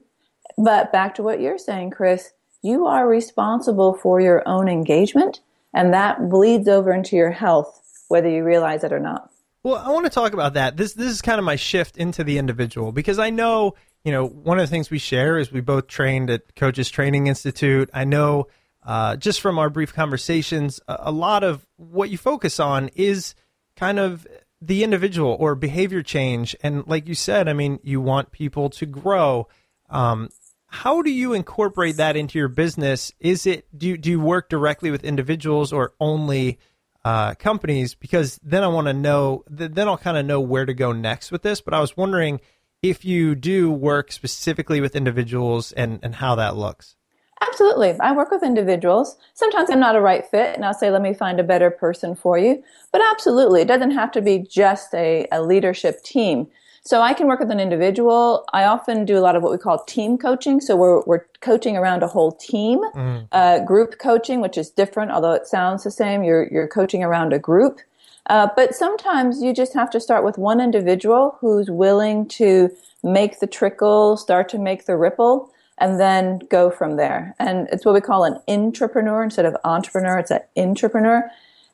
But 0.57 0.91
back 0.91 1.15
to 1.15 1.23
what 1.23 1.39
you're 1.39 1.57
saying, 1.57 1.91
Chris, 1.91 2.31
you 2.61 2.85
are 2.85 3.07
responsible 3.07 3.93
for 3.93 4.19
your 4.19 4.47
own 4.47 4.67
engagement, 4.67 5.39
and 5.73 5.93
that 5.93 6.29
bleeds 6.29 6.67
over 6.67 6.93
into 6.93 7.15
your 7.15 7.31
health, 7.31 7.81
whether 8.09 8.29
you 8.29 8.43
realize 8.43 8.83
it 8.83 8.91
or 8.91 8.99
not. 8.99 9.29
Well, 9.63 9.75
I 9.75 9.89
want 9.89 10.05
to 10.05 10.11
talk 10.11 10.33
about 10.33 10.55
that. 10.55 10.75
This 10.75 10.93
this 10.93 11.11
is 11.11 11.21
kind 11.21 11.39
of 11.39 11.45
my 11.45 11.55
shift 11.55 11.97
into 11.97 12.23
the 12.23 12.37
individual 12.37 12.91
because 12.91 13.19
I 13.19 13.29
know 13.29 13.75
you 14.03 14.11
know, 14.11 14.25
one 14.25 14.59
of 14.59 14.63
the 14.63 14.71
things 14.71 14.89
we 14.89 14.97
share 14.97 15.37
is 15.37 15.51
we 15.51 15.61
both 15.61 15.87
trained 15.87 16.29
at 16.29 16.55
Coaches 16.55 16.89
Training 16.89 17.27
Institute. 17.27 17.89
I 17.93 18.03
know 18.03 18.47
uh, 18.83 19.15
just 19.15 19.41
from 19.41 19.59
our 19.59 19.69
brief 19.69 19.93
conversations, 19.93 20.79
a, 20.87 21.11
lot 21.11 21.43
of 21.43 21.67
what 21.77 22.09
you 22.09 22.17
focus 22.17 22.59
on 22.59 22.89
is 22.95 23.35
kind 23.75 23.99
of 23.99 24.25
the 24.59 24.83
individual 24.83 25.35
or 25.39 25.53
behavior 25.53 26.01
change. 26.01 26.55
And 26.61 26.85
like 26.87 27.07
you 27.07 27.13
said, 27.13 27.47
I 27.47 27.53
mean, 27.53 27.79
you 27.83 28.01
want 28.01 28.31
people 28.31 28.69
to 28.71 28.85
grow. 28.87 29.47
Um, 29.89 30.29
how 30.65 31.01
do 31.01 31.11
you 31.11 31.33
incorporate 31.33 31.97
that 31.97 32.15
into 32.15 32.39
your 32.39 32.47
business? 32.47 33.11
Is 33.19 33.45
it 33.45 33.67
do 33.77 33.89
you, 33.89 33.97
do 33.97 34.09
you 34.09 34.19
work 34.19 34.49
directly 34.49 34.89
with 34.89 35.03
individuals 35.03 35.71
or 35.71 35.93
only 35.99 36.57
uh, 37.03 37.35
companies? 37.35 37.93
Because 37.93 38.39
then 38.41 38.63
I 38.63 38.67
want 38.67 38.87
to 38.87 38.93
know. 38.93 39.43
Then 39.47 39.87
I'll 39.87 39.97
kind 39.97 40.17
of 40.17 40.25
know 40.25 40.39
where 40.39 40.65
to 40.65 40.73
go 40.73 40.91
next 40.91 41.31
with 41.31 41.43
this. 41.43 41.61
But 41.61 41.73
I 41.73 41.81
was 41.81 41.97
wondering 41.97 42.39
if 42.81 43.05
you 43.05 43.35
do 43.35 43.71
work 43.71 44.11
specifically 44.11 44.81
with 44.81 44.95
individuals 44.95 45.71
and, 45.71 45.99
and 46.01 46.15
how 46.15 46.35
that 46.35 46.55
looks. 46.55 46.95
Absolutely. 47.41 47.95
I 47.99 48.11
work 48.11 48.29
with 48.29 48.43
individuals. 48.43 49.17
Sometimes 49.33 49.69
I'm 49.69 49.79
not 49.79 49.95
a 49.95 50.01
right 50.01 50.25
fit 50.25 50.55
and 50.55 50.63
I'll 50.63 50.73
say, 50.75 50.91
let 50.91 51.01
me 51.01 51.13
find 51.13 51.39
a 51.39 51.43
better 51.43 51.71
person 51.71 52.15
for 52.15 52.37
you. 52.37 52.63
But 52.91 53.01
absolutely, 53.11 53.61
it 53.61 53.67
doesn't 53.67 53.91
have 53.91 54.11
to 54.11 54.21
be 54.21 54.39
just 54.39 54.93
a, 54.93 55.27
a 55.31 55.41
leadership 55.41 56.03
team. 56.03 56.47
So 56.83 57.01
I 57.01 57.13
can 57.13 57.27
work 57.27 57.39
with 57.39 57.51
an 57.51 57.59
individual. 57.59 58.43
I 58.53 58.63
often 58.65 59.05
do 59.05 59.17
a 59.17 59.21
lot 59.21 59.35
of 59.35 59.43
what 59.43 59.51
we 59.51 59.57
call 59.57 59.83
team 59.83 60.17
coaching. 60.17 60.59
So 60.59 60.75
we're, 60.75 61.01
we're 61.05 61.25
coaching 61.39 61.77
around 61.77 62.01
a 62.01 62.07
whole 62.07 62.31
team, 62.31 62.79
mm. 62.95 63.27
uh, 63.31 63.63
group 63.65 63.99
coaching, 63.99 64.41
which 64.41 64.57
is 64.57 64.69
different, 64.69 65.11
although 65.11 65.33
it 65.33 65.45
sounds 65.45 65.83
the 65.83 65.91
same. 65.91 66.23
You're, 66.23 66.47
you're 66.51 66.67
coaching 66.67 67.03
around 67.03 67.33
a 67.33 67.39
group. 67.39 67.79
Uh, 68.29 68.47
but 68.55 68.75
sometimes 68.75 69.41
you 69.41 69.53
just 69.53 69.73
have 69.73 69.89
to 69.89 69.99
start 69.99 70.23
with 70.23 70.37
one 70.37 70.61
individual 70.61 71.37
who's 71.39 71.69
willing 71.69 72.27
to 72.27 72.69
make 73.03 73.39
the 73.39 73.47
trickle, 73.47 74.15
start 74.15 74.47
to 74.49 74.59
make 74.59 74.85
the 74.85 74.95
ripple, 74.95 75.51
and 75.79 75.99
then 75.99 76.39
go 76.49 76.69
from 76.69 76.95
there. 76.95 77.35
And 77.39 77.67
it's 77.71 77.83
what 77.83 77.95
we 77.95 78.01
call 78.01 78.23
an 78.23 78.39
intrapreneur 78.47 79.23
instead 79.23 79.45
of 79.45 79.57
entrepreneur. 79.63 80.19
It's 80.19 80.31
an 80.31 80.41
intrapreneur. 80.55 81.29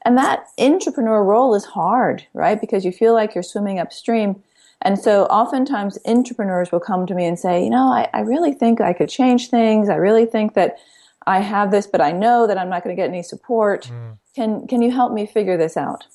And 0.06 0.18
that 0.18 0.46
intrapreneur 0.58 1.26
role 1.26 1.54
is 1.54 1.66
hard, 1.66 2.26
right? 2.34 2.60
Because 2.60 2.86
you 2.86 2.94
feel 2.94 3.14
like 3.14 3.36
you're 3.36 3.44
swimming 3.44 3.80
upstream. 3.80 4.42
And 4.82 4.98
so 4.98 5.26
oftentimes 5.26 5.98
entrepreneurs 6.06 6.72
will 6.72 6.80
come 6.80 7.06
to 7.08 7.16
me 7.16 7.26
and 7.26 7.38
say, 7.38 7.64
you 7.64 7.70
know, 7.70 7.92
I, 7.92 8.08
I 8.14 8.22
really 8.22 8.54
think 8.54 8.80
I 8.80 8.94
could 8.94 9.10
change 9.10 9.50
things. 9.50 9.90
I 9.90 9.96
really 9.96 10.26
think 10.26 10.54
that 10.54 10.78
I 11.26 11.40
have 11.40 11.72
this, 11.72 11.88
but 11.88 12.00
I 12.00 12.14
know 12.14 12.48
that 12.48 12.58
I'm 12.58 12.70
not 12.70 12.84
going 12.86 12.96
to 12.96 13.02
get 13.02 13.10
any 13.10 13.24
support. 13.24 13.92
Mm. 13.92 14.18
Can, 14.34 14.68
can 14.68 14.82
you 14.82 14.92
help 14.92 15.12
me 15.12 15.26
figure 15.26 15.58
this 15.58 15.76
out? 15.76 16.06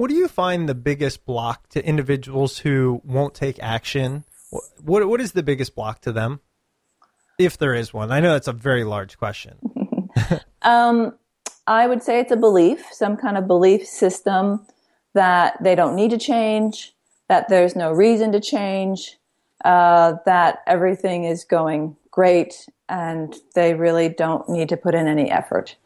What 0.00 0.08
do 0.08 0.16
you 0.16 0.28
find 0.28 0.66
the 0.66 0.74
biggest 0.74 1.26
block 1.26 1.68
to 1.68 1.86
individuals 1.86 2.60
who 2.60 3.02
won't 3.04 3.34
take 3.34 3.62
action? 3.62 4.24
What 4.82 5.06
what 5.06 5.20
is 5.20 5.32
the 5.32 5.42
biggest 5.42 5.74
block 5.74 6.00
to 6.00 6.10
them, 6.10 6.40
if 7.38 7.58
there 7.58 7.74
is 7.74 7.92
one? 7.92 8.10
I 8.10 8.20
know 8.20 8.32
that's 8.32 8.48
a 8.48 8.54
very 8.54 8.82
large 8.82 9.18
question. 9.18 9.58
um, 10.62 11.18
I 11.66 11.86
would 11.86 12.02
say 12.02 12.18
it's 12.18 12.32
a 12.32 12.38
belief, 12.38 12.86
some 12.90 13.18
kind 13.18 13.36
of 13.36 13.46
belief 13.46 13.86
system 13.86 14.66
that 15.12 15.62
they 15.62 15.74
don't 15.74 15.94
need 15.94 16.12
to 16.12 16.18
change, 16.18 16.94
that 17.28 17.50
there's 17.50 17.76
no 17.76 17.92
reason 17.92 18.32
to 18.32 18.40
change, 18.40 19.18
uh, 19.66 20.14
that 20.24 20.62
everything 20.66 21.24
is 21.24 21.44
going 21.44 21.94
great, 22.10 22.66
and 22.88 23.34
they 23.54 23.74
really 23.74 24.08
don't 24.08 24.48
need 24.48 24.70
to 24.70 24.78
put 24.78 24.94
in 24.94 25.06
any 25.06 25.30
effort. 25.30 25.76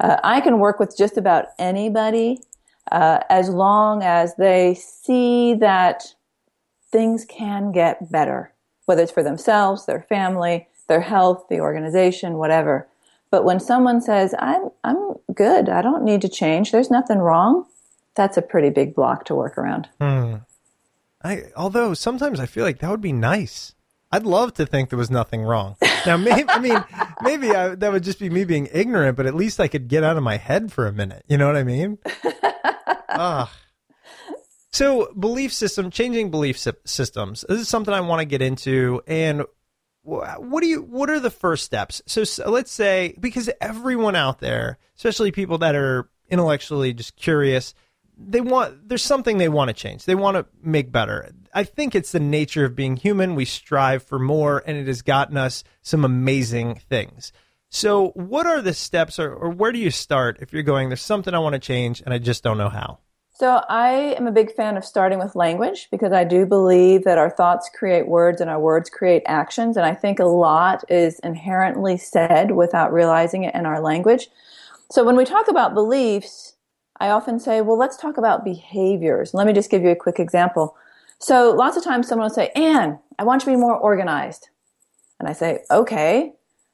Uh, 0.00 0.16
I 0.24 0.40
can 0.40 0.58
work 0.58 0.80
with 0.80 0.96
just 0.96 1.18
about 1.18 1.48
anybody 1.58 2.40
uh, 2.90 3.20
as 3.28 3.48
long 3.48 4.02
as 4.02 4.34
they 4.36 4.74
see 4.74 5.54
that 5.54 6.14
things 6.90 7.24
can 7.24 7.72
get 7.72 8.10
better, 8.10 8.52
whether 8.86 9.02
it's 9.02 9.12
for 9.12 9.22
themselves, 9.22 9.86
their 9.86 10.02
family, 10.02 10.68
their 10.88 11.00
health, 11.00 11.46
the 11.48 11.60
organization, 11.60 12.34
whatever. 12.34 12.88
But 13.30 13.44
when 13.44 13.60
someone 13.60 14.00
says, 14.00 14.34
I'm, 14.38 14.70
I'm 14.84 15.14
good, 15.34 15.68
I 15.68 15.82
don't 15.82 16.04
need 16.04 16.22
to 16.22 16.28
change, 16.28 16.72
there's 16.72 16.90
nothing 16.90 17.18
wrong, 17.18 17.66
that's 18.14 18.36
a 18.36 18.42
pretty 18.42 18.70
big 18.70 18.94
block 18.94 19.26
to 19.26 19.34
work 19.34 19.58
around. 19.58 19.88
Hmm. 20.00 20.36
I, 21.22 21.44
although 21.56 21.94
sometimes 21.94 22.40
I 22.40 22.46
feel 22.46 22.64
like 22.64 22.78
that 22.78 22.90
would 22.90 23.00
be 23.00 23.12
nice. 23.12 23.74
I'd 24.10 24.24
love 24.24 24.54
to 24.54 24.64
think 24.64 24.88
there 24.88 24.98
was 24.98 25.10
nothing 25.10 25.42
wrong. 25.42 25.76
Now, 26.06 26.16
maybe, 26.16 26.48
I 26.48 26.58
mean, 26.58 26.82
maybe 27.22 27.50
I, 27.54 27.74
that 27.74 27.92
would 27.92 28.02
just 28.02 28.18
be 28.18 28.30
me 28.30 28.44
being 28.44 28.68
ignorant, 28.72 29.16
but 29.16 29.26
at 29.26 29.34
least 29.34 29.60
I 29.60 29.68
could 29.68 29.88
get 29.88 30.02
out 30.02 30.16
of 30.16 30.22
my 30.22 30.38
head 30.38 30.72
for 30.72 30.86
a 30.86 30.92
minute. 30.92 31.24
You 31.28 31.36
know 31.36 31.46
what 31.46 31.56
I 31.56 31.64
mean? 31.64 31.98
ah. 33.08 33.52
So, 34.70 35.12
belief 35.14 35.52
system, 35.52 35.90
changing 35.90 36.30
belief 36.30 36.58
systems. 36.58 37.44
This 37.48 37.60
is 37.60 37.68
something 37.68 37.92
I 37.92 38.00
want 38.02 38.20
to 38.20 38.26
get 38.26 38.42
into. 38.42 39.02
And 39.06 39.44
what 40.02 40.60
do 40.62 40.66
you? 40.66 40.82
What 40.82 41.10
are 41.10 41.20
the 41.20 41.30
first 41.30 41.64
steps? 41.64 42.02
So, 42.06 42.24
so 42.24 42.50
let's 42.50 42.70
say 42.70 43.14
because 43.18 43.50
everyone 43.60 44.16
out 44.16 44.40
there, 44.40 44.78
especially 44.96 45.32
people 45.32 45.58
that 45.58 45.74
are 45.74 46.08
intellectually 46.30 46.92
just 46.92 47.16
curious, 47.16 47.74
they 48.16 48.40
want 48.40 48.88
there's 48.88 49.02
something 49.02 49.38
they 49.38 49.48
want 49.48 49.68
to 49.68 49.74
change. 49.74 50.04
They 50.04 50.14
want 50.14 50.36
to 50.36 50.46
make 50.62 50.90
better. 50.92 51.30
I 51.54 51.64
think 51.64 51.94
it's 51.94 52.12
the 52.12 52.20
nature 52.20 52.64
of 52.64 52.76
being 52.76 52.96
human. 52.96 53.34
We 53.34 53.44
strive 53.44 54.02
for 54.02 54.18
more, 54.18 54.62
and 54.66 54.76
it 54.76 54.86
has 54.86 55.02
gotten 55.02 55.36
us 55.36 55.64
some 55.82 56.04
amazing 56.04 56.76
things. 56.88 57.32
So, 57.70 58.08
what 58.10 58.46
are 58.46 58.62
the 58.62 58.72
steps, 58.72 59.18
or, 59.18 59.32
or 59.32 59.50
where 59.50 59.72
do 59.72 59.78
you 59.78 59.90
start 59.90 60.38
if 60.40 60.52
you're 60.52 60.62
going? 60.62 60.88
There's 60.88 61.02
something 61.02 61.34
I 61.34 61.38
want 61.38 61.52
to 61.54 61.58
change, 61.58 62.02
and 62.02 62.14
I 62.14 62.18
just 62.18 62.42
don't 62.42 62.58
know 62.58 62.70
how. 62.70 62.98
So, 63.34 63.62
I 63.68 64.14
am 64.16 64.26
a 64.26 64.32
big 64.32 64.54
fan 64.54 64.76
of 64.76 64.84
starting 64.84 65.18
with 65.18 65.36
language 65.36 65.88
because 65.90 66.12
I 66.12 66.24
do 66.24 66.46
believe 66.46 67.04
that 67.04 67.18
our 67.18 67.30
thoughts 67.30 67.70
create 67.72 68.08
words 68.08 68.40
and 68.40 68.48
our 68.48 68.58
words 68.58 68.88
create 68.88 69.22
actions. 69.26 69.76
And 69.76 69.84
I 69.84 69.94
think 69.94 70.18
a 70.18 70.24
lot 70.24 70.82
is 70.88 71.20
inherently 71.20 71.98
said 71.98 72.52
without 72.52 72.92
realizing 72.92 73.44
it 73.44 73.54
in 73.54 73.66
our 73.66 73.80
language. 73.80 74.28
So, 74.90 75.04
when 75.04 75.16
we 75.16 75.24
talk 75.24 75.48
about 75.48 75.74
beliefs, 75.74 76.54
I 77.00 77.10
often 77.10 77.38
say, 77.38 77.60
well, 77.60 77.78
let's 77.78 77.96
talk 77.96 78.16
about 78.16 78.44
behaviors. 78.44 79.34
Let 79.34 79.46
me 79.46 79.52
just 79.52 79.70
give 79.70 79.82
you 79.82 79.90
a 79.90 79.96
quick 79.96 80.18
example. 80.18 80.76
So 81.18 81.50
lots 81.50 81.76
of 81.76 81.84
times 81.84 82.08
someone 82.08 82.26
will 82.26 82.34
say, 82.34 82.50
Anne, 82.54 82.98
I 83.18 83.24
want 83.24 83.42
you 83.42 83.52
to 83.52 83.56
be 83.56 83.60
more 83.60 83.76
organized. 83.76 84.48
And 85.18 85.28
I 85.28 85.32
say, 85.32 85.60
okay, 85.70 86.32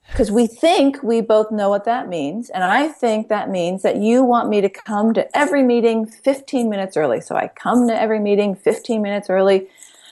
because 0.08 0.30
we 0.30 0.46
think 0.46 1.02
we 1.02 1.20
both 1.20 1.50
know 1.50 1.68
what 1.68 1.84
that 1.84 2.08
means. 2.08 2.50
And 2.50 2.62
I 2.62 2.88
think 2.88 3.28
that 3.28 3.50
means 3.50 3.82
that 3.82 3.96
you 3.96 4.22
want 4.22 4.48
me 4.48 4.60
to 4.60 4.68
come 4.68 5.12
to 5.14 5.36
every 5.36 5.62
meeting 5.62 6.06
15 6.06 6.68
minutes 6.68 6.96
early. 6.96 7.20
So 7.20 7.34
I 7.34 7.48
come 7.48 7.88
to 7.88 8.00
every 8.00 8.20
meeting 8.20 8.54
15 8.54 9.02
minutes 9.02 9.28
early 9.28 9.68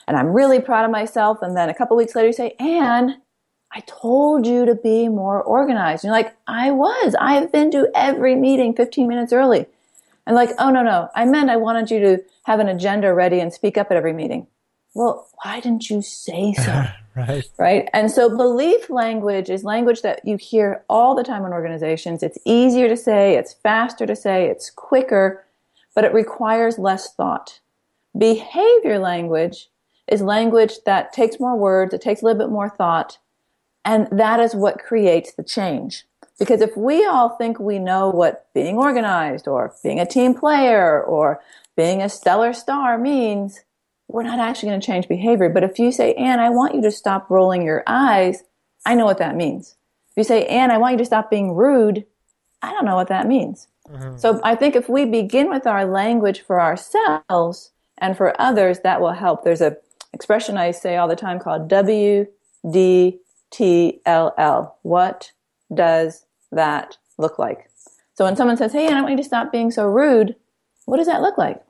and 0.07 0.17
I'm 0.17 0.33
really 0.33 0.59
proud 0.59 0.85
of 0.85 0.91
myself. 0.91 1.41
And 1.41 1.55
then 1.55 1.69
a 1.69 1.73
couple 1.73 1.95
weeks 1.95 2.15
later 2.15 2.27
you 2.27 2.33
say, 2.33 2.55
Anne, 2.59 3.21
I 3.71 3.81
told 3.81 4.45
you 4.45 4.65
to 4.65 4.75
be 4.75 5.07
more 5.07 5.41
organized. 5.41 6.03
And 6.03 6.09
you're 6.09 6.21
like, 6.21 6.35
I 6.47 6.71
was. 6.71 7.15
I've 7.19 7.51
been 7.51 7.71
to 7.71 7.89
every 7.95 8.35
meeting 8.35 8.75
15 8.75 9.07
minutes 9.07 9.33
early. 9.33 9.65
And 10.25 10.35
like, 10.35 10.51
oh 10.59 10.69
no, 10.69 10.83
no, 10.83 11.09
I 11.15 11.25
meant 11.25 11.49
I 11.49 11.57
wanted 11.57 11.91
you 11.91 11.99
to 11.99 12.23
have 12.43 12.59
an 12.59 12.67
agenda 12.67 13.13
ready 13.13 13.39
and 13.39 13.53
speak 13.53 13.77
up 13.77 13.89
at 13.89 13.97
every 13.97 14.13
meeting. 14.13 14.47
Well, 14.93 15.27
why 15.43 15.59
didn't 15.59 15.89
you 15.89 16.01
say 16.01 16.53
so? 16.53 16.85
right. 17.15 17.45
Right. 17.57 17.89
And 17.93 18.11
so 18.11 18.35
belief 18.35 18.89
language 18.89 19.49
is 19.49 19.63
language 19.63 20.01
that 20.01 20.25
you 20.25 20.37
hear 20.37 20.83
all 20.89 21.15
the 21.15 21.23
time 21.23 21.45
in 21.45 21.53
organizations. 21.53 22.23
It's 22.23 22.37
easier 22.45 22.87
to 22.87 22.97
say, 22.97 23.35
it's 23.35 23.53
faster 23.53 24.05
to 24.05 24.15
say, 24.15 24.47
it's 24.47 24.69
quicker, 24.69 25.45
but 25.95 26.03
it 26.03 26.13
requires 26.13 26.77
less 26.79 27.13
thought. 27.13 27.59
Behavior 28.17 28.99
language 28.99 29.69
is 30.07 30.21
language 30.21 30.73
that 30.85 31.13
takes 31.13 31.39
more 31.39 31.57
words, 31.57 31.93
it 31.93 32.01
takes 32.01 32.21
a 32.21 32.25
little 32.25 32.39
bit 32.39 32.51
more 32.51 32.69
thought, 32.69 33.17
and 33.85 34.07
that 34.11 34.39
is 34.39 34.55
what 34.55 34.79
creates 34.79 35.33
the 35.33 35.43
change. 35.43 36.05
Because 36.39 36.61
if 36.61 36.75
we 36.75 37.05
all 37.05 37.29
think 37.37 37.59
we 37.59 37.79
know 37.79 38.09
what 38.09 38.47
being 38.53 38.77
organized 38.77 39.47
or 39.47 39.73
being 39.83 39.99
a 39.99 40.05
team 40.05 40.33
player 40.33 41.01
or 41.01 41.41
being 41.75 42.01
a 42.01 42.09
stellar 42.09 42.53
star 42.53 42.97
means, 42.97 43.61
we're 44.13 44.21
not 44.23 44.39
actually 44.39 44.69
going 44.69 44.79
to 44.79 44.85
change 44.85 45.07
behavior. 45.07 45.49
But 45.49 45.63
if 45.63 45.79
you 45.79 45.91
say, 45.91 46.13
Anne, 46.13 46.39
I 46.39 46.51
want 46.51 46.75
you 46.75 46.83
to 46.83 46.91
stop 46.91 47.31
rolling 47.31 47.63
your 47.63 47.83
eyes, 47.87 48.43
I 48.85 48.93
know 48.93 49.05
what 49.05 49.17
that 49.17 49.35
means. 49.35 49.75
If 50.11 50.17
you 50.17 50.23
say, 50.23 50.45
Anne, 50.45 50.69
I 50.69 50.77
want 50.77 50.93
you 50.93 50.97
to 50.99 51.05
stop 51.05 51.31
being 51.31 51.55
rude, 51.55 52.05
I 52.61 52.71
don't 52.71 52.85
know 52.85 52.95
what 52.95 53.07
that 53.07 53.27
means. 53.27 53.67
Mm-hmm. 53.89 54.17
So 54.17 54.39
I 54.43 54.55
think 54.55 54.75
if 54.75 54.87
we 54.87 55.05
begin 55.05 55.49
with 55.49 55.65
our 55.65 55.85
language 55.85 56.41
for 56.41 56.61
ourselves 56.61 57.71
and 57.97 58.15
for 58.15 58.39
others, 58.39 58.81
that 58.81 59.01
will 59.01 59.13
help. 59.13 59.43
There's 59.43 59.61
a 59.61 59.77
expression 60.13 60.57
I 60.57 60.71
say 60.71 60.95
all 60.95 61.07
the 61.07 61.15
time 61.15 61.39
called 61.39 61.67
W 61.67 62.27
D 62.71 63.19
T 63.51 63.99
L 64.05 64.35
L. 64.37 64.77
What 64.83 65.31
does 65.73 66.25
that 66.51 66.97
look 67.17 67.39
like? 67.39 67.69
So 68.13 68.25
when 68.25 68.35
someone 68.35 68.57
says, 68.57 68.73
"Hey, 68.73 68.85
I 68.85 68.91
don't 68.91 69.03
want 69.03 69.17
you 69.17 69.17
to 69.17 69.23
stop 69.23 69.51
being 69.51 69.71
so 69.71 69.87
rude," 69.87 70.35
what 70.85 70.97
does 70.97 71.07
that 71.07 71.23
look 71.23 71.37
like? 71.37 71.61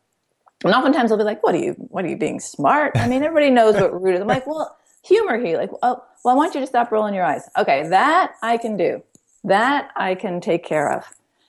And 0.64 0.74
oftentimes 0.74 1.09
they'll 1.09 1.18
be 1.18 1.24
like, 1.24 1.43
"What 1.43 1.55
are 1.55 1.59
you? 1.59 1.74
What 1.74 2.05
are 2.05 2.09
you 2.09 2.18
being 2.18 2.39
smart?" 2.39 2.93
I 2.95 3.07
mean, 3.07 3.24
everybody 3.24 3.49
knows 3.49 3.76
what 3.76 4.01
rude 4.01 4.16
is. 4.16 4.22
I'm 4.22 4.28
like, 4.28 4.47
"Well, 4.47 4.76
humor 5.03 5.38
here." 5.38 5.57
Like, 5.57 5.72
"Oh, 5.82 6.03
well, 6.24 6.34
I 6.34 6.38
want 6.38 6.55
you 6.55 6.61
to 6.61 6.68
stop 6.68 6.91
rolling 6.91 7.14
your 7.14 7.26
eyes." 7.26 7.49
Okay, 7.57 7.88
that 7.89 8.34
I 8.41 8.57
can 8.57 8.78
do. 8.78 9.03
That 9.43 9.89
I 9.95 10.16
can 10.16 10.39
take 10.39 10.64
care 10.64 10.91
of. 10.91 11.05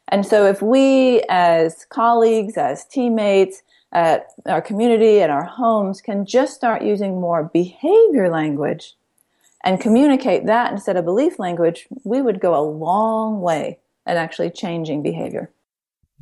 And 0.09 0.27
so 0.27 0.47
if 0.47 0.61
we, 0.61 1.23
as 1.29 1.87
colleagues, 1.87 2.57
as 2.57 2.85
teammates, 2.85 3.63
at 3.93 4.33
our 4.47 4.61
community, 4.61 5.23
at 5.23 5.31
our 5.31 5.45
homes, 5.45 6.01
can 6.01 6.27
just 6.27 6.55
start 6.55 6.83
using 6.83 7.21
more 7.21 7.45
behavior 7.45 8.29
language 8.29 8.97
and 9.63 9.81
communicate 9.81 10.47
that 10.47 10.73
instead 10.73 10.97
of 10.97 11.05
belief 11.05 11.39
language, 11.39 11.87
we 12.03 12.21
would 12.21 12.41
go 12.41 12.55
a 12.55 12.61
long 12.61 13.41
way 13.41 13.79
at 14.05 14.17
actually 14.17 14.51
changing 14.51 15.03
behavior. 15.03 15.51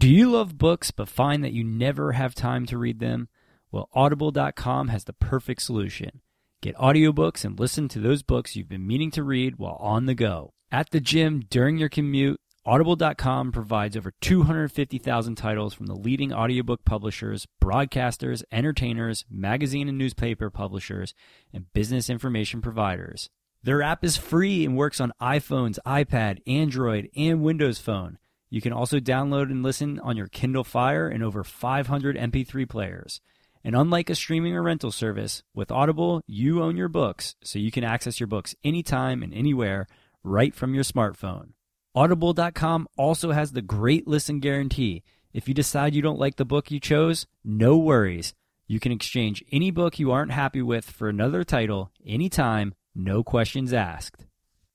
Do 0.03 0.11
you 0.11 0.33
love 0.33 0.59
books 0.59 0.91
but 0.91 1.09
find 1.09 1.45
that 1.45 1.53
you 1.53 1.63
never 1.63 2.11
have 2.11 2.35
time 2.35 2.67
to 2.67 2.77
read 2.77 2.99
them? 2.99 3.29
Well, 3.71 3.89
audible.com 3.95 4.89
has 4.89 5.05
the 5.05 5.13
perfect 5.13 5.63
solution. 5.63 6.23
Get 6.61 6.75
audiobooks 6.75 7.45
and 7.45 7.57
listen 7.57 7.87
to 7.91 8.01
those 8.01 8.25
books 8.25 8.57
you've 8.57 8.69
been 8.69 8.85
meaning 8.85 9.13
to 9.13 9.23
read 9.23 9.59
while 9.59 9.77
on 9.79 10.07
the 10.07 10.17
go. 10.17 10.55
At 10.73 10.91
the 10.91 10.99
gym, 10.99 11.45
during 11.49 11.79
your 11.79 11.89
commute, 11.89 12.41
Audible.com 12.67 13.53
provides 13.53 13.97
over 13.97 14.13
250,000 14.21 15.37
titles 15.37 15.73
from 15.73 15.87
the 15.87 15.95
leading 15.95 16.33
audiobook 16.33 16.85
publishers, 16.85 17.47
broadcasters, 17.63 18.43
entertainers, 18.51 19.25
magazine 19.31 19.89
and 19.89 19.99
newspaper 19.99 20.51
publishers, 20.51 21.15
and 21.53 21.73
business 21.75 22.11
information 22.11 22.61
providers. 22.61 23.31
Their 23.63 23.83
app 23.83 24.03
is 24.03 24.17
free 24.17 24.65
and 24.65 24.77
works 24.77 25.01
on 25.01 25.13
iPhones, 25.23 25.79
iPad, 25.87 26.41
Android, 26.45 27.09
and 27.15 27.45
Windows 27.45 27.79
Phone. 27.79 28.19
You 28.53 28.61
can 28.61 28.75
also 28.75 29.01
download 29.01 29.51
and 29.51 29.63
listen 29.63 29.99
on 30.01 30.19
your 30.19 30.27
Kindle 30.27 30.63
Fire 30.63 31.09
and 31.09 31.25
over 31.25 31.43
500 31.43 32.19
MP3 32.19 32.69
players. 32.69 33.23
And 33.65 33.75
unlike 33.75 34.11
a 34.11 34.15
streaming 34.15 34.55
or 34.55 34.63
rental 34.63 34.93
service, 34.93 35.43
with 35.55 35.73
Audible, 35.73 36.21
you 36.27 36.63
own 36.63 36.77
your 36.77 36.91
books, 36.91 37.35
so 37.43 37.59
you 37.59 37.71
can 37.71 37.83
access 37.83 38.21
your 38.21 38.27
books 38.27 38.55
anytime 38.63 39.23
and 39.23 39.33
anywhere 39.33 39.87
right 40.23 40.55
from 40.55 40.75
your 40.75 40.85
smartphone. 40.85 41.53
Audible.com 41.95 42.89
also 42.99 43.31
has 43.31 43.53
the 43.53 43.63
great 43.63 44.07
listen 44.07 44.39
guarantee. 44.39 45.03
If 45.33 45.49
you 45.49 45.55
decide 45.55 45.95
you 45.95 46.03
don't 46.03 46.21
like 46.21 46.37
the 46.37 46.45
book 46.45 46.71
you 46.71 46.79
chose, 46.79 47.27
no 47.43 47.79
worries. 47.79 48.35
You 48.67 48.81
can 48.81 48.93
exchange 48.93 49.43
any 49.51 49.71
book 49.71 49.99
you 49.99 50.13
aren't 50.13 50.33
happy 50.33 50.61
with 50.61 50.85
for 50.85 51.09
another 51.09 51.43
title 51.43 51.91
anytime, 52.07 52.75
no 52.95 53.23
questions 53.23 53.73
asked. 53.73 54.27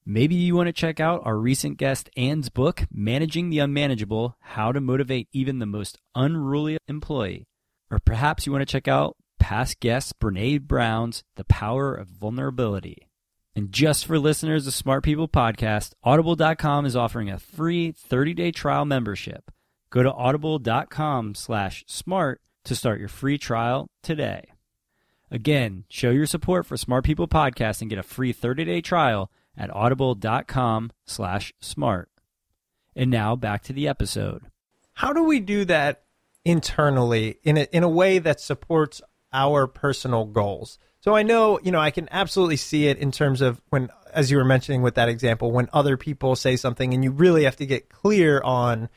Maybe 0.09 0.35
you 0.35 0.55
want 0.55 0.67
to 0.67 0.71
check 0.71 1.01
out 1.01 1.21
our 1.25 1.35
recent 1.35 1.77
guest 1.77 2.09
Anne's 2.15 2.47
book, 2.47 2.85
Managing 2.89 3.49
the 3.49 3.59
Unmanageable 3.59 4.37
How 4.39 4.71
to 4.71 4.79
Motivate 4.79 5.27
Even 5.33 5.59
the 5.59 5.65
Most 5.65 5.99
Unruly 6.15 6.77
Employee. 6.87 7.45
Or 7.91 7.99
perhaps 7.99 8.45
you 8.45 8.53
want 8.53 8.61
to 8.61 8.71
check 8.71 8.87
out 8.87 9.17
past 9.37 9.81
guest 9.81 10.17
Brene 10.17 10.61
Brown's 10.61 11.25
The 11.35 11.43
Power 11.43 11.93
of 11.93 12.07
Vulnerability. 12.07 13.09
And 13.53 13.69
just 13.69 14.05
for 14.05 14.17
listeners 14.17 14.65
of 14.65 14.73
Smart 14.73 15.03
People 15.03 15.27
Podcast, 15.27 15.91
Audible.com 16.05 16.85
is 16.85 16.95
offering 16.95 17.29
a 17.29 17.37
free 17.37 17.91
30-day 17.91 18.51
trial 18.51 18.85
membership. 18.85 19.51
Go 19.89 20.03
to 20.03 20.13
audible.com 20.13 21.35
slash 21.35 21.83
smart 21.85 22.39
to 22.63 22.75
start 22.77 23.01
your 23.01 23.09
free 23.09 23.37
trial 23.37 23.89
today. 24.01 24.45
Again, 25.29 25.83
show 25.89 26.11
your 26.11 26.27
support 26.27 26.65
for 26.65 26.77
Smart 26.77 27.03
People 27.03 27.27
Podcast 27.27 27.81
and 27.81 27.89
get 27.89 27.99
a 27.99 28.03
free 28.03 28.33
30-day 28.33 28.79
trial 28.79 29.29
at 29.57 29.73
audible.com 29.73 30.91
slash 31.05 31.53
smart. 31.59 32.09
And 32.95 33.11
now 33.11 33.35
back 33.35 33.63
to 33.63 33.73
the 33.73 33.87
episode. 33.87 34.43
How 34.93 35.13
do 35.13 35.23
we 35.23 35.39
do 35.39 35.65
that 35.65 36.03
internally 36.45 37.37
in 37.43 37.57
a, 37.57 37.67
in 37.71 37.83
a 37.83 37.89
way 37.89 38.19
that 38.19 38.39
supports 38.39 39.01
our 39.33 39.67
personal 39.67 40.25
goals? 40.25 40.79
So 40.99 41.15
I 41.15 41.23
know, 41.23 41.59
you 41.63 41.71
know, 41.71 41.79
I 41.79 41.91
can 41.91 42.07
absolutely 42.11 42.57
see 42.57 42.87
it 42.87 42.97
in 42.97 43.11
terms 43.11 43.41
of 43.41 43.61
when, 43.69 43.89
as 44.13 44.31
you 44.31 44.37
were 44.37 44.45
mentioning 44.45 44.81
with 44.81 44.95
that 44.95 45.09
example, 45.09 45.51
when 45.51 45.69
other 45.71 45.95
people 45.97 46.35
say 46.35 46.55
something 46.55 46.93
and 46.93 47.03
you 47.03 47.11
really 47.11 47.43
have 47.43 47.55
to 47.57 47.65
get 47.65 47.89
clear 47.89 48.41
on 48.41 48.89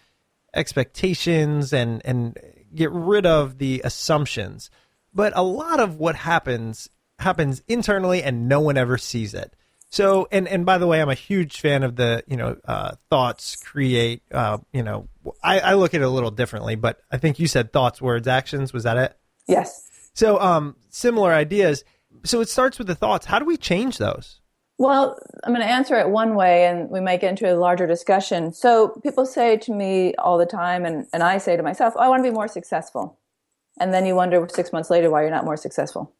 expectations 0.55 1.73
and, 1.73 2.03
and 2.05 2.39
get 2.75 2.91
rid 2.91 3.27
of 3.27 3.59
the 3.59 3.83
assumptions. 3.85 4.71
But 5.13 5.33
a 5.37 5.43
lot 5.43 5.81
of 5.81 5.97
what 5.97 6.17
happens 6.17 6.89
happens 7.19 7.63
internally 7.69 8.23
and 8.23 8.49
no 8.49 8.61
one 8.61 8.79
ever 8.79 8.97
sees 8.97 9.35
it. 9.35 9.55
So, 9.91 10.28
and, 10.30 10.47
and 10.47 10.64
by 10.64 10.78
the 10.78 10.86
way, 10.86 11.03
I'm 11.03 11.09
a 11.09 11.14
huge 11.14 11.61
fan 11.61 11.82
of 11.82 11.97
the, 11.97 12.22
you 12.28 12.36
know, 12.36 12.57
uh, 12.64 12.93
thoughts 13.11 13.57
create, 13.57 14.22
uh, 14.30 14.59
you 14.72 14.84
know, 14.84 15.09
I, 15.43 15.59
I 15.59 15.74
look 15.74 15.95
at 15.95 16.01
it 16.01 16.05
a 16.05 16.09
little 16.09 16.30
differently, 16.30 16.76
but 16.76 17.01
I 17.11 17.18
think 17.18 17.41
you 17.41 17.49
said 17.49 17.72
thoughts, 17.72 18.01
words, 18.01 18.28
actions. 18.28 18.72
Was 18.72 18.84
that 18.84 18.97
it? 18.97 19.18
Yes. 19.49 19.88
So, 20.14 20.41
um, 20.41 20.76
similar 20.91 21.32
ideas. 21.32 21.82
So 22.24 22.41
it 22.41 22.49
starts 22.49 22.78
with 22.78 22.86
the 22.86 22.95
thoughts. 22.95 23.26
How 23.26 23.41
do 23.41 23.45
we 23.45 23.57
change 23.57 23.99
those? 23.99 24.41
Well, 24.78 25.18
I'm 25.43 25.53
going 25.53 25.66
to 25.66 25.70
answer 25.70 25.99
it 25.99 26.09
one 26.09 26.36
way 26.36 26.66
and 26.66 26.88
we 26.88 27.01
might 27.01 27.20
get 27.20 27.30
into 27.30 27.53
a 27.53 27.59
larger 27.59 27.88
discussion. 27.88 28.53
So 28.53 28.88
people 29.03 29.26
say 29.26 29.57
to 29.59 29.72
me 29.74 30.14
all 30.14 30.38
the 30.38 30.47
time, 30.47 30.86
and, 30.86 31.07
and 31.12 31.22
I 31.22 31.38
say 31.38 31.57
to 31.57 31.62
myself, 31.62 31.95
oh, 31.97 32.01
I 32.01 32.09
want 32.09 32.24
to 32.24 32.30
be 32.30 32.34
more 32.34 32.49
successful. 32.49 33.18
And 33.80 33.93
then 33.93 34.07
you 34.07 34.14
wonder 34.14 34.47
six 34.51 34.72
months 34.72 34.88
later 34.88 35.11
why 35.11 35.22
you're 35.22 35.30
not 35.30 35.45
more 35.45 35.57
successful. 35.57 36.14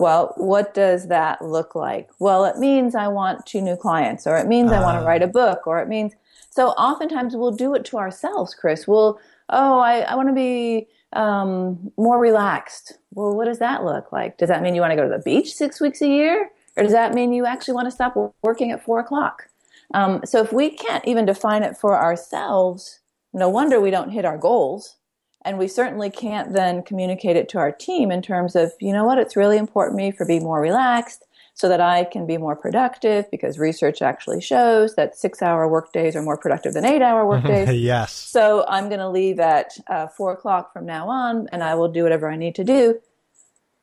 Well, 0.00 0.32
what 0.38 0.72
does 0.72 1.08
that 1.08 1.42
look 1.42 1.74
like? 1.74 2.08
Well, 2.18 2.46
it 2.46 2.56
means 2.56 2.94
I 2.94 3.08
want 3.08 3.44
two 3.44 3.60
new 3.60 3.76
clients, 3.76 4.26
or 4.26 4.38
it 4.38 4.46
means 4.46 4.72
uh, 4.72 4.76
I 4.76 4.80
want 4.80 4.98
to 4.98 5.06
write 5.06 5.22
a 5.22 5.26
book, 5.26 5.66
or 5.66 5.78
it 5.78 5.88
means. 5.88 6.14
So 6.48 6.68
oftentimes 6.70 7.36
we'll 7.36 7.52
do 7.52 7.74
it 7.74 7.84
to 7.86 7.98
ourselves, 7.98 8.54
Chris. 8.54 8.88
We'll, 8.88 9.20
oh, 9.50 9.78
I, 9.78 10.00
I 10.00 10.14
want 10.14 10.28
to 10.28 10.34
be 10.34 10.88
um, 11.12 11.92
more 11.98 12.18
relaxed. 12.18 12.94
Well, 13.12 13.36
what 13.36 13.44
does 13.44 13.58
that 13.58 13.84
look 13.84 14.10
like? 14.10 14.38
Does 14.38 14.48
that 14.48 14.62
mean 14.62 14.74
you 14.74 14.80
want 14.80 14.92
to 14.92 14.96
go 14.96 15.02
to 15.02 15.16
the 15.16 15.22
beach 15.22 15.52
six 15.52 15.80
weeks 15.80 16.00
a 16.00 16.08
year? 16.08 16.50
Or 16.76 16.82
does 16.82 16.92
that 16.92 17.12
mean 17.12 17.32
you 17.34 17.44
actually 17.44 17.74
want 17.74 17.86
to 17.86 17.90
stop 17.90 18.16
working 18.42 18.70
at 18.72 18.82
four 18.82 19.00
o'clock? 19.00 19.48
Um, 19.92 20.22
so 20.24 20.40
if 20.40 20.50
we 20.50 20.70
can't 20.70 21.06
even 21.06 21.26
define 21.26 21.62
it 21.62 21.76
for 21.76 21.94
ourselves, 21.94 23.00
no 23.34 23.50
wonder 23.50 23.80
we 23.80 23.90
don't 23.90 24.10
hit 24.10 24.24
our 24.24 24.38
goals. 24.38 24.96
And 25.42 25.58
we 25.58 25.68
certainly 25.68 26.10
can't 26.10 26.52
then 26.52 26.82
communicate 26.82 27.36
it 27.36 27.48
to 27.50 27.58
our 27.58 27.72
team 27.72 28.10
in 28.10 28.20
terms 28.20 28.54
of, 28.54 28.72
you 28.80 28.92
know 28.92 29.04
what, 29.04 29.18
it's 29.18 29.36
really 29.36 29.56
important 29.56 29.98
to 29.98 30.04
me 30.04 30.10
for 30.10 30.26
be 30.26 30.38
more 30.38 30.60
relaxed 30.60 31.24
so 31.54 31.68
that 31.68 31.80
I 31.80 32.04
can 32.04 32.26
be 32.26 32.38
more 32.38 32.56
productive 32.56 33.30
because 33.30 33.58
research 33.58 34.02
actually 34.02 34.40
shows 34.40 34.94
that 34.96 35.16
six 35.16 35.42
hour 35.42 35.68
workdays 35.68 36.16
are 36.16 36.22
more 36.22 36.38
productive 36.38 36.74
than 36.74 36.84
eight 36.84 37.02
hour 37.02 37.26
workdays. 37.28 37.70
yes. 37.72 38.12
So 38.12 38.64
I'm 38.68 38.88
going 38.88 39.00
to 39.00 39.08
leave 39.08 39.40
at 39.40 39.76
uh, 39.86 40.06
four 40.08 40.32
o'clock 40.32 40.72
from 40.72 40.86
now 40.86 41.08
on 41.08 41.48
and 41.52 41.62
I 41.62 41.74
will 41.74 41.90
do 41.90 42.02
whatever 42.02 42.30
I 42.30 42.36
need 42.36 42.54
to 42.56 42.64
do. 42.64 43.00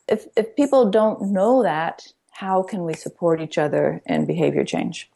If, 0.07 0.25
if 0.35 0.55
people 0.55 0.89
don't 0.89 1.33
know 1.33 1.63
that, 1.63 2.07
how 2.31 2.63
can 2.63 2.83
we 2.83 2.93
support 2.93 3.41
each 3.41 3.57
other 3.57 4.01
in 4.05 4.25
behavior 4.25 4.63
change? 4.63 5.09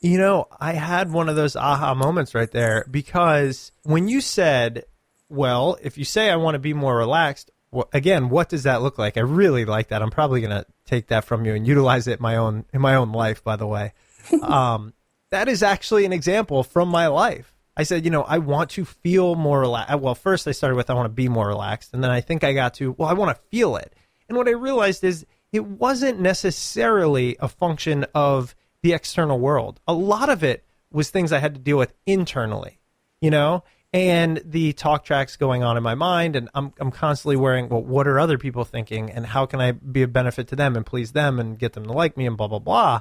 You 0.00 0.16
know, 0.16 0.48
I 0.58 0.72
had 0.72 1.12
one 1.12 1.28
of 1.28 1.36
those 1.36 1.56
aha 1.56 1.94
moments 1.94 2.34
right 2.34 2.50
there 2.50 2.86
because 2.90 3.72
when 3.82 4.08
you 4.08 4.22
said 4.22 4.84
well, 5.30 5.78
if 5.80 5.96
you 5.96 6.04
say 6.04 6.28
I 6.28 6.36
want 6.36 6.56
to 6.56 6.58
be 6.58 6.74
more 6.74 6.96
relaxed, 6.96 7.50
well, 7.70 7.88
again, 7.92 8.28
what 8.28 8.48
does 8.48 8.64
that 8.64 8.82
look 8.82 8.98
like? 8.98 9.16
I 9.16 9.20
really 9.20 9.64
like 9.64 9.88
that. 9.88 10.02
I'm 10.02 10.10
probably 10.10 10.40
going 10.40 10.50
to 10.50 10.66
take 10.86 11.06
that 11.08 11.24
from 11.24 11.44
you 11.44 11.54
and 11.54 11.66
utilize 11.66 12.08
it 12.08 12.18
in 12.18 12.22
my 12.22 12.36
own 12.36 12.64
in 12.72 12.80
my 12.80 12.96
own 12.96 13.12
life. 13.12 13.44
By 13.44 13.56
the 13.56 13.66
way, 13.66 13.92
um, 14.42 14.92
that 15.30 15.48
is 15.48 15.62
actually 15.62 16.04
an 16.04 16.12
example 16.12 16.62
from 16.64 16.88
my 16.88 17.06
life. 17.06 17.54
I 17.76 17.84
said, 17.84 18.04
you 18.04 18.10
know, 18.10 18.22
I 18.22 18.38
want 18.38 18.70
to 18.70 18.84
feel 18.84 19.36
more 19.36 19.60
relaxed. 19.60 20.00
Well, 20.00 20.14
first 20.14 20.48
I 20.48 20.52
started 20.52 20.76
with 20.76 20.90
I 20.90 20.94
want 20.94 21.06
to 21.06 21.10
be 21.14 21.28
more 21.28 21.46
relaxed, 21.46 21.94
and 21.94 22.02
then 22.02 22.10
I 22.10 22.20
think 22.20 22.42
I 22.42 22.52
got 22.52 22.74
to 22.74 22.92
well, 22.98 23.08
I 23.08 23.14
want 23.14 23.36
to 23.36 23.42
feel 23.50 23.76
it. 23.76 23.94
And 24.28 24.36
what 24.36 24.48
I 24.48 24.52
realized 24.52 25.04
is 25.04 25.24
it 25.52 25.64
wasn't 25.64 26.20
necessarily 26.20 27.36
a 27.40 27.48
function 27.48 28.04
of 28.14 28.54
the 28.82 28.92
external 28.92 29.38
world. 29.38 29.80
A 29.86 29.92
lot 29.92 30.28
of 30.28 30.42
it 30.42 30.64
was 30.92 31.10
things 31.10 31.32
I 31.32 31.38
had 31.38 31.54
to 31.54 31.60
deal 31.60 31.78
with 31.78 31.92
internally. 32.06 32.80
You 33.20 33.30
know, 33.30 33.64
and 33.92 34.40
the 34.44 34.72
talk 34.72 35.04
tracks 35.04 35.36
going 35.36 35.62
on 35.64 35.76
in 35.76 35.82
my 35.82 35.94
mind 35.94 36.36
and 36.36 36.48
I'm 36.54 36.72
I'm 36.78 36.90
constantly 36.90 37.36
worrying, 37.36 37.68
well, 37.68 37.82
what 37.82 38.06
are 38.06 38.20
other 38.20 38.38
people 38.38 38.64
thinking 38.64 39.10
and 39.10 39.26
how 39.26 39.46
can 39.46 39.60
I 39.60 39.72
be 39.72 40.02
a 40.02 40.08
benefit 40.08 40.48
to 40.48 40.56
them 40.56 40.76
and 40.76 40.86
please 40.86 41.12
them 41.12 41.40
and 41.40 41.58
get 41.58 41.72
them 41.72 41.84
to 41.84 41.92
like 41.92 42.16
me 42.16 42.26
and 42.26 42.36
blah 42.36 42.48
blah 42.48 42.60
blah. 42.60 43.00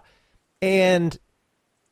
And 0.62 1.18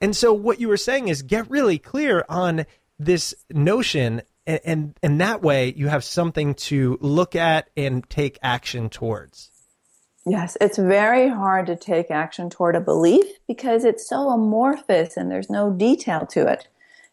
and 0.01 0.15
so 0.15 0.33
what 0.33 0.59
you 0.59 0.67
were 0.67 0.77
saying 0.77 1.09
is 1.09 1.21
get 1.21 1.49
really 1.49 1.77
clear 1.77 2.25
on 2.27 2.65
this 2.97 3.35
notion 3.51 4.23
and 4.47 4.59
and, 4.65 4.99
and 5.03 5.21
that 5.21 5.43
way 5.43 5.73
you 5.75 5.89
have 5.89 6.03
something 6.03 6.55
to 6.55 6.97
look 6.99 7.35
at 7.35 7.69
and 7.77 8.07
take 8.09 8.39
action 8.41 8.89
towards. 8.89 9.51
Yes, 10.25 10.57
it's 10.59 10.77
very 10.77 11.29
hard 11.29 11.67
to 11.67 11.77
take 11.77 12.11
action 12.11 12.49
toward 12.49 12.75
a 12.75 12.81
belief 12.81 13.25
because 13.47 13.85
it's 13.85 14.09
so 14.09 14.29
amorphous 14.29 15.15
and 15.15 15.31
there's 15.31 15.49
no 15.49 15.71
detail 15.71 16.25
to 16.31 16.47
it. 16.47 16.67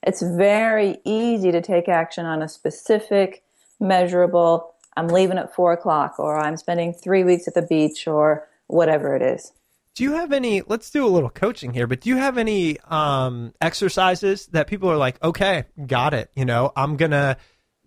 It's 0.07 0.23
very 0.23 0.99
easy 1.05 1.51
to 1.53 1.61
take 1.61 1.89
action 1.89 2.27
on 2.27 2.43
a 2.43 2.49
specific, 2.49 3.43
measurable, 3.81 4.75
I'm 4.97 5.09
leaving 5.09 5.39
at 5.39 5.55
four 5.55 5.73
o'clock, 5.73 6.19
or 6.19 6.39
I'm 6.39 6.57
spending 6.57 6.93
three 6.93 7.25
weeks 7.25 7.49
at 7.49 7.55
the 7.55 7.63
beach, 7.63 8.07
or 8.07 8.47
whatever 8.69 9.17
it 9.17 9.23
is. 9.23 9.53
Do 9.95 10.05
you 10.05 10.13
have 10.13 10.33
any? 10.33 10.63
Let's 10.63 10.91
do 10.91 11.07
a 11.07 11.09
little 11.09 11.31
coaching 11.31 11.73
here, 11.73 11.87
but 11.87 12.01
do 12.01 12.09
you 12.09 12.17
have 12.17 12.39
any 12.39 12.79
um, 12.81 13.55
exercises 13.61 14.47
that 14.49 14.67
people 14.67 14.91
are 14.91 14.97
like, 14.97 15.23
okay, 15.23 15.65
got 15.87 16.15
it. 16.15 16.31
You 16.35 16.45
know, 16.45 16.73
I'm 16.77 16.97
gonna, 16.97 17.37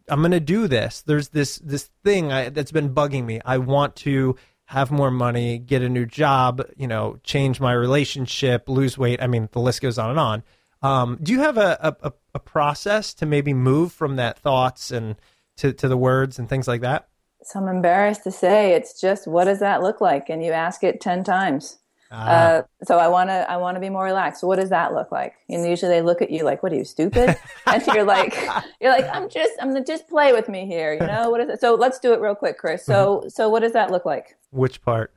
I'm 0.10 0.22
gonna 0.22 0.40
do 0.40 0.68
this. 0.68 1.02
There's 1.02 1.30
this 1.30 1.58
this 1.60 1.90
thing 2.04 2.32
I, 2.32 2.50
that's 2.50 2.72
been 2.72 2.94
bugging 2.94 3.26
me. 3.26 3.42
I 3.44 3.58
want 3.58 3.96
to 3.98 4.36
have 4.66 4.92
more 4.92 5.12
money, 5.12 5.58
get 5.58 5.82
a 5.82 5.90
new 5.90 6.06
job, 6.06 6.62
you 6.76 6.88
know, 6.88 7.20
change 7.24 7.60
my 7.60 7.72
relationship, 7.72 8.68
lose 8.68 8.98
weight. 8.98 9.22
I 9.22 9.28
mean, 9.28 9.48
the 9.52 9.62
list 9.62 9.82
goes 9.82 9.98
on 9.98 10.10
and 10.10 10.20
on. 10.20 10.44
Um, 10.82 11.20
do 11.22 11.32
you 11.32 11.40
have 11.40 11.58
a, 11.58 11.96
a, 12.02 12.14
a 12.36 12.40
process 12.40 13.14
to 13.16 13.26
maybe 13.26 13.54
move 13.54 13.92
from 13.92 14.16
that 14.18 14.38
thoughts 14.40 14.92
and 14.92 15.16
to, 15.58 15.74
to 15.74 15.88
the 15.88 15.98
words 15.98 16.40
and 16.40 16.48
things 16.48 16.68
like 16.68 16.82
that? 16.82 17.08
So 17.44 17.60
I'm 17.60 17.68
embarrassed 17.68 18.24
to 18.26 18.32
say 18.32 18.74
it's 18.74 19.00
just 19.00 19.28
what 19.28 19.46
does 19.46 19.60
that 19.60 19.82
look 19.82 20.02
like? 20.02 20.30
And 20.30 20.44
you 20.44 20.52
ask 20.52 20.84
it 20.84 21.02
10 21.02 21.24
times. 21.24 21.78
Ah. 22.12 22.30
Uh, 22.30 22.64
so 22.84 22.98
I 22.98 23.08
want 23.10 23.30
to 23.30 23.50
I 23.50 23.58
want 23.58 23.76
to 23.76 23.82
be 23.82 23.90
more 23.90 24.06
relaxed. 24.06 24.42
So 24.42 24.48
what 24.48 24.60
does 24.60 24.70
that 24.70 24.94
look 24.94 25.12
like? 25.12 25.34
And 25.50 25.66
usually 25.66 25.92
they 25.92 26.02
look 26.02 26.22
at 26.22 26.32
you 26.32 26.44
like, 26.44 26.64
"What 26.64 26.72
are 26.72 26.76
you 26.76 26.86
stupid?" 26.86 27.38
and 27.66 27.86
you're 27.88 28.06
like, 28.06 28.34
"You're 28.80 28.92
like, 28.92 29.06
I'm 29.14 29.30
just 29.30 29.54
I'm 29.60 29.84
just 29.84 30.08
play 30.08 30.32
with 30.32 30.48
me 30.48 30.66
here, 30.66 30.94
you 30.94 31.06
know? 31.06 31.30
What 31.30 31.42
is 31.42 31.50
it? 31.50 31.60
So 31.60 31.76
let's 31.76 32.00
do 32.00 32.14
it 32.14 32.22
real 32.22 32.36
quick, 32.36 32.58
Chris. 32.58 32.86
So 32.86 33.18
mm-hmm. 33.18 33.30
so 33.30 33.50
what 33.50 33.60
does 33.60 33.74
that 33.74 33.92
look 33.92 34.06
like? 34.06 34.38
Which 34.52 34.82
part? 34.82 35.14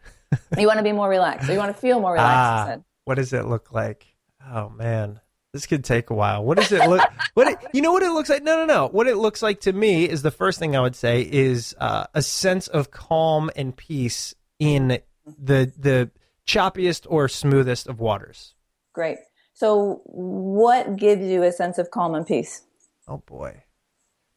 you 0.58 0.66
want 0.66 0.78
to 0.78 0.82
be 0.82 0.92
more 0.92 1.08
relaxed. 1.08 1.46
So 1.46 1.52
you 1.52 1.58
want 1.58 1.74
to 1.74 1.80
feel 1.80 2.00
more 2.00 2.12
relaxed. 2.12 2.80
Ah, 2.80 2.82
what 3.04 3.16
does 3.16 3.32
it 3.32 3.46
look 3.46 3.72
like? 3.72 4.06
Oh 4.52 4.68
man, 4.68 5.20
this 5.52 5.66
could 5.66 5.84
take 5.84 6.10
a 6.10 6.14
while. 6.14 6.44
What 6.44 6.58
does 6.58 6.70
it 6.70 6.88
look? 6.88 7.02
what 7.34 7.48
it, 7.48 7.58
you 7.72 7.82
know 7.82 7.92
what 7.92 8.02
it 8.02 8.10
looks 8.10 8.28
like? 8.28 8.42
No, 8.42 8.56
no, 8.56 8.66
no. 8.66 8.88
What 8.88 9.06
it 9.06 9.16
looks 9.16 9.42
like 9.42 9.60
to 9.62 9.72
me 9.72 10.08
is 10.08 10.22
the 10.22 10.30
first 10.30 10.58
thing 10.58 10.76
I 10.76 10.80
would 10.80 10.96
say 10.96 11.22
is 11.22 11.74
uh, 11.78 12.06
a 12.14 12.22
sense 12.22 12.68
of 12.68 12.90
calm 12.90 13.50
and 13.56 13.76
peace 13.76 14.34
in 14.58 15.00
the 15.26 15.72
the 15.76 16.10
choppiest 16.46 17.06
or 17.08 17.28
smoothest 17.28 17.88
of 17.88 18.00
waters. 18.00 18.54
Great. 18.92 19.18
So, 19.54 20.00
what 20.04 20.96
gives 20.96 21.26
you 21.26 21.42
a 21.42 21.52
sense 21.52 21.78
of 21.78 21.90
calm 21.90 22.14
and 22.14 22.26
peace? 22.26 22.62
Oh 23.08 23.18
boy. 23.18 23.64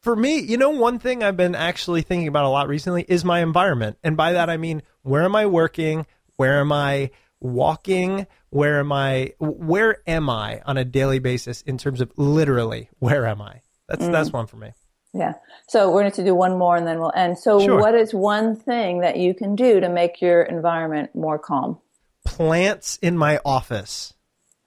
For 0.02 0.14
me, 0.14 0.38
you 0.40 0.58
know, 0.58 0.68
one 0.68 0.98
thing 0.98 1.22
I've 1.22 1.36
been 1.36 1.54
actually 1.54 2.02
thinking 2.02 2.28
about 2.28 2.44
a 2.44 2.50
lot 2.50 2.68
recently 2.68 3.06
is 3.08 3.24
my 3.24 3.40
environment, 3.40 3.96
and 4.02 4.16
by 4.16 4.32
that 4.32 4.50
I 4.50 4.56
mean 4.56 4.82
where 5.02 5.22
am 5.22 5.36
I 5.36 5.46
working? 5.46 6.06
Where 6.36 6.60
am 6.60 6.72
I 6.72 7.10
walking? 7.44 8.26
Where 8.50 8.80
am 8.80 8.90
I? 8.90 9.34
Where 9.38 10.02
am 10.06 10.28
I 10.30 10.62
on 10.66 10.76
a 10.76 10.84
daily 10.84 11.18
basis 11.20 11.62
in 11.62 11.78
terms 11.78 12.00
of 12.00 12.10
literally 12.16 12.88
where 12.98 13.26
am 13.26 13.40
I? 13.40 13.60
That's 13.88 14.04
mm. 14.04 14.12
that's 14.12 14.32
one 14.32 14.46
for 14.46 14.56
me. 14.56 14.72
Yeah. 15.12 15.34
So 15.68 15.90
we're 15.90 16.00
going 16.00 16.12
to 16.12 16.24
do 16.24 16.34
one 16.34 16.58
more 16.58 16.76
and 16.76 16.86
then 16.86 16.98
we'll 16.98 17.12
end. 17.14 17.38
So 17.38 17.60
sure. 17.60 17.78
what 17.78 17.94
is 17.94 18.12
one 18.12 18.56
thing 18.56 19.00
that 19.00 19.16
you 19.16 19.32
can 19.32 19.54
do 19.54 19.78
to 19.78 19.88
make 19.88 20.20
your 20.20 20.42
environment 20.42 21.14
more 21.14 21.38
calm? 21.38 21.78
Plants 22.24 22.98
in 23.00 23.16
my 23.16 23.38
office. 23.44 24.14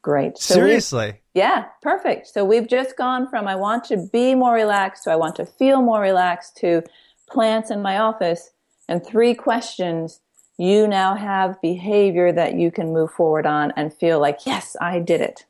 Great. 0.02 0.38
So 0.38 0.54
Seriously. 0.54 1.20
Yeah, 1.34 1.66
perfect. 1.82 2.28
So 2.28 2.46
we've 2.46 2.68
just 2.68 2.96
gone 2.96 3.28
from 3.30 3.46
I 3.46 3.56
want 3.56 3.84
to 3.86 4.08
be 4.14 4.36
more 4.36 4.54
relaxed 4.54 5.04
to 5.04 5.12
I 5.12 5.18
want 5.18 5.36
to 5.36 5.46
feel 5.46 5.82
more 5.82 6.00
relaxed 6.00 6.56
to 6.58 6.82
plants 7.30 7.70
in 7.70 7.82
my 7.82 7.98
office 7.98 8.52
and 8.88 9.06
three 9.06 9.34
questions 9.34 10.22
you 10.58 10.88
now 10.88 11.16
have 11.16 11.62
behavior 11.62 12.32
that 12.32 12.56
you 12.56 12.72
can 12.72 12.94
move 12.94 13.12
forward 13.12 13.46
on 13.46 13.72
and 13.76 13.94
feel 13.94 14.20
like, 14.20 14.46
yes, 14.46 14.76
I 14.82 15.00
did 15.00 15.22
it. 15.22 15.46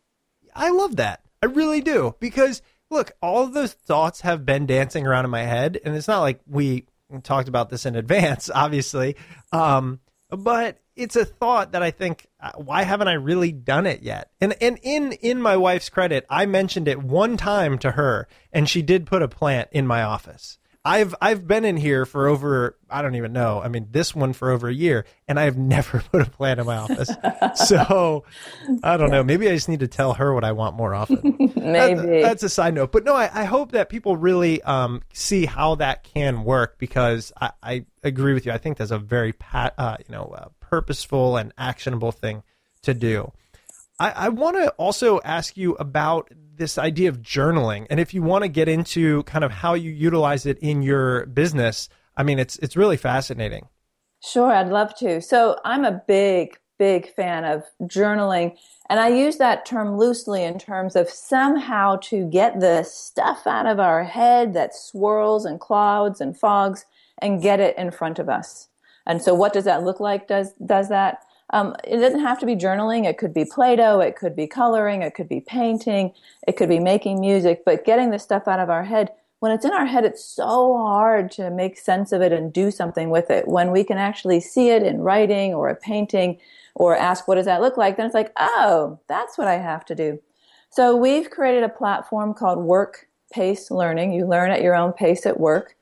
I 0.55 0.69
love 0.69 0.97
that. 0.97 1.21
I 1.41 1.45
really 1.45 1.81
do. 1.81 2.15
Because 2.19 2.61
look, 2.89 3.11
all 3.21 3.43
of 3.43 3.53
those 3.53 3.73
thoughts 3.73 4.21
have 4.21 4.45
been 4.45 4.65
dancing 4.65 5.05
around 5.05 5.25
in 5.25 5.31
my 5.31 5.43
head. 5.43 5.79
And 5.83 5.95
it's 5.95 6.07
not 6.07 6.21
like 6.21 6.41
we 6.47 6.85
talked 7.23 7.47
about 7.47 7.69
this 7.69 7.85
in 7.85 7.95
advance, 7.95 8.49
obviously. 8.53 9.15
Um, 9.51 9.99
but 10.29 10.79
it's 10.95 11.15
a 11.15 11.23
thought 11.25 11.71
that 11.71 11.83
I 11.83 11.91
think, 11.91 12.27
uh, 12.39 12.51
why 12.55 12.83
haven't 12.83 13.07
I 13.07 13.13
really 13.13 13.51
done 13.51 13.85
it 13.85 14.01
yet? 14.01 14.31
And 14.41 14.55
and 14.59 14.77
in 14.83 15.13
in 15.13 15.41
my 15.41 15.55
wife's 15.55 15.89
credit, 15.89 16.25
I 16.29 16.45
mentioned 16.45 16.87
it 16.87 17.01
one 17.01 17.37
time 17.37 17.77
to 17.79 17.91
her, 17.91 18.27
and 18.51 18.67
she 18.67 18.81
did 18.81 19.05
put 19.05 19.21
a 19.21 19.27
plant 19.27 19.69
in 19.71 19.87
my 19.87 20.03
office. 20.03 20.57
I've 20.87 21.13
I've 21.21 21.45
been 21.45 21.65
in 21.65 21.75
here 21.75 22.05
for 22.05 22.27
over 22.27 22.77
I 22.89 23.01
don't 23.01 23.15
even 23.15 23.33
know. 23.33 23.61
I 23.61 23.67
mean, 23.67 23.87
this 23.91 24.15
one 24.15 24.31
for 24.31 24.51
over 24.51 24.69
a 24.69 24.73
year, 24.73 25.05
and 25.27 25.37
I 25.37 25.43
have 25.43 25.57
never 25.75 26.01
put 26.11 26.25
a 26.25 26.29
plant 26.29 26.61
in 26.61 26.65
my 26.65 26.77
office. 26.77 27.09
so 27.67 28.23
I 28.83 28.95
don't 28.95 29.11
know. 29.11 29.21
Maybe 29.21 29.49
I 29.49 29.53
just 29.53 29.67
need 29.67 29.81
to 29.81 29.89
tell 29.89 30.13
her 30.13 30.33
what 30.33 30.45
I 30.45 30.53
want 30.53 30.77
more 30.77 30.95
often. 30.95 31.35
Maybe 31.55 31.95
That- 31.95 32.21
that's 32.23 32.43
a 32.43 32.49
side 32.49 32.73
note. 32.73 32.93
But 32.93 33.03
no, 33.03 33.15
I, 33.15 33.29
I 33.33 33.43
hope 33.43 33.73
that 33.73 33.89
people 33.89 34.15
really 34.15 34.61
um, 34.61 35.01
see 35.11 35.45
how 35.45 35.75
that 35.75 36.05
can 36.05 36.45
work 36.45 36.77
because 36.79 37.33
I, 37.39 37.51
I 37.61 37.85
agree 38.03 38.33
with 38.33 38.45
you. 38.45 38.53
I 38.53 38.57
think 38.57 38.77
that's 38.77 38.91
a 38.91 38.99
very 38.99 39.33
pat, 39.33 39.73
uh, 39.77 39.97
you 39.99 40.15
know, 40.15 40.33
uh, 40.37 40.47
purposeful 40.61 41.35
and 41.35 41.51
actionable 41.57 42.13
thing 42.13 42.43
to 42.83 42.93
do. 42.93 43.33
I, 43.99 44.11
I 44.11 44.29
want 44.29 44.55
to 44.57 44.69
also 44.77 45.19
ask 45.25 45.57
you 45.57 45.73
about 45.75 46.31
this 46.57 46.77
idea 46.77 47.09
of 47.09 47.21
journaling, 47.21 47.87
and 47.89 47.99
if 47.99 48.13
you 48.13 48.21
want 48.21 48.43
to 48.43 48.49
get 48.49 48.67
into 48.67 49.23
kind 49.23 49.43
of 49.43 49.51
how 49.51 49.73
you 49.73 49.91
utilize 49.91 50.45
it 50.45 50.57
in 50.59 50.81
your 50.81 51.25
business. 51.27 51.89
I 52.15 52.23
mean, 52.23 52.39
it's 52.39 52.57
it's 52.57 52.75
really 52.75 52.97
fascinating. 52.97 53.67
Sure, 54.23 54.51
I'd 54.51 54.69
love 54.69 54.95
to. 54.97 55.21
So 55.21 55.59
I'm 55.63 55.85
a 55.85 56.01
big, 56.07 56.57
big 56.79 57.13
fan 57.13 57.45
of 57.45 57.63
journaling. 57.83 58.57
And 58.89 58.99
I 58.99 59.09
use 59.09 59.37
that 59.37 59.65
term 59.65 59.97
loosely 59.97 60.43
in 60.43 60.57
terms 60.57 60.95
of 60.95 61.09
somehow 61.09 61.97
to 62.03 62.27
get 62.29 62.59
the 62.59 62.83
stuff 62.83 63.45
out 63.45 63.65
of 63.65 63.79
our 63.79 64.03
head 64.03 64.53
that 64.53 64.75
swirls 64.75 65.45
and 65.45 65.59
clouds 65.59 66.21
and 66.21 66.37
fogs 66.37 66.85
and 67.19 67.41
get 67.41 67.59
it 67.59 67.77
in 67.77 67.91
front 67.91 68.17
of 68.17 68.29
us. 68.29 68.69
And 69.05 69.21
so 69.21 69.33
what 69.33 69.53
does 69.53 69.65
that 69.65 69.83
look 69.83 69.99
like? 69.99 70.27
Does, 70.27 70.53
does 70.65 70.89
that? 70.89 71.19
Um, 71.51 71.75
it 71.85 71.97
doesn't 71.97 72.19
have 72.19 72.39
to 72.39 72.45
be 72.45 72.55
journaling. 72.55 73.05
It 73.05 73.17
could 73.17 73.33
be 73.33 73.45
Play-Doh. 73.45 74.01
It 74.01 74.15
could 74.15 74.35
be 74.35 74.47
coloring. 74.47 75.01
It 75.01 75.15
could 75.15 75.29
be 75.29 75.39
painting. 75.39 76.13
It 76.47 76.57
could 76.57 76.69
be 76.69 76.79
making 76.79 77.21
music, 77.21 77.63
but 77.65 77.85
getting 77.85 78.09
the 78.09 78.19
stuff 78.19 78.47
out 78.47 78.59
of 78.59 78.69
our 78.69 78.83
head 78.83 79.11
when 79.39 79.51
it's 79.51 79.65
in 79.65 79.71
our 79.71 79.85
head, 79.85 80.03
it's 80.03 80.23
so 80.25 80.75
hard 80.77 81.31
to 81.31 81.51
make 81.51 81.77
sense 81.77 82.11
of 82.11 82.21
it 82.21 82.33
and 82.33 82.51
do 82.51 82.71
something 82.71 83.09
with 83.09 83.29
it. 83.29 83.47
When 83.47 83.71
we 83.71 83.83
can 83.83 83.97
actually 83.97 84.39
see 84.39 84.69
it 84.69 84.81
in 84.81 85.01
writing 85.01 85.53
or 85.53 85.69
a 85.69 85.75
painting 85.75 86.39
or 86.73 86.97
ask, 86.97 87.27
what 87.27 87.35
does 87.35 87.45
that 87.45 87.61
look 87.61 87.77
like? 87.77 87.97
Then 87.97 88.07
it's 88.07 88.15
like, 88.15 88.33
oh, 88.37 88.99
that's 89.07 89.37
what 89.37 89.47
I 89.47 89.57
have 89.57 89.85
to 89.85 89.95
do. 89.95 90.19
So 90.69 90.95
we've 90.95 91.29
created 91.29 91.63
a 91.63 91.69
platform 91.69 92.33
called 92.33 92.59
Work 92.59 93.07
Pace 93.31 93.69
Learning. 93.69 94.11
You 94.11 94.25
learn 94.25 94.51
at 94.51 94.63
your 94.63 94.75
own 94.75 94.91
pace 94.91 95.25
at 95.25 95.39
work. 95.39 95.75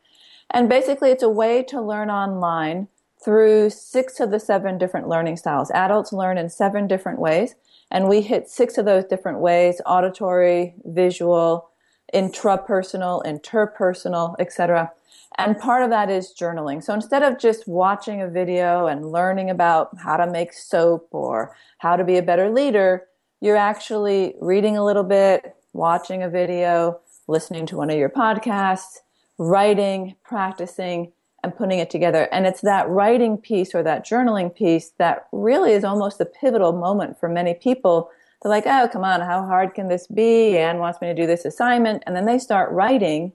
And 0.51 0.70
basically, 0.70 1.11
it's 1.11 1.24
a 1.24 1.30
way 1.30 1.63
to 1.63 1.82
learn 1.82 2.09
online 2.09 2.88
through 3.24 3.70
six 3.70 4.20
of 4.20 4.32
the 4.32 4.39
seven 4.39 4.78
different 4.78 5.07
learning 5.07 5.38
styles. 5.38 5.72
Adults 5.72 6.13
learn 6.13 6.38
in 6.38 6.49
seven 6.49 6.88
different 6.88 7.20
ways. 7.20 7.55
And 7.91 8.07
we 8.07 8.22
hit 8.22 8.49
six 8.49 8.78
of 8.78 8.86
those 8.86 9.05
different 9.05 9.39
ways 9.39 9.80
auditory, 9.86 10.74
visual, 10.86 11.70
intrapersonal, 12.13 13.24
interpersonal, 13.26 14.36
etc. 14.39 14.91
And 15.38 15.59
part 15.59 15.84
of 15.84 15.89
that 15.89 16.09
is 16.09 16.34
journaling. 16.38 16.84
So 16.84 16.93
instead 16.93 17.24
of 17.24 17.39
just 17.39 17.68
watching 17.68 18.22
a 18.22 18.28
video 18.28 18.88
and 18.88 19.11
learning 19.11 19.49
about 19.49 19.89
how 19.97 20.18
to 20.18 20.30
make 20.30 20.53
soap 20.53 21.09
or 21.11 21.55
how 21.80 21.95
to 21.95 22.03
be 22.03 22.18
a 22.18 22.24
better 22.24 22.49
leader, 22.49 23.05
you're 23.41 23.57
actually 23.57 24.36
reading 24.39 24.78
a 24.78 24.86
little 24.86 25.03
bit, 25.03 25.55
watching 25.74 26.24
a 26.24 26.30
video, 26.30 26.99
listening 27.28 27.66
to 27.68 27.78
one 27.78 27.89
of 27.89 27.97
your 27.97 28.09
podcasts, 28.09 28.99
writing, 29.38 30.16
practicing, 30.24 31.11
and 31.46 31.56
putting 31.56 31.80
it 31.80 31.89
together. 31.89 32.28
And 32.34 32.46
it's 32.46 32.62
that 32.62 32.89
writing 32.89 33.38
piece 33.38 33.74
or 33.74 33.84
that 33.84 34.06
journaling 34.06 34.54
piece 34.54 34.91
that 34.98 35.28
really 35.32 35.72
is 35.72 35.86
almost 35.86 36.18
the 36.18 36.26
pivotal 36.26 36.74
moment 36.74 37.18
for 37.20 37.30
many 37.30 37.54
people 37.54 38.10
they're 38.46 38.52
like, 38.52 38.68
oh, 38.68 38.88
come 38.91 39.04
on, 39.04 39.22
how 39.22 39.43
hard 39.43 39.74
can 39.74 39.88
this 39.88 40.06
be? 40.06 40.56
Anne 40.56 40.78
wants 40.78 41.02
me 41.02 41.08
to 41.08 41.16
do 41.16 41.26
this 41.26 41.46
assignment. 41.46 42.04
And 42.06 42.16
then 42.16 42.26
they 42.26 42.38
start 42.38 42.72
writing 42.72 43.34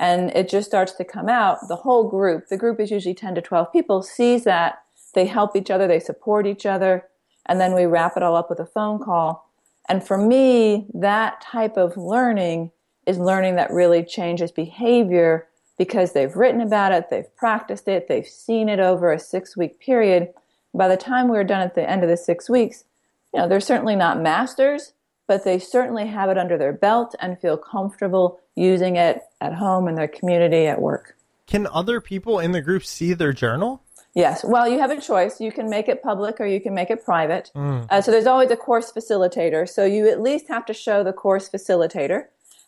and 0.00 0.30
it 0.30 0.48
just 0.48 0.66
starts 0.66 0.92
to 0.92 1.04
come 1.04 1.28
out. 1.28 1.68
The 1.68 1.76
whole 1.76 2.08
group, 2.08 2.48
the 2.48 2.56
group 2.56 2.80
is 2.80 2.90
usually 2.90 3.14
10 3.14 3.34
to 3.34 3.42
12 3.42 3.70
people, 3.72 4.02
sees 4.02 4.44
that. 4.44 4.82
They 5.14 5.26
help 5.26 5.54
each 5.54 5.70
other, 5.70 5.86
they 5.86 6.00
support 6.00 6.46
each 6.46 6.64
other. 6.64 7.04
And 7.44 7.60
then 7.60 7.74
we 7.74 7.84
wrap 7.84 8.16
it 8.16 8.22
all 8.22 8.36
up 8.36 8.48
with 8.48 8.58
a 8.58 8.64
phone 8.64 8.98
call. 9.00 9.50
And 9.86 10.06
for 10.06 10.16
me, 10.16 10.86
that 10.94 11.42
type 11.42 11.76
of 11.76 11.98
learning 11.98 12.70
is 13.06 13.18
learning 13.18 13.56
that 13.56 13.70
really 13.70 14.02
changes 14.02 14.50
behavior 14.50 15.48
because 15.78 16.12
they've 16.12 16.34
written 16.36 16.60
about 16.60 16.92
it, 16.92 17.08
they've 17.08 17.34
practiced 17.36 17.88
it, 17.88 18.08
they've 18.08 18.26
seen 18.26 18.68
it 18.68 18.80
over 18.80 19.12
a 19.12 19.18
six 19.18 19.56
week 19.56 19.80
period. 19.80 20.28
By 20.74 20.88
the 20.88 20.96
time 20.96 21.28
we're 21.28 21.44
done 21.44 21.62
at 21.62 21.74
the 21.74 21.88
end 21.88 22.02
of 22.02 22.10
the 22.10 22.16
six 22.16 22.50
weeks, 22.50 22.84
you 23.32 23.40
know, 23.40 23.48
they're 23.48 23.60
certainly 23.60 23.96
not 23.96 24.20
masters, 24.20 24.92
but 25.26 25.44
they 25.44 25.58
certainly 25.58 26.06
have 26.06 26.28
it 26.30 26.38
under 26.38 26.58
their 26.58 26.72
belt 26.72 27.14
and 27.20 27.38
feel 27.38 27.56
comfortable 27.56 28.40
using 28.54 28.96
it 28.96 29.22
at 29.40 29.54
home 29.54 29.88
in 29.88 29.94
their 29.94 30.08
community 30.08 30.66
at 30.66 30.80
work. 30.80 31.16
Can 31.46 31.66
other 31.68 32.00
people 32.00 32.38
in 32.38 32.52
the 32.52 32.60
group 32.60 32.84
see 32.84 33.14
their 33.14 33.32
journal? 33.32 33.82
Yes. 34.14 34.44
Well, 34.44 34.68
you 34.68 34.78
have 34.80 34.90
a 34.90 35.00
choice. 35.00 35.40
You 35.40 35.52
can 35.52 35.70
make 35.70 35.88
it 35.88 36.02
public 36.02 36.40
or 36.40 36.46
you 36.46 36.60
can 36.60 36.74
make 36.74 36.90
it 36.90 37.04
private. 37.04 37.50
Uh, 37.54 38.00
so 38.00 38.10
there's 38.10 38.26
always 38.26 38.50
a 38.50 38.56
course 38.56 38.90
facilitator. 38.90 39.68
So 39.68 39.84
you 39.84 40.08
at 40.08 40.20
least 40.20 40.48
have 40.48 40.66
to 40.66 40.74
show 40.74 41.04
the 41.04 41.12
course 41.12 41.48
facilitator. 41.48 42.24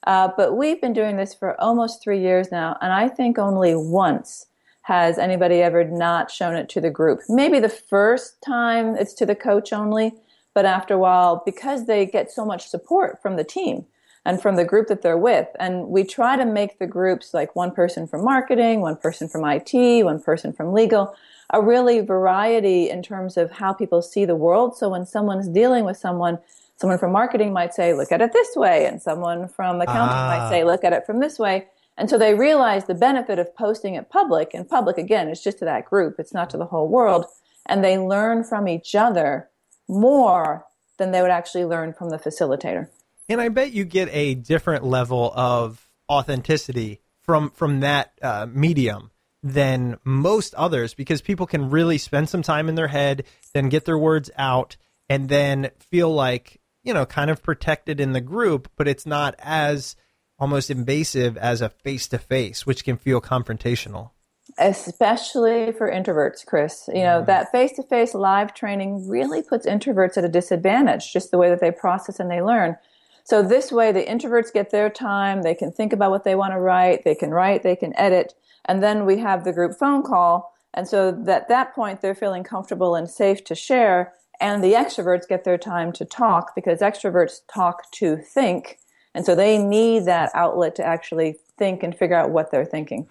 Uh, 0.06 0.28
but 0.36 0.56
we've 0.56 0.80
been 0.80 0.92
doing 0.92 1.16
this 1.16 1.34
for 1.34 1.60
almost 1.60 2.02
three 2.02 2.20
years 2.20 2.50
now, 2.50 2.76
and 2.80 2.92
I 2.92 3.08
think 3.08 3.38
only 3.38 3.74
once 3.74 4.46
has 4.82 5.18
anybody 5.18 5.56
ever 5.56 5.84
not 5.84 6.30
shown 6.30 6.56
it 6.56 6.68
to 6.70 6.80
the 6.80 6.90
group. 6.90 7.20
Maybe 7.28 7.60
the 7.60 7.68
first 7.68 8.40
time 8.42 8.96
it's 8.96 9.12
to 9.14 9.26
the 9.26 9.34
coach 9.34 9.72
only, 9.72 10.14
but 10.54 10.64
after 10.64 10.94
a 10.94 10.98
while, 10.98 11.42
because 11.44 11.86
they 11.86 12.06
get 12.06 12.30
so 12.30 12.44
much 12.44 12.68
support 12.68 13.20
from 13.22 13.36
the 13.36 13.44
team 13.44 13.86
and 14.24 14.40
from 14.40 14.56
the 14.56 14.64
group 14.64 14.88
that 14.88 15.02
they're 15.02 15.18
with, 15.18 15.48
and 15.58 15.88
we 15.88 16.04
try 16.04 16.36
to 16.36 16.44
make 16.44 16.78
the 16.78 16.86
groups 16.86 17.32
like 17.32 17.54
one 17.54 17.70
person 17.70 18.06
from 18.06 18.24
marketing, 18.24 18.80
one 18.80 18.96
person 18.96 19.28
from 19.28 19.44
IT, 19.44 20.04
one 20.04 20.20
person 20.20 20.52
from 20.52 20.72
legal, 20.72 21.14
a 21.52 21.60
really 21.60 22.00
variety 22.00 22.88
in 22.88 23.02
terms 23.02 23.36
of 23.36 23.50
how 23.50 23.72
people 23.72 24.02
see 24.02 24.24
the 24.24 24.36
world. 24.36 24.76
So 24.76 24.88
when 24.88 25.06
someone's 25.06 25.48
dealing 25.48 25.84
with 25.84 25.96
someone, 25.96 26.38
someone 26.80 26.98
from 26.98 27.12
marketing 27.12 27.52
might 27.52 27.74
say, 27.74 27.92
look 27.92 28.10
at 28.10 28.22
it 28.22 28.32
this 28.32 28.56
way, 28.56 28.86
and 28.86 29.02
someone 29.02 29.48
from 29.48 29.80
accounting 29.80 30.16
Ah. 30.16 30.38
might 30.38 30.48
say, 30.48 30.64
look 30.64 30.82
at 30.82 30.94
it 30.94 31.04
from 31.04 31.20
this 31.20 31.38
way. 31.38 31.66
And 31.98 32.08
so 32.08 32.16
they 32.16 32.34
realize 32.34 32.86
the 32.86 32.94
benefit 32.94 33.38
of 33.38 33.54
posting 33.54 33.94
it 33.94 34.08
public, 34.08 34.54
and 34.54 34.66
public 34.68 34.96
again 34.96 35.28
is 35.28 35.42
just 35.42 35.58
to 35.58 35.66
that 35.66 35.84
group, 35.84 36.16
it's 36.18 36.32
not 36.32 36.48
to 36.50 36.56
the 36.56 36.64
whole 36.64 36.88
world. 36.88 37.26
And 37.66 37.84
they 37.84 37.98
learn 37.98 38.44
from 38.44 38.66
each 38.66 38.94
other 38.94 39.50
more 39.88 40.64
than 40.96 41.12
they 41.12 41.20
would 41.20 41.30
actually 41.30 41.66
learn 41.66 41.92
from 41.92 42.08
the 42.08 42.18
facilitator. 42.18 42.88
And 43.28 43.40
I 43.40 43.50
bet 43.50 43.72
you 43.72 43.84
get 43.84 44.08
a 44.12 44.34
different 44.34 44.84
level 44.84 45.32
of 45.36 45.86
authenticity 46.10 47.00
from 47.20 47.50
from 47.50 47.80
that 47.80 48.12
uh, 48.22 48.46
medium 48.50 49.10
than 49.42 49.98
most 50.04 50.54
others 50.54 50.94
because 50.94 51.20
people 51.22 51.46
can 51.46 51.70
really 51.70 51.98
spend 51.98 52.28
some 52.28 52.42
time 52.42 52.68
in 52.68 52.74
their 52.74 52.88
head, 52.88 53.24
then 53.52 53.68
get 53.68 53.84
their 53.84 53.98
words 53.98 54.30
out, 54.36 54.76
and 55.08 55.28
then 55.28 55.70
feel 55.78 56.12
like 56.12 56.59
you 56.82 56.94
know 56.94 57.06
kind 57.06 57.30
of 57.30 57.42
protected 57.42 58.00
in 58.00 58.12
the 58.12 58.20
group, 58.20 58.70
but 58.76 58.88
it's 58.88 59.06
not 59.06 59.34
as 59.38 59.96
almost 60.38 60.70
invasive 60.70 61.36
as 61.36 61.60
a 61.60 61.68
face 61.68 62.08
to 62.08 62.18
face, 62.18 62.66
which 62.66 62.84
can 62.84 62.96
feel 62.96 63.20
confrontational. 63.20 64.10
especially 64.58 65.70
for 65.72 65.90
introverts, 65.90 66.44
Chris. 66.44 66.88
You 66.88 67.04
know, 67.04 67.18
mm-hmm. 67.18 67.26
that 67.26 67.52
face 67.52 67.72
to 67.72 67.82
face 67.82 68.14
live 68.14 68.52
training 68.54 69.08
really 69.08 69.42
puts 69.42 69.66
introverts 69.66 70.16
at 70.16 70.24
a 70.24 70.28
disadvantage, 70.28 71.12
just 71.12 71.30
the 71.30 71.38
way 71.38 71.50
that 71.50 71.60
they 71.60 71.70
process 71.70 72.18
and 72.18 72.30
they 72.30 72.42
learn. 72.42 72.76
So, 73.24 73.42
this 73.42 73.70
way, 73.70 73.92
the 73.92 74.02
introverts 74.02 74.52
get 74.52 74.70
their 74.70 74.90
time, 74.90 75.42
they 75.42 75.54
can 75.54 75.70
think 75.70 75.92
about 75.92 76.10
what 76.10 76.24
they 76.24 76.34
want 76.34 76.52
to 76.52 76.58
write, 76.58 77.04
they 77.04 77.14
can 77.14 77.30
write, 77.30 77.62
they 77.62 77.76
can 77.76 77.96
edit, 77.96 78.34
and 78.64 78.82
then 78.82 79.06
we 79.06 79.18
have 79.18 79.44
the 79.44 79.52
group 79.52 79.78
phone 79.78 80.02
call. 80.02 80.52
And 80.74 80.88
so, 80.88 81.08
at 81.28 81.48
that 81.48 81.74
point, 81.74 82.00
they're 82.00 82.14
feeling 82.14 82.44
comfortable 82.44 82.94
and 82.94 83.08
safe 83.08 83.44
to 83.44 83.54
share, 83.54 84.12
and 84.40 84.62
the 84.64 84.72
extroverts 84.72 85.28
get 85.28 85.44
their 85.44 85.58
time 85.58 85.92
to 85.92 86.04
talk 86.04 86.54
because 86.54 86.80
extroverts 86.80 87.40
talk 87.52 87.90
to 87.92 88.16
think. 88.16 88.78
And 89.14 89.26
so, 89.26 89.34
they 89.34 89.58
need 89.58 90.04
that 90.04 90.30
outlet 90.34 90.76
to 90.76 90.84
actually 90.84 91.36
think 91.58 91.82
and 91.82 91.96
figure 91.96 92.16
out 92.16 92.30
what 92.30 92.50
they're 92.50 92.64
thinking. 92.64 93.08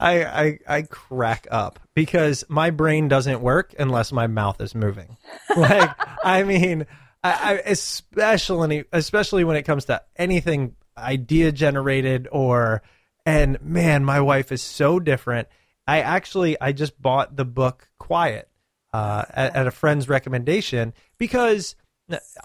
I, 0.00 0.24
I 0.24 0.58
I 0.68 0.82
crack 0.82 1.46
up 1.50 1.80
because 1.94 2.44
my 2.48 2.70
brain 2.70 3.08
doesn't 3.08 3.40
work 3.40 3.74
unless 3.78 4.12
my 4.12 4.26
mouth 4.26 4.60
is 4.60 4.74
moving. 4.74 5.16
Like 5.56 5.90
I 6.22 6.44
mean, 6.44 6.86
I, 7.24 7.32
I 7.32 7.52
especially 7.66 8.84
especially 8.92 9.44
when 9.44 9.56
it 9.56 9.64
comes 9.64 9.86
to 9.86 10.02
anything 10.14 10.76
idea 10.96 11.50
generated 11.52 12.28
or 12.30 12.82
and 13.26 13.60
man, 13.60 14.04
my 14.04 14.20
wife 14.20 14.52
is 14.52 14.62
so 14.62 15.00
different. 15.00 15.48
I 15.86 16.00
actually 16.00 16.60
I 16.60 16.72
just 16.72 17.00
bought 17.00 17.34
the 17.34 17.44
book 17.44 17.88
Quiet 17.98 18.48
uh, 18.92 19.24
at, 19.30 19.56
at 19.56 19.66
a 19.66 19.70
friend's 19.70 20.08
recommendation 20.08 20.94
because 21.18 21.76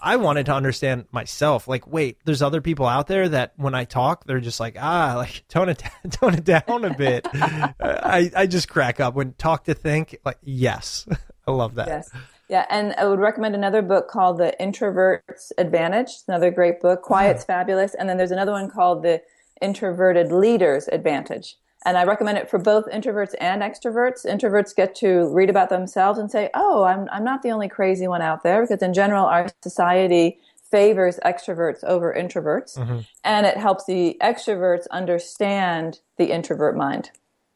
I 0.00 0.16
wanted 0.16 0.46
to 0.46 0.54
understand 0.54 1.06
myself. 1.10 1.66
Like, 1.66 1.86
wait, 1.86 2.18
there's 2.24 2.42
other 2.42 2.60
people 2.60 2.86
out 2.86 3.06
there 3.06 3.28
that 3.30 3.54
when 3.56 3.74
I 3.74 3.84
talk, 3.84 4.24
they're 4.24 4.40
just 4.40 4.60
like, 4.60 4.76
ah, 4.78 5.14
like 5.16 5.44
tone 5.48 5.68
it, 5.68 5.82
tone 6.10 6.34
it 6.34 6.44
down 6.44 6.84
a 6.84 6.94
bit. 6.94 7.26
I, 7.32 8.30
I 8.36 8.46
just 8.46 8.68
crack 8.68 9.00
up 9.00 9.14
when 9.14 9.32
talk 9.34 9.64
to 9.64 9.74
think. 9.74 10.16
Like, 10.24 10.38
yes, 10.42 11.06
I 11.46 11.50
love 11.50 11.76
that. 11.76 11.88
Yes. 11.88 12.10
Yeah, 12.50 12.66
and 12.68 12.92
I 12.98 13.06
would 13.06 13.20
recommend 13.20 13.54
another 13.54 13.80
book 13.80 14.08
called 14.08 14.36
The 14.36 14.60
Introvert's 14.62 15.50
Advantage. 15.56 16.08
It's 16.08 16.24
another 16.28 16.50
great 16.50 16.78
book. 16.78 17.00
Quiet's 17.00 17.42
fabulous. 17.42 17.94
And 17.94 18.06
then 18.06 18.18
there's 18.18 18.30
another 18.32 18.52
one 18.52 18.68
called 18.68 19.02
The 19.02 19.22
Introverted 19.62 20.30
Leader's 20.30 20.86
Advantage. 20.88 21.56
And 21.86 21.98
I 21.98 22.04
recommend 22.04 22.38
it 22.38 22.48
for 22.48 22.58
both 22.58 22.86
introverts 22.86 23.34
and 23.40 23.60
extroverts. 23.60 24.24
Introverts 24.24 24.74
get 24.74 24.94
to 24.96 25.28
read 25.34 25.50
about 25.50 25.68
themselves 25.68 26.18
and 26.18 26.30
say, 26.30 26.48
oh, 26.54 26.84
I'm, 26.84 27.08
I'm 27.12 27.24
not 27.24 27.42
the 27.42 27.50
only 27.50 27.68
crazy 27.68 28.08
one 28.08 28.22
out 28.22 28.42
there, 28.42 28.62
because 28.62 28.82
in 28.82 28.94
general, 28.94 29.26
our 29.26 29.48
society 29.62 30.38
favors 30.70 31.20
extroverts 31.24 31.84
over 31.84 32.12
introverts. 32.12 32.78
Mm-hmm. 32.78 33.00
And 33.22 33.46
it 33.46 33.58
helps 33.58 33.84
the 33.84 34.16
extroverts 34.22 34.86
understand 34.90 36.00
the 36.16 36.32
introvert 36.32 36.76
mind. 36.76 37.10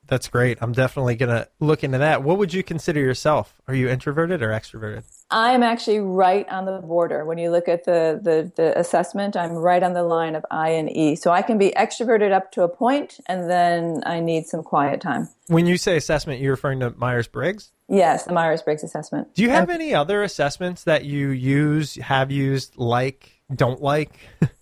That's 0.07 0.29
great. 0.29 0.59
I'm 0.61 0.72
definitely 0.72 1.16
going 1.16 1.31
to 1.31 1.49
look 1.59 1.83
into 1.83 1.99
that. 1.99 2.22
What 2.22 2.39
would 2.39 2.55
you 2.55 2.62
consider 2.62 3.01
yourself? 3.01 3.61
Are 3.66 3.74
you 3.74 3.89
introverted 3.89 4.43
or 4.43 4.51
extroverted? 4.51 5.05
I'm 5.31 5.62
actually 5.62 6.01
right 6.01 6.49
on 6.49 6.64
the 6.64 6.81
border. 6.81 7.24
When 7.24 7.37
you 7.37 7.51
look 7.51 7.68
at 7.68 7.85
the, 7.85 8.18
the, 8.22 8.51
the, 8.57 8.79
assessment, 8.79 9.37
I'm 9.37 9.53
right 9.53 9.83
on 9.83 9.93
the 9.93 10.03
line 10.03 10.35
of 10.35 10.45
I 10.51 10.70
and 10.70 10.91
E. 10.91 11.16
So 11.16 11.31
I 11.31 11.43
can 11.43 11.59
be 11.59 11.70
extroverted 11.76 12.33
up 12.33 12.51
to 12.53 12.62
a 12.62 12.68
point, 12.68 13.20
and 13.26 13.49
then 13.51 14.03
I 14.07 14.20
need 14.20 14.47
some 14.47 14.62
quiet 14.62 15.01
time. 15.03 15.29
When 15.49 15.66
you 15.66 15.76
say 15.76 15.97
assessment, 15.97 16.41
you're 16.41 16.53
referring 16.53 16.81
to 16.81 16.91
Myers 16.93 17.29
Briggs? 17.29 17.72
Yes, 17.89 18.24
the 18.24 18.33
Myers 18.33 18.62
Briggs 18.62 18.83
assessment. 18.83 19.35
Do 19.35 19.43
you 19.43 19.51
have 19.51 19.68
and, 19.68 19.83
any 19.83 19.95
other 19.95 20.22
assessments 20.22 20.85
that 20.85 21.05
you 21.05 21.29
use, 21.29 21.97
have 21.97 22.31
used, 22.31 22.76
like, 22.76 23.41
don't 23.55 23.83
like? 23.83 24.18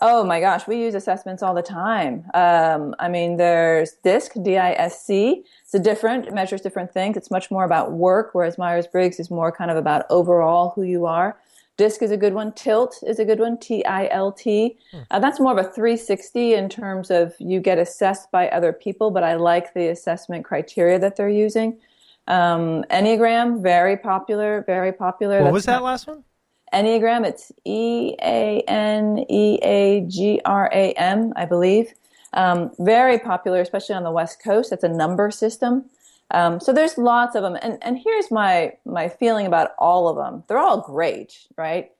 Oh 0.00 0.24
my 0.24 0.40
gosh, 0.40 0.66
we 0.66 0.80
use 0.80 0.94
assessments 0.94 1.42
all 1.42 1.54
the 1.54 1.62
time. 1.62 2.24
Um, 2.34 2.94
I 2.98 3.08
mean, 3.08 3.36
there's 3.36 3.92
DISC, 4.04 4.32
D-I-S-C. 4.42 5.44
It's 5.64 5.74
a 5.74 5.78
different, 5.78 6.26
it 6.26 6.34
measures 6.34 6.60
different 6.60 6.92
things. 6.92 7.16
It's 7.16 7.30
much 7.30 7.50
more 7.50 7.64
about 7.64 7.92
work, 7.92 8.30
whereas 8.32 8.58
Myers-Briggs 8.58 9.18
is 9.18 9.30
more 9.30 9.50
kind 9.50 9.70
of 9.70 9.76
about 9.76 10.06
overall 10.08 10.72
who 10.74 10.82
you 10.82 11.06
are. 11.06 11.36
DISC 11.78 12.02
is 12.02 12.10
a 12.10 12.16
good 12.16 12.34
one. 12.34 12.52
TILT 12.52 13.02
is 13.06 13.18
a 13.18 13.24
good 13.24 13.38
one. 13.38 13.56
T-I-L-T. 13.58 14.78
Hmm. 14.90 14.98
Uh, 15.10 15.18
that's 15.20 15.40
more 15.40 15.52
of 15.52 15.58
a 15.58 15.70
360 15.70 16.54
in 16.54 16.68
terms 16.68 17.10
of 17.10 17.34
you 17.38 17.60
get 17.60 17.78
assessed 17.78 18.30
by 18.30 18.48
other 18.48 18.72
people, 18.72 19.10
but 19.10 19.22
I 19.22 19.34
like 19.34 19.74
the 19.74 19.88
assessment 19.88 20.44
criteria 20.44 20.98
that 20.98 21.16
they're 21.16 21.28
using. 21.28 21.78
Um, 22.26 22.84
Enneagram, 22.90 23.62
very 23.62 23.96
popular, 23.96 24.62
very 24.66 24.92
popular. 24.92 25.38
What 25.38 25.44
that's 25.44 25.54
was 25.54 25.64
that 25.66 25.82
last 25.82 26.06
one? 26.06 26.24
Enneagram. 26.72 27.26
It's 27.26 27.52
E 27.64 28.14
A 28.22 28.62
N 28.68 29.24
E 29.28 29.58
A 29.62 30.00
G 30.08 30.40
R 30.44 30.70
A 30.72 30.92
M, 30.92 31.32
I 31.36 31.44
believe. 31.44 31.92
Um, 32.32 32.70
very 32.78 33.18
popular, 33.18 33.60
especially 33.60 33.94
on 33.94 34.04
the 34.04 34.10
West 34.10 34.42
Coast. 34.42 34.72
It's 34.72 34.84
a 34.84 34.88
number 34.88 35.30
system. 35.30 35.84
Um, 36.30 36.60
so 36.60 36.72
there's 36.72 36.98
lots 36.98 37.34
of 37.34 37.42
them, 37.42 37.56
and 37.62 37.78
and 37.82 37.98
here's 37.98 38.30
my 38.30 38.74
my 38.84 39.08
feeling 39.08 39.46
about 39.46 39.70
all 39.78 40.08
of 40.08 40.16
them. 40.16 40.44
They're 40.46 40.58
all 40.58 40.80
great, 40.80 41.46
right? 41.56 41.90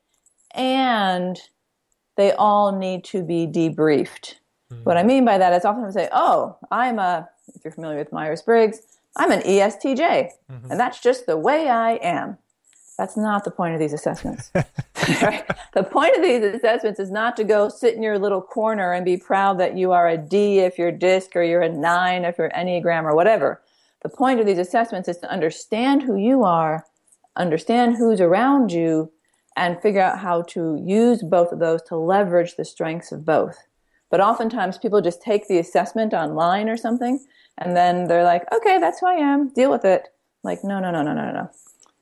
And 0.55 1.39
they 2.17 2.33
all 2.33 2.73
need 2.73 3.05
to 3.05 3.23
be 3.23 3.47
debriefed. 3.47 4.35
Mm-hmm. 4.71 4.83
What 4.83 4.99
I 4.99 5.03
mean 5.03 5.25
by 5.25 5.39
that 5.39 5.53
is 5.55 5.65
often 5.65 5.85
I 5.85 5.91
say, 5.91 6.09
"Oh, 6.13 6.57
I'm 6.71 6.99
a." 6.99 7.29
If 7.55 7.65
you're 7.65 7.73
familiar 7.73 7.97
with 7.97 8.13
Myers 8.13 8.43
Briggs, 8.43 8.83
I'm 9.17 9.33
an 9.33 9.41
ESTJ, 9.41 9.99
mm-hmm. 9.99 10.71
and 10.71 10.79
that's 10.79 11.01
just 11.01 11.25
the 11.25 11.37
way 11.37 11.69
I 11.69 11.93
am. 11.95 12.37
That's 12.99 13.17
not 13.17 13.45
the 13.45 13.53
point 13.53 13.75
of 13.75 13.81
these 13.81 13.93
assessments. 13.93 14.49
the 14.53 15.89
point 15.89 16.17
of 16.17 16.23
these 16.23 16.43
assessments 16.43 16.99
is 16.99 17.13
not 17.13 17.37
to 17.37 17.45
go 17.45 17.69
sit 17.69 17.95
in 17.95 18.03
your 18.03 18.19
little 18.19 18.43
corner 18.43 18.93
and 18.93 19.05
be 19.05 19.17
proud 19.17 19.61
that 19.61 19.79
you 19.79 19.93
are 19.93 20.09
a 20.09 20.19
D 20.19 20.59
if 20.59 20.79
you're 20.79 20.91
DISC 20.91 21.37
or 21.37 21.45
you're 21.45 21.63
a 21.63 21.69
nine 21.69 22.25
if 22.25 22.37
you're 22.39 22.51
Enneagram 22.51 23.05
or 23.05 23.15
whatever. 23.15 23.63
The 24.03 24.09
point 24.09 24.41
of 24.41 24.47
these 24.47 24.59
assessments 24.59 25.09
is 25.09 25.19
to 25.19 25.31
understand 25.31 26.03
who 26.03 26.17
you 26.17 26.43
are, 26.43 26.87
understand 27.37 27.97
who's 27.97 28.21
around 28.21 28.73
you, 28.73 29.13
and 29.57 29.81
figure 29.81 30.01
out 30.01 30.19
how 30.19 30.43
to 30.43 30.83
use 30.85 31.23
both 31.23 31.53
of 31.53 31.61
those 31.61 31.83
to 31.83 31.97
leverage 31.97 32.57
the 32.57 32.65
strengths 32.65 33.13
of 33.13 33.25
both. 33.25 33.65
But 34.11 34.21
oftentimes 34.21 34.77
people 34.79 35.01
just 35.01 35.23
take 35.23 35.47
the 35.47 35.59
assessment 35.59 36.15
online 36.15 36.69
or 36.69 36.77
something 36.77 37.25
and 37.59 37.77
then 37.77 38.09
they're 38.09 38.25
like, 38.25 38.51
okay, 38.53 38.79
that's 38.79 39.01
who 39.01 39.07
I 39.07 39.15
am, 39.15 39.51
deal 39.51 39.71
with 39.71 39.85
it. 39.85 40.09
Like, 40.43 40.65
no, 40.65 40.81
no, 40.81 40.91
no, 40.91 41.03
no, 41.03 41.13
no, 41.13 41.33
no. 41.33 41.51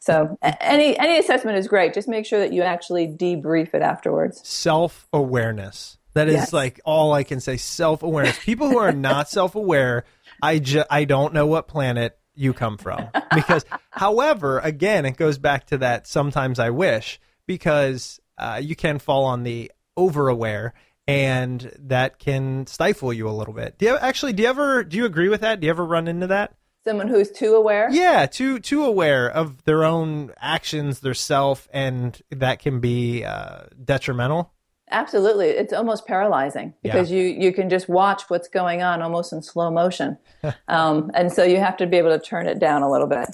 So 0.06 0.38
any 0.60 0.96
any 0.96 1.18
assessment 1.18 1.58
is 1.58 1.66
great. 1.66 1.92
Just 1.92 2.06
make 2.06 2.26
sure 2.26 2.38
that 2.38 2.52
you 2.52 2.62
actually 2.62 3.08
debrief 3.08 3.74
it 3.74 3.82
afterwards. 3.82 4.40
Self 4.48 5.08
awareness. 5.12 5.98
That 6.14 6.28
is 6.28 6.34
yes. 6.34 6.52
like 6.52 6.80
all 6.84 7.12
I 7.12 7.24
can 7.24 7.40
say. 7.40 7.56
Self 7.56 8.04
awareness. 8.04 8.38
People 8.38 8.70
who 8.70 8.78
are 8.78 8.92
not 8.92 9.28
self 9.28 9.56
aware, 9.56 10.04
I 10.40 10.60
ju- 10.60 10.84
I 10.88 11.06
don't 11.06 11.34
know 11.34 11.48
what 11.48 11.66
planet 11.66 12.16
you 12.36 12.52
come 12.52 12.78
from. 12.78 13.08
Because, 13.34 13.64
however, 13.90 14.60
again, 14.60 15.06
it 15.06 15.16
goes 15.16 15.38
back 15.38 15.66
to 15.68 15.78
that. 15.78 16.06
Sometimes 16.06 16.60
I 16.60 16.70
wish 16.70 17.18
because 17.46 18.20
uh, 18.38 18.60
you 18.62 18.76
can 18.76 19.00
fall 19.00 19.24
on 19.24 19.42
the 19.42 19.72
over 19.96 20.28
aware 20.28 20.72
and 21.08 21.72
that 21.80 22.20
can 22.20 22.68
stifle 22.68 23.12
you 23.12 23.28
a 23.28 23.32
little 23.32 23.54
bit. 23.54 23.76
Do 23.76 23.86
you 23.86 23.96
actually? 23.96 24.34
Do 24.34 24.44
you 24.44 24.48
ever? 24.50 24.84
Do 24.84 24.96
you 24.96 25.04
agree 25.04 25.28
with 25.28 25.40
that? 25.40 25.58
Do 25.58 25.66
you 25.66 25.70
ever 25.70 25.84
run 25.84 26.06
into 26.06 26.28
that? 26.28 26.54
Someone 26.86 27.08
who's 27.08 27.30
too 27.30 27.54
aware? 27.54 27.88
Yeah 27.90 28.26
too 28.26 28.58
too 28.60 28.84
aware 28.84 29.28
of 29.28 29.64
their 29.64 29.84
own 29.84 30.32
actions 30.38 31.00
their 31.00 31.14
self 31.14 31.68
and 31.72 32.20
that 32.30 32.60
can 32.60 32.80
be 32.80 33.24
uh, 33.24 33.64
detrimental. 33.84 34.52
Absolutely. 34.90 35.48
It's 35.48 35.72
almost 35.72 36.06
paralyzing 36.06 36.74
because 36.82 37.10
yeah. 37.10 37.18
you 37.18 37.24
you 37.24 37.52
can 37.52 37.68
just 37.68 37.88
watch 37.88 38.22
what's 38.28 38.48
going 38.48 38.82
on 38.82 39.02
almost 39.02 39.32
in 39.32 39.42
slow 39.42 39.70
motion. 39.70 40.18
Um, 40.68 41.10
and 41.14 41.32
so 41.32 41.42
you 41.42 41.56
have 41.56 41.76
to 41.78 41.86
be 41.86 41.96
able 41.96 42.10
to 42.10 42.20
turn 42.20 42.46
it 42.46 42.60
down 42.60 42.82
a 42.82 42.90
little 42.90 43.08
bit. 43.08 43.28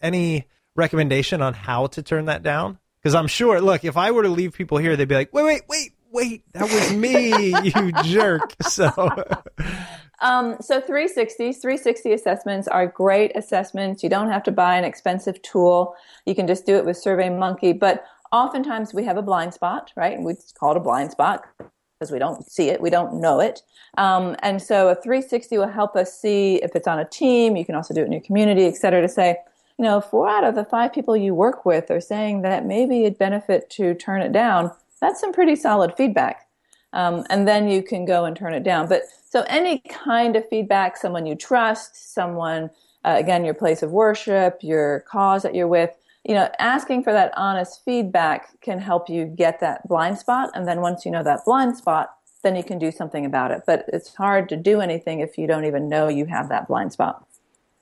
Any 0.00 0.46
recommendation 0.76 1.42
on 1.42 1.54
how 1.54 1.88
to 1.88 2.02
turn 2.02 2.26
that 2.26 2.42
down? 2.42 2.78
Because 3.00 3.16
i'm 3.16 3.26
sure 3.26 3.60
look 3.60 3.84
if 3.84 3.96
i 3.96 4.12
were 4.12 4.22
to 4.22 4.28
leave 4.28 4.52
people 4.52 4.78
here 4.78 4.94
they'd 4.94 5.08
be 5.08 5.16
like 5.16 5.32
wait 5.34 5.42
wait 5.42 5.62
wait 5.68 5.92
wait 6.12 6.44
that 6.52 6.62
was 6.62 6.92
me 6.92 7.54
you 7.64 7.92
jerk. 8.04 8.54
So 8.62 8.90
um, 10.22 10.56
so 10.60 10.80
360s, 10.80 11.60
360 11.60 12.12
assessments 12.12 12.68
are 12.68 12.86
great 12.86 13.32
assessments. 13.36 14.02
You 14.02 14.08
don't 14.08 14.30
have 14.30 14.42
to 14.44 14.52
buy 14.52 14.76
an 14.76 14.84
expensive 14.84 15.42
tool. 15.42 15.94
You 16.26 16.34
can 16.34 16.46
just 16.46 16.64
do 16.64 16.76
it 16.76 16.86
with 16.86 16.96
SurveyMonkey. 16.96 17.78
But 17.78 18.04
oftentimes 18.30 18.94
we 18.94 19.04
have 19.04 19.16
a 19.16 19.22
blind 19.22 19.52
spot, 19.52 19.92
right? 19.96 20.20
We 20.20 20.34
call 20.58 20.70
it 20.70 20.76
a 20.76 20.80
blind 20.80 21.10
spot 21.10 21.44
because 21.58 22.10
we 22.10 22.18
don't 22.18 22.50
see 22.50 22.68
it, 22.68 22.80
we 22.80 22.90
don't 22.90 23.20
know 23.20 23.40
it. 23.40 23.62
Um, 23.98 24.34
and 24.42 24.60
so 24.60 24.88
a 24.88 24.94
360 24.94 25.58
will 25.58 25.68
help 25.68 25.94
us 25.94 26.18
see 26.18 26.56
if 26.56 26.74
it's 26.74 26.88
on 26.88 26.98
a 26.98 27.04
team. 27.04 27.56
You 27.56 27.64
can 27.64 27.74
also 27.74 27.94
do 27.94 28.02
it 28.02 28.06
in 28.06 28.12
your 28.12 28.22
community, 28.22 28.64
et 28.66 28.76
cetera, 28.76 29.02
to 29.02 29.08
say, 29.08 29.36
you 29.78 29.84
know, 29.84 30.00
four 30.00 30.28
out 30.28 30.44
of 30.44 30.54
the 30.54 30.64
five 30.64 30.92
people 30.92 31.16
you 31.16 31.34
work 31.34 31.64
with 31.64 31.90
are 31.90 32.00
saying 32.00 32.42
that 32.42 32.66
maybe 32.66 33.04
it'd 33.04 33.18
benefit 33.18 33.70
to 33.70 33.94
turn 33.94 34.22
it 34.22 34.32
down. 34.32 34.72
That's 35.00 35.20
some 35.20 35.32
pretty 35.32 35.56
solid 35.56 35.94
feedback. 35.96 36.48
Um, 36.92 37.24
and 37.30 37.48
then 37.48 37.68
you 37.68 37.82
can 37.82 38.04
go 38.04 38.24
and 38.24 38.36
turn 38.36 38.54
it 38.54 38.62
down. 38.62 38.88
But 38.88 39.02
so 39.28 39.44
any 39.48 39.78
kind 39.88 40.36
of 40.36 40.48
feedback, 40.48 40.96
someone 40.96 41.26
you 41.26 41.34
trust, 41.34 42.12
someone, 42.14 42.70
uh, 43.04 43.16
again, 43.18 43.44
your 43.44 43.54
place 43.54 43.82
of 43.82 43.90
worship, 43.90 44.58
your 44.62 45.00
cause 45.08 45.42
that 45.42 45.54
you're 45.54 45.68
with, 45.68 45.90
you 46.24 46.34
know, 46.34 46.48
asking 46.58 47.02
for 47.02 47.12
that 47.12 47.32
honest 47.36 47.84
feedback 47.84 48.60
can 48.60 48.78
help 48.78 49.08
you 49.08 49.24
get 49.24 49.60
that 49.60 49.86
blind 49.88 50.18
spot. 50.18 50.50
And 50.54 50.68
then 50.68 50.80
once 50.80 51.04
you 51.04 51.10
know 51.10 51.22
that 51.24 51.44
blind 51.44 51.76
spot, 51.76 52.14
then 52.42 52.56
you 52.56 52.62
can 52.62 52.78
do 52.78 52.92
something 52.92 53.24
about 53.24 53.50
it. 53.50 53.62
But 53.66 53.86
it's 53.88 54.14
hard 54.14 54.48
to 54.50 54.56
do 54.56 54.80
anything 54.80 55.20
if 55.20 55.38
you 55.38 55.46
don't 55.46 55.64
even 55.64 55.88
know 55.88 56.08
you 56.08 56.26
have 56.26 56.48
that 56.50 56.68
blind 56.68 56.92
spot. 56.92 57.26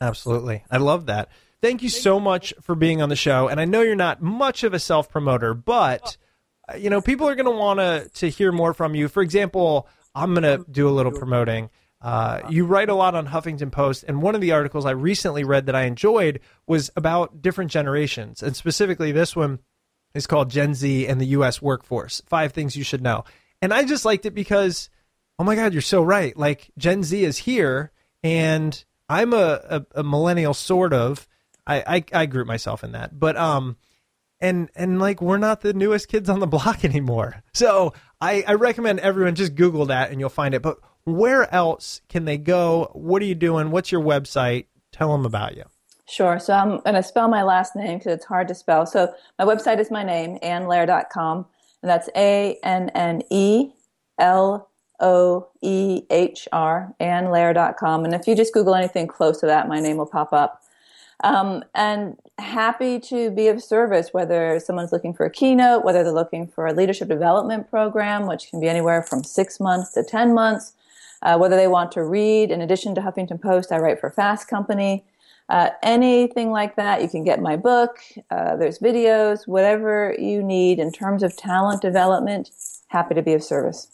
Absolutely. 0.01 0.65
I 0.71 0.79
love 0.79 1.07
that. 1.07 1.29
Thank 1.61 1.83
you 1.83 1.91
so 1.91 2.19
much 2.19 2.55
for 2.63 2.75
being 2.75 3.03
on 3.03 3.11
the 3.11 3.17
show. 3.17 3.49
And 3.49 3.61
I 3.61 3.67
know 3.67 3.83
you're 3.83 3.95
not 3.95 4.23
much 4.23 4.65
of 4.65 4.73
a 4.73 4.79
self 4.79 5.11
promoter, 5.11 5.53
but 5.53 6.17
you 6.77 6.91
know, 6.91 7.01
people 7.01 7.29
are 7.29 7.35
going 7.35 7.47
to 7.47 7.53
want 7.53 7.81
to 7.81 8.09
to 8.21 8.29
hear 8.29 8.53
more 8.53 8.75
from 8.75 8.95
you. 8.95 9.09
For 9.09 9.23
example, 9.23 9.89
I'm 10.15 10.35
going 10.35 10.43
to 10.43 10.65
do 10.71 10.89
a 10.89 10.91
little 10.91 11.13
promoting. 11.13 11.71
Uh, 12.03 12.41
you 12.49 12.65
write 12.65 12.89
a 12.89 12.95
lot 12.95 13.15
on 13.15 13.27
Huffington 13.27 13.71
Post, 13.71 14.05
and 14.09 14.23
one 14.23 14.35
of 14.35 14.41
the 14.41 14.53
articles 14.53 14.87
I 14.87 14.93
recently 14.93 15.45
read 15.45 15.67
that 15.67 15.77
I 15.77 15.83
enjoyed 15.83 16.41
was 16.67 16.91
about 16.97 17.43
different 17.43 17.71
generations, 17.71 18.43
and 18.43 18.57
specifically 18.57 19.13
this 19.13 19.37
one 19.37 19.59
is 20.15 20.27
called 20.27 20.51
Gen 20.51 20.75
Z 20.75 21.07
and 21.07 21.21
the 21.21 21.27
U.S. 21.27 21.61
workforce: 21.61 22.23
five 22.27 22.53
things 22.53 22.75
you 22.75 22.85
should 22.85 23.03
know. 23.03 23.25
And 23.61 23.75
I 23.75 23.85
just 23.85 24.07
liked 24.07 24.25
it 24.25 24.35
because, 24.35 24.89
oh 25.39 25.45
my 25.45 25.55
God, 25.55 25.75
you're 25.75 25.83
so 25.83 26.03
right. 26.03 26.35
Like 26.37 26.71
Gen 26.79 27.03
Z 27.03 27.23
is 27.23 27.37
here, 27.37 27.93
and 28.23 28.83
I'm 29.09 29.35
a, 29.35 29.61
a, 29.69 29.87
a 29.97 30.03
millennial, 30.03 30.55
sort 30.55 30.95
of. 30.95 31.29
I, 31.67 31.85
I 31.87 32.21
I 32.23 32.27
group 32.27 32.47
myself 32.47 32.83
in 32.83 32.93
that, 32.93 33.21
but 33.21 33.37
um, 33.37 33.77
and 34.41 34.71
and 34.75 34.99
like 34.99 35.21
we're 35.21 35.39
not 35.39 35.61
the 35.61 35.73
newest 35.73 36.09
kids 36.09 36.29
on 36.29 36.41
the 36.41 36.47
block 36.49 36.85
anymore. 36.85 37.43
So 37.53 37.93
I, 38.21 38.45
I 38.47 38.55
recommend 38.55 39.01
everyone 39.01 39.35
just 39.35 39.55
Google 39.55 39.87
that 39.87 40.11
and 40.11 40.21
you'll 40.21 40.29
find 40.29 40.55
it. 40.55 40.63
But 40.63 40.79
where 41.05 41.53
else 41.53 42.03
can 42.09 42.25
they 42.25 42.39
go? 42.39 42.91
What 42.93 43.23
are 43.23 43.27
you 43.27 43.35
doing? 43.35 43.71
What's 43.71 43.91
your 43.91 44.03
website? 44.03 44.67
Tell 44.93 45.13
them 45.13 45.25
about 45.25 45.57
you. 45.57 45.65
Sure. 46.07 46.41
So 46.41 46.53
I'm 46.53 46.81
going 46.81 46.95
to 46.95 47.05
spell 47.05 47.29
my 47.29 47.45
last 47.45 47.77
name 47.77 47.99
because 47.99 48.15
it's 48.15 48.25
hard 48.25 48.49
to 48.49 48.55
spell. 48.55 48.85
So 48.85 49.15
my 49.39 49.45
website 49.45 49.79
is 49.79 49.93
my 49.93 50.03
name, 50.03 50.39
anneloehr.com, 50.43 51.47
and 51.83 51.91
that's 51.91 52.09
A 52.17 52.59
N 52.65 52.91
N 52.91 53.23
E 53.31 53.71
L 54.19 54.69
O 54.99 55.49
E 55.63 56.03
H 56.11 56.49
R, 56.53 56.95
anneloehr.com. 57.01 58.05
And 58.05 58.13
if 58.15 58.27
you 58.27 58.35
just 58.35 58.53
Google 58.53 58.75
anything 58.75 59.07
close 59.07 59.39
to 59.41 59.47
that, 59.47 59.69
my 59.69 59.79
name 59.79 59.99
will 59.99 60.07
pop 60.07 60.33
up. 60.33 60.63
Um, 61.23 61.65
and 61.75 62.17
happy 62.39 62.99
to 63.01 63.31
be 63.31 63.49
of 63.49 63.63
service, 63.63 64.09
whether 64.13 64.59
someone's 64.61 64.93
looking 64.93 65.13
for 65.13 65.27
a 65.27 65.31
keynote, 65.31 65.85
whether 65.85 66.03
they're 66.03 66.13
looking 66.13 66.47
for 66.47 66.67
a 66.67 66.73
leadership 66.73 67.09
development 67.09 67.71
program, 67.71 68.27
which 68.27 68.49
can 68.51 68.61
be 68.61 68.69
anywhere 68.69 69.03
from 69.03 69.23
six 69.25 69.61
months 69.61 69.93
to 69.93 70.03
10 70.03 70.35
months. 70.35 70.73
uh, 71.23 71.37
whether 71.37 71.57
they 71.57 71.69
want 71.69 71.93
to 71.93 72.03
read. 72.03 72.51
In 72.51 72.61
addition 72.61 72.95
to 72.95 73.01
Huffington 73.01 73.41
Post, 73.41 73.73
I 73.73 73.79
write 73.79 74.01
for 74.01 74.11
Fast 74.11 74.49
Company. 74.49 75.05
Uh, 75.49 75.71
anything 75.83 76.51
like 76.51 76.77
that, 76.77 77.03
you 77.03 77.09
can 77.09 77.25
get 77.25 77.41
my 77.41 77.57
book. 77.57 77.99
Uh, 78.31 78.57
there's 78.57 78.79
videos, 78.79 79.47
whatever 79.47 80.15
you 80.19 80.43
need 80.43 80.79
in 80.79 80.93
terms 80.93 81.23
of 81.23 81.37
talent 81.37 81.83
development. 81.83 82.51
Happy 82.89 83.15
to 83.15 83.23
be 83.23 83.35
of 83.35 83.43
service. 83.43 83.89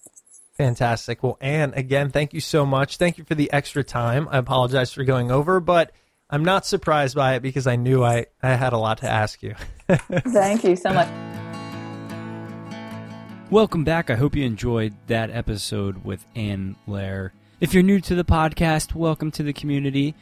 Fantastic. 0.56 1.22
Well, 1.22 1.36
Anne, 1.40 1.72
again, 1.74 2.10
thank 2.10 2.32
you 2.32 2.40
so 2.40 2.64
much. 2.64 2.96
Thank 2.96 3.18
you 3.18 3.24
for 3.24 3.34
the 3.34 3.52
extra 3.52 3.84
time. 3.84 4.28
I 4.30 4.38
apologize 4.38 4.92
for 4.92 5.04
going 5.04 5.30
over, 5.30 5.60
but 5.60 5.92
I'm 6.28 6.44
not 6.44 6.66
surprised 6.66 7.14
by 7.14 7.34
it 7.34 7.40
because 7.40 7.68
I 7.68 7.76
knew 7.76 8.02
I, 8.02 8.26
I 8.42 8.54
had 8.54 8.72
a 8.72 8.78
lot 8.78 8.98
to 8.98 9.08
ask 9.08 9.44
you. 9.44 9.54
thank 9.88 10.64
you 10.64 10.74
so 10.74 10.92
much. 10.92 11.08
Welcome 13.48 13.84
back. 13.84 14.10
I 14.10 14.16
hope 14.16 14.34
you 14.34 14.44
enjoyed 14.44 14.94
that 15.06 15.30
episode 15.30 16.04
with 16.04 16.26
Anne 16.34 16.74
Loehr. 16.88 17.30
If 17.60 17.72
you're 17.72 17.84
new 17.84 18.00
to 18.00 18.16
the 18.16 18.24
podcast, 18.24 18.92
welcome 18.92 19.30
to 19.32 19.44
the 19.44 19.52
community. 19.52 20.16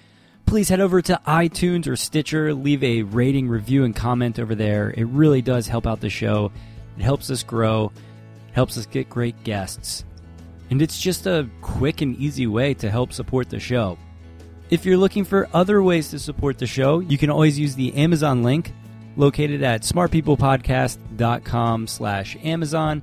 Please 0.45 0.69
head 0.69 0.81
over 0.81 1.01
to 1.01 1.19
iTunes 1.27 1.89
or 1.89 1.97
Stitcher, 1.97 2.53
leave 2.53 2.85
a 2.85 3.01
rating, 3.01 3.49
review, 3.49 3.85
and 3.85 3.97
comment 3.97 4.39
over 4.39 4.55
there. 4.55 4.93
It 4.95 5.05
really 5.05 5.41
does 5.41 5.69
help 5.69 5.87
out 5.87 6.03
the 6.03 6.11
show. 6.11 6.53
It 6.99 7.03
helps 7.03 7.31
us 7.31 7.43
grow, 7.43 7.93
helps 8.53 8.77
us 8.77 8.85
get 8.85 9.09
great 9.09 9.43
guests. 9.43 10.05
And 10.69 10.83
it's 10.83 11.01
just 11.01 11.27
a 11.27 11.49
quick 11.63 12.03
and 12.03 12.15
easy 12.17 12.47
way 12.47 12.75
to 12.75 12.91
help 12.91 13.15
support 13.15 13.49
the 13.49 13.59
show. 13.59 13.97
If 14.75 14.85
you're 14.85 14.97
looking 14.97 15.23
for 15.23 15.49
other 15.55 15.81
ways 15.85 16.11
to 16.11 16.19
support 16.19 16.59
the 16.59 16.67
show, 16.67 16.99
you 16.99 17.17
can 17.17 17.31
always 17.31 17.57
use 17.57 17.77
the 17.77 17.95
Amazon 17.95 18.43
link 18.43 18.73
located 19.15 19.63
at 19.63 19.83
smartpeoplepodcast.com 19.83 21.87
slash 21.87 22.37
Amazon. 22.43 23.01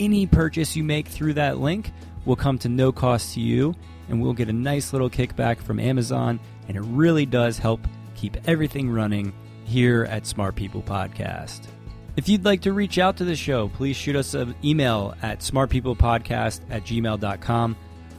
Any 0.00 0.26
purchase 0.26 0.74
you 0.74 0.82
make 0.82 1.06
through 1.06 1.34
that 1.34 1.58
link 1.58 1.92
will 2.24 2.34
come 2.34 2.58
to 2.58 2.68
no 2.68 2.90
cost 2.90 3.34
to 3.34 3.40
you, 3.40 3.76
and 4.08 4.20
we'll 4.20 4.32
get 4.32 4.48
a 4.48 4.52
nice 4.52 4.92
little 4.92 5.08
kickback 5.08 5.58
from 5.58 5.78
Amazon, 5.78 6.40
and 6.66 6.76
it 6.76 6.82
really 6.82 7.24
does 7.24 7.56
help 7.56 7.86
keep 8.16 8.36
everything 8.48 8.90
running 8.90 9.32
here 9.64 10.08
at 10.10 10.26
Smart 10.26 10.56
People 10.56 10.82
Podcast. 10.82 11.68
If 12.16 12.28
you'd 12.28 12.44
like 12.44 12.62
to 12.62 12.72
reach 12.72 12.98
out 12.98 13.16
to 13.18 13.24
the 13.24 13.36
show, 13.36 13.68
please 13.68 13.94
shoot 13.94 14.16
us 14.16 14.34
an 14.34 14.56
email 14.64 15.14
at 15.22 15.38
smartpeoplepodcast 15.38 16.62
at 16.68 16.82
gmail.com 16.82 17.76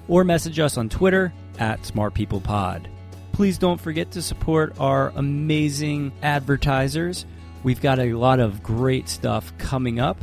or 0.08 0.24
message 0.24 0.60
us 0.60 0.78
on 0.78 0.88
Twitter 0.88 1.34
at 1.60 1.86
Smart 1.86 2.14
People 2.14 2.42
Pod. 2.42 2.90
Please 3.32 3.58
don't 3.58 3.80
forget 3.80 4.12
to 4.12 4.22
support 4.22 4.76
our 4.80 5.10
amazing 5.16 6.12
advertisers. 6.24 7.26
We've 7.64 7.82
got 7.82 8.00
a 8.00 8.14
lot 8.14 8.40
of 8.40 8.64
great 8.64 9.10
stuff 9.10 9.54
coming 9.58 10.00
up, 10.00 10.18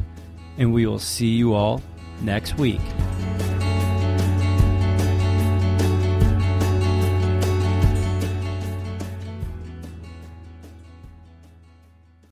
and 0.59 0.73
we 0.73 0.87
will 0.87 0.99
see 0.99 1.29
you 1.29 1.55
all 1.55 1.83
next 2.23 2.59
week. 2.59 2.81